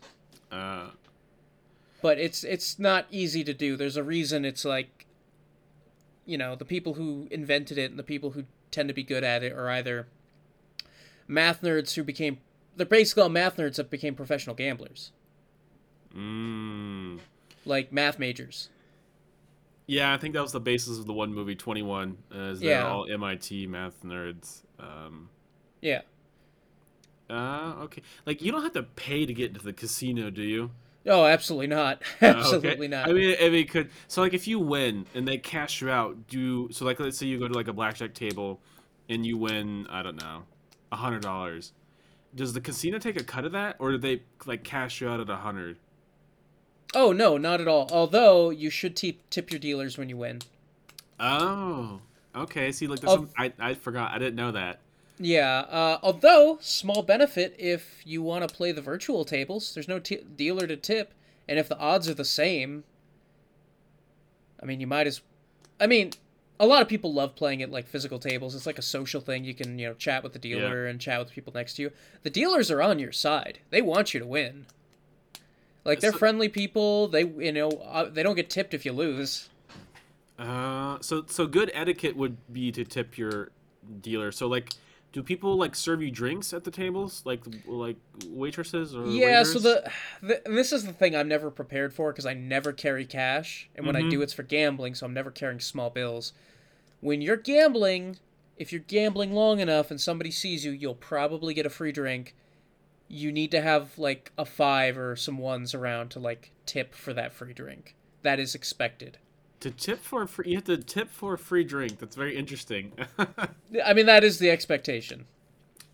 Uh, 0.51 0.87
But 2.01 2.19
it's 2.19 2.43
it's 2.43 2.77
not 2.77 3.07
easy 3.09 3.43
to 3.43 3.53
do. 3.53 3.75
There's 3.75 3.97
a 3.97 4.03
reason. 4.03 4.45
It's 4.45 4.63
like, 4.63 5.05
you 6.25 6.37
know, 6.37 6.55
the 6.55 6.65
people 6.65 6.93
who 6.93 7.27
invented 7.31 7.77
it 7.77 7.89
and 7.89 7.97
the 7.97 8.03
people 8.03 8.31
who 8.31 8.43
tend 8.69 8.87
to 8.89 8.93
be 8.93 9.03
good 9.03 9.23
at 9.23 9.43
it 9.43 9.53
are 9.53 9.69
either 9.69 10.07
math 11.27 11.61
nerds 11.61 11.95
who 11.95 12.03
became 12.03 12.37
they're 12.75 12.85
basically 12.85 13.23
all 13.23 13.29
math 13.29 13.57
nerds 13.57 13.75
that 13.77 13.89
became 13.89 14.13
professional 14.13 14.55
gamblers, 14.55 15.11
mm. 16.15 17.19
like 17.65 17.91
math 17.91 18.19
majors. 18.19 18.69
Yeah, 19.87 20.13
I 20.13 20.17
think 20.17 20.33
that 20.33 20.41
was 20.41 20.51
the 20.51 20.59
basis 20.59 20.99
of 20.99 21.05
the 21.07 21.13
one 21.13 21.33
movie, 21.33 21.55
Twenty 21.55 21.81
One. 21.81 22.17
Uh, 22.33 22.51
is 22.51 22.59
they're 22.59 22.81
Yeah. 22.81 22.87
all 22.87 23.09
MIT 23.09 23.65
math 23.67 24.03
nerds. 24.03 24.61
Um, 24.79 25.29
Yeah. 25.81 26.01
uh, 27.29 27.73
okay. 27.83 28.03
Like 28.25 28.41
you 28.41 28.51
don't 28.51 28.61
have 28.63 28.73
to 28.73 28.83
pay 28.83 29.25
to 29.25 29.33
get 29.33 29.49
into 29.49 29.63
the 29.63 29.73
casino, 29.73 30.29
do 30.29 30.43
you? 30.43 30.71
Oh, 31.07 31.25
absolutely 31.25 31.67
not. 31.67 32.01
Uh, 32.21 32.25
absolutely 32.25 32.71
okay. 32.71 32.87
not. 32.87 33.09
I 33.09 33.13
mean, 33.13 33.29
if 33.31 33.53
it 33.53 33.69
could. 33.69 33.89
So 34.07 34.21
like, 34.21 34.33
if 34.33 34.47
you 34.47 34.59
win 34.59 35.05
and 35.13 35.27
they 35.27 35.37
cash 35.37 35.81
you 35.81 35.89
out, 35.89 36.27
do 36.27 36.69
so 36.71 36.83
like 36.85 36.99
let's 36.99 37.17
say 37.17 37.27
you 37.27 37.39
go 37.39 37.47
to 37.47 37.53
like 37.53 37.67
a 37.67 37.73
blackjack 37.73 38.13
table, 38.13 38.59
and 39.07 39.25
you 39.25 39.37
win, 39.37 39.87
I 39.89 40.01
don't 40.03 40.21
know, 40.21 40.43
a 40.91 40.95
hundred 40.95 41.21
dollars. 41.21 41.73
Does 42.35 42.53
the 42.53 42.61
casino 42.61 42.99
take 42.99 43.19
a 43.19 43.23
cut 43.23 43.45
of 43.45 43.51
that, 43.53 43.75
or 43.79 43.91
do 43.91 43.97
they 43.97 44.23
like 44.45 44.63
cash 44.63 44.99
you 44.99 45.09
out 45.09 45.19
at 45.19 45.29
a 45.29 45.37
hundred? 45.37 45.77
oh 46.95 47.11
no, 47.11 47.37
not 47.37 47.61
at 47.61 47.67
all. 47.67 47.87
Although 47.91 48.49
you 48.49 48.69
should 48.69 48.95
tip 48.95 49.29
tip 49.29 49.51
your 49.51 49.59
dealers 49.59 49.97
when 49.97 50.09
you 50.09 50.17
win. 50.17 50.41
Oh, 51.19 51.99
okay. 52.35 52.71
See, 52.71 52.87
like, 52.87 52.99
some, 52.99 53.29
I 53.37 53.53
I 53.59 53.73
forgot. 53.73 54.11
I 54.11 54.19
didn't 54.19 54.35
know 54.35 54.51
that. 54.51 54.79
Yeah. 55.19 55.59
Uh, 55.69 55.99
although 56.03 56.57
small 56.61 57.01
benefit 57.01 57.55
if 57.57 58.01
you 58.05 58.21
want 58.21 58.47
to 58.47 58.53
play 58.53 58.71
the 58.71 58.81
virtual 58.81 59.25
tables, 59.25 59.73
there's 59.73 59.87
no 59.87 59.99
t- 59.99 60.23
dealer 60.35 60.67
to 60.67 60.75
tip, 60.77 61.13
and 61.47 61.57
if 61.57 61.67
the 61.67 61.77
odds 61.79 62.07
are 62.07 62.13
the 62.13 62.25
same, 62.25 62.83
I 64.61 64.65
mean, 64.65 64.79
you 64.79 64.87
might 64.87 65.07
as. 65.07 65.21
I 65.79 65.87
mean, 65.87 66.11
a 66.59 66.65
lot 66.65 66.81
of 66.81 66.87
people 66.87 67.13
love 67.13 67.35
playing 67.35 67.59
it 67.61 67.71
like 67.71 67.87
physical 67.87 68.19
tables. 68.19 68.55
It's 68.55 68.65
like 68.65 68.79
a 68.79 68.83
social 68.83 69.21
thing. 69.21 69.43
You 69.43 69.53
can 69.53 69.77
you 69.79 69.87
know 69.87 69.93
chat 69.93 70.23
with 70.23 70.33
the 70.33 70.39
dealer 70.39 70.85
and 70.87 70.99
chat 70.99 71.19
with 71.19 71.31
people 71.31 71.53
next 71.53 71.75
to 71.75 71.83
you. 71.83 71.91
The 72.23 72.29
dealers 72.29 72.69
are 72.71 72.81
on 72.81 72.99
your 72.99 73.11
side. 73.11 73.59
They 73.69 73.81
want 73.81 74.13
you 74.13 74.19
to 74.19 74.25
win. 74.25 74.65
Like 75.85 75.99
they're 75.99 76.11
So- 76.11 76.17
friendly 76.17 76.49
people. 76.49 77.07
They 77.07 77.23
you 77.23 77.51
know 77.51 77.69
uh, 77.69 78.05
they 78.09 78.23
don't 78.23 78.35
get 78.35 78.49
tipped 78.49 78.73
if 78.73 78.85
you 78.85 78.91
lose. 78.91 79.49
Uh, 80.37 80.97
so 81.01 81.23
so 81.27 81.47
good 81.47 81.71
etiquette 81.73 82.15
would 82.15 82.37
be 82.53 82.71
to 82.71 82.83
tip 82.83 83.17
your 83.17 83.49
dealer. 84.01 84.31
So 84.31 84.47
like, 84.47 84.69
do 85.17 85.23
people 85.23 85.55
like 85.57 85.73
serve 85.75 85.99
you 85.99 86.11
drinks 86.11 86.53
at 86.53 86.63
the 86.63 86.69
tables, 86.69 87.23
like 87.25 87.39
like 87.65 87.95
waitresses 88.29 88.95
or 88.95 89.07
Yeah, 89.07 89.41
so 89.41 89.57
the, 89.57 89.91
the 90.21 90.43
this 90.45 90.71
is 90.71 90.85
the 90.85 90.93
thing 90.93 91.15
I'm 91.15 91.27
never 91.27 91.49
prepared 91.49 91.91
for 91.91 92.11
because 92.11 92.27
I 92.27 92.35
never 92.35 92.71
carry 92.71 93.03
cash, 93.03 93.67
and 93.75 93.87
when 93.87 93.95
I 93.95 94.03
Mhm. 94.03 94.11
do, 94.11 94.21
it's 94.21 94.33
for 94.33 94.43
gambling, 94.43 94.93
so 94.93 95.07
I'm 95.07 95.15
never 95.15 95.31
carrying 95.31 95.59
small 95.59 95.89
bills. 95.89 96.33
When 97.01 97.19
you're 97.23 97.35
gambling, 97.35 98.17
if 98.57 98.71
you're 98.71 98.81
gambling 98.81 99.33
long 99.33 99.59
enough 99.59 99.89
and 99.89 99.99
somebody 99.99 100.29
sees 100.29 100.63
you, 100.63 100.71
you'll 100.71 100.93
probably 100.93 101.55
get 101.55 101.65
a 101.65 101.71
free 101.71 101.91
drink. 101.91 102.35
You 103.07 103.31
need 103.31 103.49
to 103.51 103.61
have 103.61 103.97
like 103.97 104.31
a 104.37 104.45
five 104.45 104.99
or 104.99 105.15
some 105.15 105.39
ones 105.39 105.73
around 105.73 106.09
to 106.11 106.19
like 106.19 106.51
tip 106.67 106.93
for 106.93 107.11
that 107.15 107.33
free 107.33 107.53
drink. 107.53 107.95
That 108.21 108.39
is 108.39 108.53
expected. 108.53 109.17
To 109.59 109.71
tip 109.71 109.99
for 109.99 110.21
a 110.23 110.27
free, 110.27 110.49
you 110.49 110.55
have 110.55 110.65
to 110.65 110.77
tip 110.77 111.09
for 111.09 111.33
a 111.33 111.37
free 111.37 111.63
drink. 111.63 111.99
That's 111.99 112.15
very 112.15 112.37
interesting. 112.37 112.93
I 113.85 113.93
mean, 113.93 114.05
that 114.05 114.23
is 114.23 114.39
the 114.39 114.49
expectation. 114.49 115.25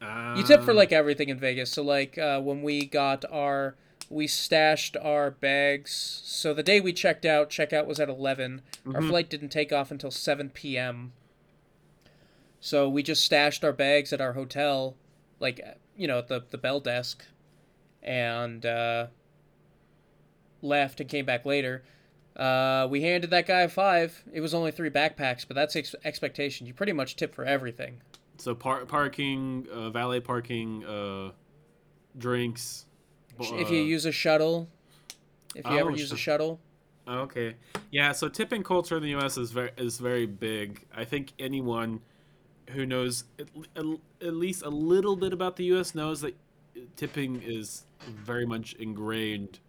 uh, 0.02 0.34
You 0.38 0.44
tip 0.44 0.64
for 0.64 0.74
like 0.74 0.92
everything 0.92 1.30
in 1.30 1.40
Vegas. 1.40 1.72
So 1.72 1.84
like 1.84 2.18
uh, 2.18 2.40
when 2.42 2.62
we 2.62 2.86
got 2.86 3.26
our 3.32 3.76
we 4.10 4.28
stashed 4.28 4.96
our 4.98 5.32
bags. 5.32 6.22
So 6.26 6.54
the 6.54 6.62
day 6.64 6.80
we 6.82 6.94
checked 6.94 7.26
out, 7.26 7.50
checkout 7.50 7.88
was 7.88 8.00
at 8.00 8.10
11. 8.10 8.62
Our 8.94 9.02
Mhm. 9.02 9.08
flight 9.10 9.30
didn't 9.30 9.50
take 9.50 9.72
off 9.74 9.92
until 9.92 10.12
7 10.12 10.50
p.m. 10.50 11.14
So 12.60 12.88
we 12.90 13.02
just 13.04 13.24
stashed 13.24 13.64
our 13.66 13.74
bags 13.74 14.14
at 14.14 14.22
our 14.22 14.34
hotel, 14.34 14.96
like 15.40 15.60
you 15.98 16.08
know, 16.08 16.20
at 16.20 16.28
the 16.28 16.44
the 16.50 16.58
bell 16.58 16.80
desk, 16.80 17.26
and 18.02 18.66
uh, 18.66 19.08
left 20.62 21.00
and 21.00 21.10
came 21.10 21.26
back 21.26 21.46
later. 21.46 21.84
Uh, 22.36 22.88
we 22.90 23.02
handed 23.02 23.30
that 23.30 23.46
guy 23.46 23.62
a 23.62 23.70
five. 23.70 24.24
It 24.32 24.42
was 24.42 24.54
only 24.54 24.72
three 24.72 24.90
backpacks, 24.90 25.46
but 25.48 25.56
that's 25.56 25.76
ex- 25.76 25.96
expectation. 26.04 26.66
You 26.66 26.74
pretty 26.74 26.94
much 26.94 27.16
tip 27.16 27.36
for 27.36 27.46
everything. 27.46 28.02
so 28.38 28.56
par- 28.56 28.86
parking, 28.86 29.68
uh, 29.72 29.90
valet 29.92 30.20
parking, 30.20 30.84
uh, 30.86 31.32
drinks. 32.18 32.86
if 33.40 33.70
you 33.70 33.82
uh, 33.82 33.86
use 33.86 34.06
a 34.06 34.12
shuttle, 34.12 34.68
if 35.56 35.66
you 35.66 35.72
oh, 35.72 35.78
ever 35.78 35.92
use 35.92 36.12
a 36.12 36.18
shuttle, 36.18 36.60
Okay. 37.08 37.56
Yeah, 37.92 38.12
so 38.12 38.30
tipping 38.30 38.64
culture 38.64 38.98
in 38.98 39.04
the 39.04 39.10
U.S. 39.10 39.38
is 39.38 39.52
very 39.52 39.72
is 39.78 39.98
very 39.98 40.26
big. 40.26 40.86
I 40.96 41.04
think 41.04 41.34
anyone 41.38 42.02
who 42.70 42.86
knows 42.86 43.26
at, 43.76 43.86
at 44.22 44.34
least 44.34 44.64
a 44.64 44.70
little 44.70 45.16
bit 45.16 45.34
about 45.34 45.58
the 45.58 45.66
U.S. 45.66 45.96
knows 45.96 46.22
that 46.22 46.36
tipping 46.96 47.42
is 47.44 47.84
very 48.08 48.46
much 48.46 48.74
ingrained 48.76 49.60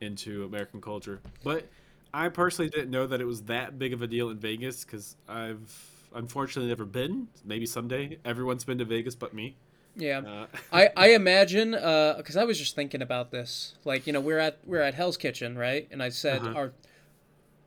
into 0.00 0.44
American 0.44 0.80
culture. 0.80 1.20
But 1.42 1.68
I 2.14 2.28
personally 2.28 2.70
didn't 2.70 2.90
know 2.90 3.06
that 3.06 3.20
it 3.20 3.24
was 3.26 3.42
that 3.44 3.78
big 3.78 3.92
of 3.92 4.02
a 4.02 4.06
deal 4.06 4.30
in 4.30 4.38
Vegas 4.38 4.84
because 4.84 5.16
I've 5.28 5.72
unfortunately 6.14 6.68
never 6.68 6.84
been. 6.84 7.28
Maybe 7.44 7.66
someday 7.66 8.18
everyone's 8.24 8.64
been 8.64 8.78
to 8.78 8.84
Vegas 8.84 9.14
but 9.16 9.34
me. 9.34 9.56
yeah. 9.96 10.22
Uh, 10.26 10.46
I, 10.72 10.90
I 10.96 11.08
imagine 11.10 11.72
because 11.72 12.36
I 12.36 12.44
was 12.44 12.58
just 12.58 12.74
thinking 12.76 13.02
about 13.02 13.30
this. 13.30 13.74
Like 13.84 14.06
you 14.06 14.12
know 14.12 14.20
we're 14.20 14.38
at 14.38 14.58
we're 14.64 14.80
at 14.80 14.94
Hell's 14.94 15.16
Kitchen 15.16 15.58
right, 15.58 15.88
and 15.90 16.02
I 16.02 16.08
said 16.10 16.46
Uh-huh. 16.46 16.54
our 16.54 16.72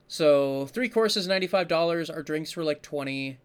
so 0.08 0.66
three 0.68 0.90
courses 0.90 1.28
ninety 1.28 1.48
five 1.48 1.68
dollars. 1.68 2.10
Our 2.10 2.24
drinks 2.24 2.56
were 2.56 2.64
like 2.64 2.82
twenty. 2.82 3.40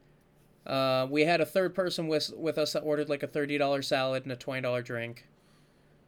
Uh, 0.67 1.07
we 1.11 1.23
had 1.25 1.41
a 1.41 1.47
third 1.47 1.75
person 1.75 2.09
with 2.09 2.33
with 2.37 2.59
us 2.59 2.73
that 2.75 2.81
ordered 2.81 3.09
like 3.09 3.23
a 3.23 3.27
thirty 3.29 3.59
dollar 3.59 3.83
salad 3.83 4.25
and 4.25 4.33
a 4.33 4.37
twenty 4.37 4.63
dollar 4.63 4.83
drink. 4.83 5.27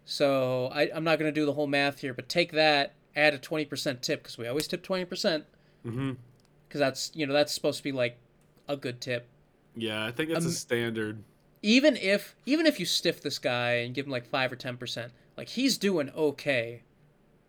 So 0.04 0.68
I, 0.72 0.90
I'm 0.94 1.04
not 1.04 1.18
gonna 1.18 1.32
do 1.32 1.46
the 1.46 1.54
whole 1.54 1.66
math 1.66 2.00
here, 2.00 2.14
but 2.14 2.28
take 2.28 2.52
that, 2.52 2.94
add 3.16 3.34
a 3.34 3.38
twenty 3.38 3.64
percent 3.64 4.02
tip 4.02 4.22
because 4.22 4.38
we 4.38 4.46
always 4.48 4.68
tip 4.68 4.82
twenty 4.82 5.04
percent 5.04 5.44
hmm 5.84 6.16
because 6.68 6.78
that's 6.78 7.10
you 7.14 7.26
know 7.26 7.32
that's 7.32 7.52
supposed 7.52 7.78
to 7.78 7.82
be 7.84 7.92
like 7.92 8.18
a 8.68 8.76
good 8.76 9.00
tip. 9.00 9.28
Yeah, 9.76 10.04
I 10.04 10.10
think 10.12 10.30
that's 10.30 10.44
Um, 10.44 10.46
a 10.46 10.50
standard. 10.50 11.24
even 11.62 11.96
if 11.96 12.36
even 12.46 12.66
if 12.66 12.78
you 12.80 12.86
stiff 12.86 13.20
this 13.22 13.38
guy 13.38 13.72
and 13.74 13.94
give 13.94 14.06
him 14.06 14.12
like 14.12 14.26
five 14.26 14.52
or 14.52 14.56
ten 14.56 14.76
percent, 14.76 15.12
like 15.36 15.50
he's 15.50 15.78
doing 15.78 16.10
okay. 16.10 16.82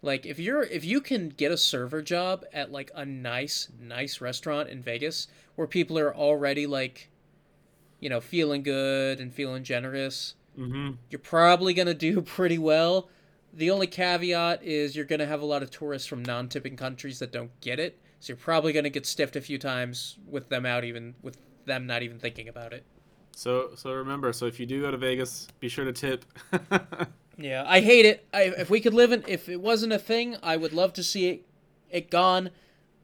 Like 0.02 0.26
if 0.26 0.40
you're 0.40 0.64
if 0.64 0.86
you 0.86 1.02
can 1.02 1.30
get 1.30 1.52
a 1.52 1.58
server 1.58 2.02
job 2.02 2.46
at 2.54 2.72
like 2.72 2.92
a 2.96 3.06
nice 3.06 3.70
nice 3.80 4.22
restaurant 4.22 4.70
in 4.70 4.82
Vegas 4.82 5.28
where 5.56 5.68
people 5.68 6.00
are 6.00 6.16
already 6.16 6.68
like, 6.68 7.10
you 8.00 8.10
know, 8.10 8.22
feeling 8.22 8.64
good 8.64 9.20
and 9.20 9.34
feeling 9.34 9.64
generous, 9.64 10.36
hmm 10.58 10.98
you're 11.10 11.20
probably 11.20 11.74
gonna 11.74 11.94
do 11.94 12.22
pretty 12.24 12.58
well. 12.60 13.10
The 13.56 13.72
only 13.72 13.88
caveat 13.88 14.64
is 14.64 14.96
you're 14.96 15.06
gonna 15.06 15.26
have 15.26 15.42
a 15.42 15.46
lot 15.46 15.64
of 15.64 15.72
tourists 15.72 16.08
from 16.08 16.24
non-tipping 16.24 16.76
countries 16.76 17.20
that 17.20 17.32
don't 17.32 17.52
get 17.62 17.80
it, 17.80 18.00
so 18.20 18.32
you're 18.32 18.38
probably 18.38 18.74
gonna 18.74 18.90
get 18.90 19.06
stiffed 19.06 19.36
a 19.36 19.42
few 19.42 19.58
times 19.58 20.18
with 20.28 20.50
them 20.50 20.66
out 20.66 20.84
even 20.84 21.16
with 21.22 21.38
them 21.66 21.88
not 21.88 22.04
even 22.04 22.20
thinking 22.20 22.50
about 22.50 22.74
it. 22.74 22.84
So 23.32 23.72
so 23.76 23.94
remember, 23.94 24.34
so 24.34 24.46
if 24.46 24.60
you 24.60 24.66
do 24.66 24.82
go 24.82 24.92
to 24.92 24.98
Vegas, 24.98 25.48
be 25.60 25.70
sure 25.70 25.86
to 25.86 25.94
tip. 25.94 26.26
Yeah, 27.38 27.64
I 27.68 27.82
hate 27.82 28.06
it. 28.06 28.26
I, 28.34 28.54
if 28.58 28.70
we 28.70 28.80
could 28.80 28.94
live 28.94 29.12
in, 29.12 29.24
if 29.28 29.50
it 29.50 29.60
wasn't 29.60 29.94
a 29.94 30.00
thing, 30.00 30.38
I 30.42 30.58
would 30.58 30.74
love 30.74 30.94
to 30.94 31.04
see 31.04 31.28
it, 31.30 31.46
it 31.90 32.10
gone. 32.10 32.52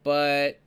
But 0.03 0.59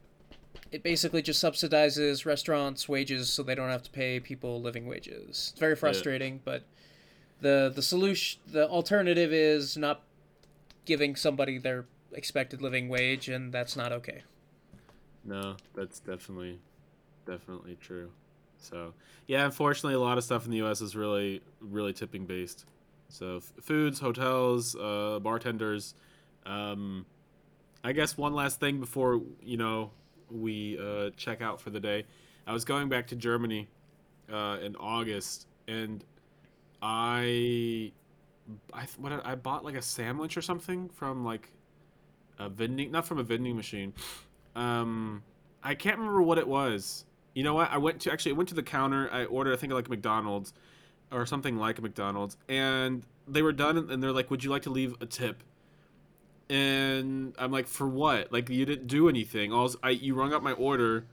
it 0.71 0.83
basically 0.83 1.23
just 1.23 1.43
subsidizes 1.43 2.27
restaurants' 2.27 2.89
wages 2.89 3.31
so 3.31 3.43
they 3.43 3.55
don't 3.55 3.71
have 3.71 3.83
to 3.85 3.91
pay 3.91 4.21
people 4.21 4.61
living 4.61 4.87
wages. 4.87 5.51
It's 5.53 5.61
very 5.61 5.77
frustrating, 5.77 6.41
but 6.45 6.65
the 7.45 7.71
the 7.73 7.83
solution, 7.83 8.41
the 8.51 8.67
alternative 8.69 9.33
is 9.33 9.77
not 9.77 10.01
giving 10.87 11.15
somebody 11.15 11.59
their 11.59 11.85
expected 12.13 12.63
living 12.63 12.89
wage, 12.89 13.29
and 13.29 13.53
that's 13.53 13.77
not 13.77 13.93
okay. 13.93 14.23
No, 15.25 15.57
that's 15.75 16.01
definitely 16.01 16.59
definitely 17.27 17.77
true. 17.81 18.11
So 18.59 18.95
yeah, 19.27 19.45
unfortunately, 19.45 19.95
a 19.95 20.01
lot 20.01 20.17
of 20.17 20.25
stuff 20.25 20.47
in 20.47 20.51
the 20.51 20.57
U.S. 20.59 20.81
is 20.81 20.97
really 20.97 21.43
really 21.61 21.93
tipping 21.93 22.25
based. 22.25 22.65
So 23.11 23.37
f- 23.37 23.53
foods, 23.61 24.01
hotels, 24.01 24.75
uh, 24.75 25.19
bartenders. 25.21 25.95
Um, 26.47 27.05
I 27.85 27.93
guess 27.93 28.17
one 28.17 28.33
last 28.33 28.59
thing 28.59 28.81
before 28.81 29.21
you 29.43 29.59
know 29.59 29.91
we 30.31 30.79
uh, 30.79 31.11
check 31.19 31.43
out 31.43 31.61
for 31.61 31.69
the 31.69 31.81
day. 31.81 32.07
I 32.47 32.55
was 32.55 32.65
going 32.65 32.89
back 32.89 33.07
to 33.09 33.17
Germany 33.17 33.69
uh, 34.33 34.59
in 34.63 34.77
August, 34.77 35.47
and 35.69 36.03
I, 36.85 37.93
I 38.75 38.87
what 38.99 39.25
I 39.25 39.35
bought 39.37 39.65
like 39.65 39.75
a 39.75 39.81
sandwich 39.81 40.37
or 40.37 40.43
something 40.43 40.91
from 40.91 41.25
like 41.25 41.51
a 42.39 42.51
vending, 42.51 42.91
not 42.91 43.07
from 43.07 43.19
a 43.19 43.23
vending 43.23 43.57
machine. 43.57 43.95
Um, 44.55 45.23
I 45.63 45.75
can't 45.75 45.97
remember 45.97 46.21
what 46.21 46.37
it 46.37 46.47
was. 46.47 47.07
You 47.35 47.43
know 47.43 47.55
what? 47.55 47.71
I 47.71 47.79
went 47.79 48.01
to 48.03 48.13
actually 48.13 48.33
I 48.33 48.35
went 48.35 48.51
to 48.51 48.55
the 48.55 48.63
counter. 48.63 49.09
I 49.11 49.25
ordered 49.25 49.55
I 49.55 49.57
think 49.57 49.73
like 49.73 49.89
McDonald's 49.89 50.53
or 51.11 51.25
something 51.25 51.57
like 51.57 51.81
McDonald's, 51.81 52.37
and 52.51 53.03
they 53.27 53.41
were 53.41 53.53
done, 53.53 53.79
and 53.79 54.03
they're 54.03 54.13
like, 54.13 54.31
"Would 54.31 54.45
you 54.45 54.51
like 54.51 54.63
to 54.63 54.71
leave 54.71 54.95
a 55.01 55.07
tip?" 55.07 55.43
And 56.51 57.35
I'm 57.39 57.51
like, 57.51 57.67
"For 57.67 57.89
what? 57.89 58.31
Like 58.31 58.51
you 58.51 58.67
didn't 58.67 58.89
do 58.89 59.09
anything. 59.09 59.55
All 59.55 59.71
I 59.83 59.91
you 59.91 60.15
rung 60.15 60.35
up 60.35 60.43
my 60.43 60.53
order, 60.53 61.07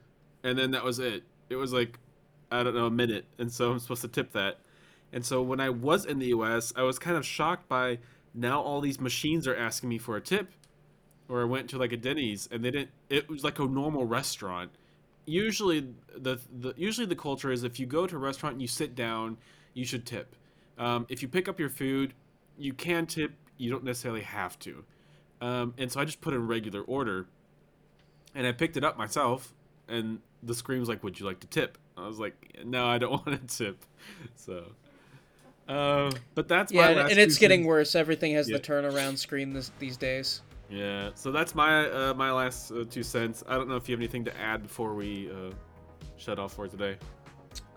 and 0.44 0.58
then 0.58 0.72
that 0.72 0.84
was 0.84 0.98
it. 0.98 1.22
It 1.48 1.56
was 1.56 1.72
like 1.72 1.98
I 2.50 2.62
don't 2.62 2.74
know 2.74 2.86
a 2.86 2.90
minute, 2.90 3.24
and 3.38 3.50
so 3.50 3.72
I'm 3.72 3.78
supposed 3.78 4.02
to 4.02 4.08
tip 4.08 4.32
that." 4.32 4.58
And 5.12 5.24
so 5.24 5.42
when 5.42 5.60
I 5.60 5.70
was 5.70 6.04
in 6.04 6.18
the 6.18 6.28
U.S., 6.28 6.72
I 6.76 6.82
was 6.82 6.98
kind 6.98 7.16
of 7.16 7.26
shocked 7.26 7.68
by 7.68 7.98
now 8.34 8.60
all 8.60 8.80
these 8.80 9.00
machines 9.00 9.46
are 9.46 9.54
asking 9.54 9.88
me 9.88 9.98
for 9.98 10.16
a 10.16 10.20
tip. 10.20 10.52
Or 11.28 11.42
I 11.42 11.44
went 11.44 11.70
to 11.70 11.78
like 11.78 11.92
a 11.92 11.96
Denny's 11.96 12.48
and 12.50 12.64
they 12.64 12.70
didn't. 12.70 12.90
It 13.08 13.28
was 13.28 13.44
like 13.44 13.58
a 13.58 13.64
normal 13.64 14.04
restaurant. 14.04 14.70
Usually 15.24 15.86
the, 16.16 16.40
the 16.60 16.74
usually 16.76 17.06
the 17.06 17.16
culture 17.16 17.52
is 17.52 17.62
if 17.62 17.78
you 17.78 17.86
go 17.86 18.06
to 18.06 18.16
a 18.16 18.18
restaurant 18.18 18.54
and 18.54 18.62
you 18.62 18.68
sit 18.68 18.94
down, 18.94 19.38
you 19.74 19.84
should 19.84 20.04
tip. 20.04 20.34
Um, 20.78 21.06
if 21.08 21.22
you 21.22 21.28
pick 21.28 21.48
up 21.48 21.60
your 21.60 21.68
food, 21.68 22.12
you 22.58 22.72
can 22.72 23.06
tip. 23.06 23.32
You 23.56 23.70
don't 23.70 23.84
necessarily 23.84 24.22
have 24.22 24.58
to. 24.60 24.84
Um, 25.40 25.74
and 25.78 25.90
so 25.90 26.00
I 26.00 26.04
just 26.04 26.20
put 26.20 26.34
in 26.34 26.46
regular 26.46 26.82
order, 26.82 27.26
and 28.34 28.46
I 28.46 28.52
picked 28.52 28.76
it 28.76 28.84
up 28.84 28.96
myself. 28.96 29.52
And 29.88 30.20
the 30.42 30.54
screen 30.54 30.80
was 30.80 30.88
like, 30.88 31.02
"Would 31.02 31.18
you 31.20 31.26
like 31.26 31.40
to 31.40 31.46
tip?" 31.46 31.78
I 31.96 32.06
was 32.06 32.18
like, 32.18 32.58
"No, 32.64 32.86
I 32.86 32.98
don't 32.98 33.10
want 33.26 33.48
to 33.48 33.56
tip." 33.56 33.84
So, 34.36 34.64
uh, 35.68 36.10
but 36.34 36.48
that's 36.48 36.72
Yeah, 36.72 36.80
my 36.82 36.90
and, 37.02 37.10
and 37.10 37.18
it's 37.18 37.38
getting 37.38 37.64
worse. 37.64 37.94
Everything 37.94 38.34
has 38.34 38.48
Yeah. 38.48 38.56
the 38.56 38.62
turnaround 38.62 39.18
screen 39.18 39.52
this, 39.52 39.70
these 39.78 39.96
days. 39.96 40.42
Yeah, 40.70 41.10
so 41.14 41.30
that's 41.32 41.54
my 41.54 41.86
uh, 41.88 42.14
my 42.14 42.32
last 42.32 42.72
uh, 42.72 42.84
two 42.88 43.02
cents. 43.02 43.44
I 43.46 43.54
don't 43.56 43.68
know 43.68 43.76
if 43.76 43.88
you 43.88 43.94
have 43.94 44.00
anything 44.00 44.24
to 44.24 44.40
add 44.40 44.62
before 44.62 44.94
we 44.94 45.30
uh, 45.30 45.52
shut 46.16 46.38
off 46.38 46.54
for 46.54 46.66
today. 46.66 46.96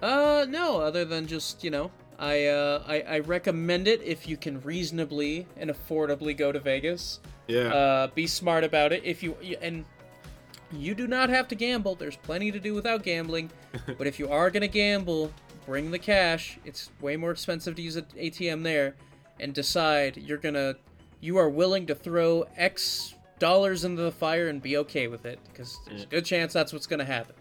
Uh, 0.02 0.46
no, 0.50 0.80
other 0.80 1.04
than 1.04 1.28
just, 1.28 1.64
you 1.64 1.70
know, 1.72 1.92
I, 2.18 2.46
uh, 2.46 2.84
I, 2.88 3.02
I 3.02 3.20
recommend 3.20 3.88
it 3.90 4.02
if 4.04 4.28
you 4.28 4.38
can 4.38 4.62
reasonably 4.62 5.46
and 5.58 5.70
affordably 5.70 6.36
go 6.38 6.52
to 6.52 6.60
Vegas. 6.60 7.20
Yeah, 7.48 7.74
Uh, 7.74 8.08
be 8.08 8.28
smart 8.28 8.64
about 8.64 8.94
it. 8.94 9.04
If 9.04 9.22
you, 9.22 9.36
and 9.62 9.84
you 10.72 10.96
do 10.96 11.08
not 11.08 11.30
have 11.30 11.48
to 11.50 11.56
gamble. 11.56 11.96
There's 11.96 12.16
plenty 12.16 12.52
to 12.52 12.60
do 12.60 12.74
without 12.74 13.04
gambling. 13.04 13.50
but 13.98 14.08
if 14.08 14.20
you 14.20 14.30
are 14.30 14.50
going 14.50 14.62
to 14.62 14.68
gamble, 14.68 15.32
bring 15.66 15.92
the 15.92 16.00
cash. 16.00 16.58
It's 16.66 16.92
way 17.02 17.18
more 17.18 17.32
expensive 17.32 17.76
to 17.76 17.82
use 17.82 17.96
an 17.96 18.06
ATM 18.18 18.64
there. 18.64 18.96
And 19.40 19.54
decide 19.54 20.16
you're 20.18 20.38
going 20.38 20.56
to, 20.56 20.78
you 21.20 21.38
are 21.38 21.50
willing 21.50 21.86
to 21.88 21.96
throw 21.96 22.46
X 22.56 23.16
dollars 23.38 23.84
into 23.84 24.02
the 24.02 24.12
fire 24.12 24.48
and 24.48 24.62
be 24.62 24.78
okay 24.78 25.08
with 25.08 25.26
it. 25.26 25.40
Because 25.52 25.78
there's 25.86 26.04
a 26.04 26.08
good 26.08 26.24
chance 26.26 26.54
that's 26.54 26.72
what's 26.72 26.88
going 26.88 27.00
to 27.00 27.06
happen. 27.06 27.36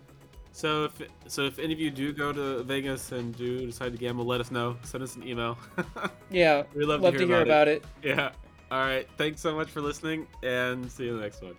so 0.51 0.85
if 0.87 1.01
so 1.29 1.45
if 1.45 1.59
any 1.61 1.73
of 1.73 1.79
you 1.79 1.91
do 1.93 2.13
go 2.13 2.33
to 2.33 2.65
Vegas 2.65 3.13
and 3.13 3.37
do 3.37 3.65
decide 3.67 3.93
to 3.93 3.99
gamble, 3.99 4.25
let 4.25 4.41
us 4.41 4.51
know. 4.51 4.77
Send 4.83 5.05
us 5.05 5.15
an 5.17 5.27
email. 5.27 5.57
Yeah, 6.31 6.65
We'd 6.75 6.87
love, 6.87 7.01
love 7.01 7.17
to 7.17 7.27
hear 7.27 7.43
about 7.43 7.69
it. 7.69 7.85
Yeah. 8.03 8.33
All 8.73 8.81
right. 8.81 9.07
Thanks 9.17 9.41
so 9.41 9.55
much 9.55 9.71
for 9.71 9.81
listening, 9.81 10.27
and 10.43 10.91
see 10.91 11.05
you 11.05 11.11
in 11.11 11.17
the 11.19 11.23
next 11.23 11.43
one. 11.43 11.55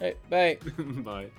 All 0.00 0.06
right, 0.08 0.28
bye. 0.28 0.58
Bye. 1.02 1.30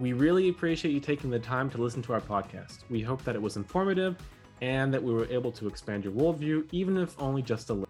We 0.00 0.14
really 0.14 0.48
appreciate 0.48 0.92
you 0.92 1.00
taking 1.00 1.28
the 1.28 1.38
time 1.38 1.68
to 1.70 1.78
listen 1.78 2.00
to 2.02 2.14
our 2.14 2.22
podcast. 2.22 2.78
We 2.88 3.02
hope 3.02 3.22
that 3.24 3.34
it 3.34 3.42
was 3.42 3.58
informative 3.58 4.16
and 4.62 4.92
that 4.94 5.02
we 5.02 5.12
were 5.12 5.26
able 5.26 5.52
to 5.52 5.68
expand 5.68 6.04
your 6.04 6.14
worldview, 6.14 6.66
even 6.72 6.96
if 6.96 7.14
only 7.20 7.42
just 7.42 7.68
a 7.68 7.74
little. 7.74 7.88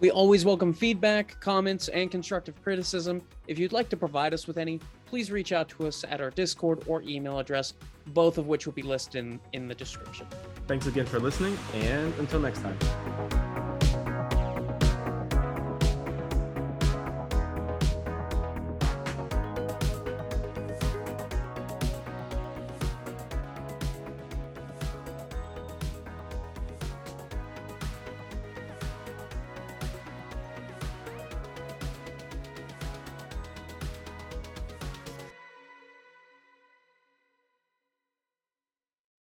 We 0.00 0.10
always 0.10 0.44
welcome 0.44 0.72
feedback, 0.72 1.38
comments, 1.38 1.86
and 1.86 2.10
constructive 2.10 2.60
criticism. 2.64 3.22
If 3.46 3.60
you'd 3.60 3.70
like 3.70 3.88
to 3.90 3.96
provide 3.96 4.34
us 4.34 4.48
with 4.48 4.58
any, 4.58 4.80
please 5.06 5.30
reach 5.30 5.52
out 5.52 5.68
to 5.70 5.86
us 5.86 6.04
at 6.08 6.20
our 6.20 6.30
Discord 6.30 6.82
or 6.88 7.02
email 7.02 7.38
address, 7.38 7.74
both 8.08 8.38
of 8.38 8.48
which 8.48 8.66
will 8.66 8.72
be 8.72 8.82
listed 8.82 9.24
in, 9.24 9.38
in 9.52 9.68
the 9.68 9.74
description. 9.76 10.26
Thanks 10.66 10.88
again 10.88 11.06
for 11.06 11.20
listening, 11.20 11.56
and 11.74 12.12
until 12.18 12.40
next 12.40 12.62
time. 12.62 13.51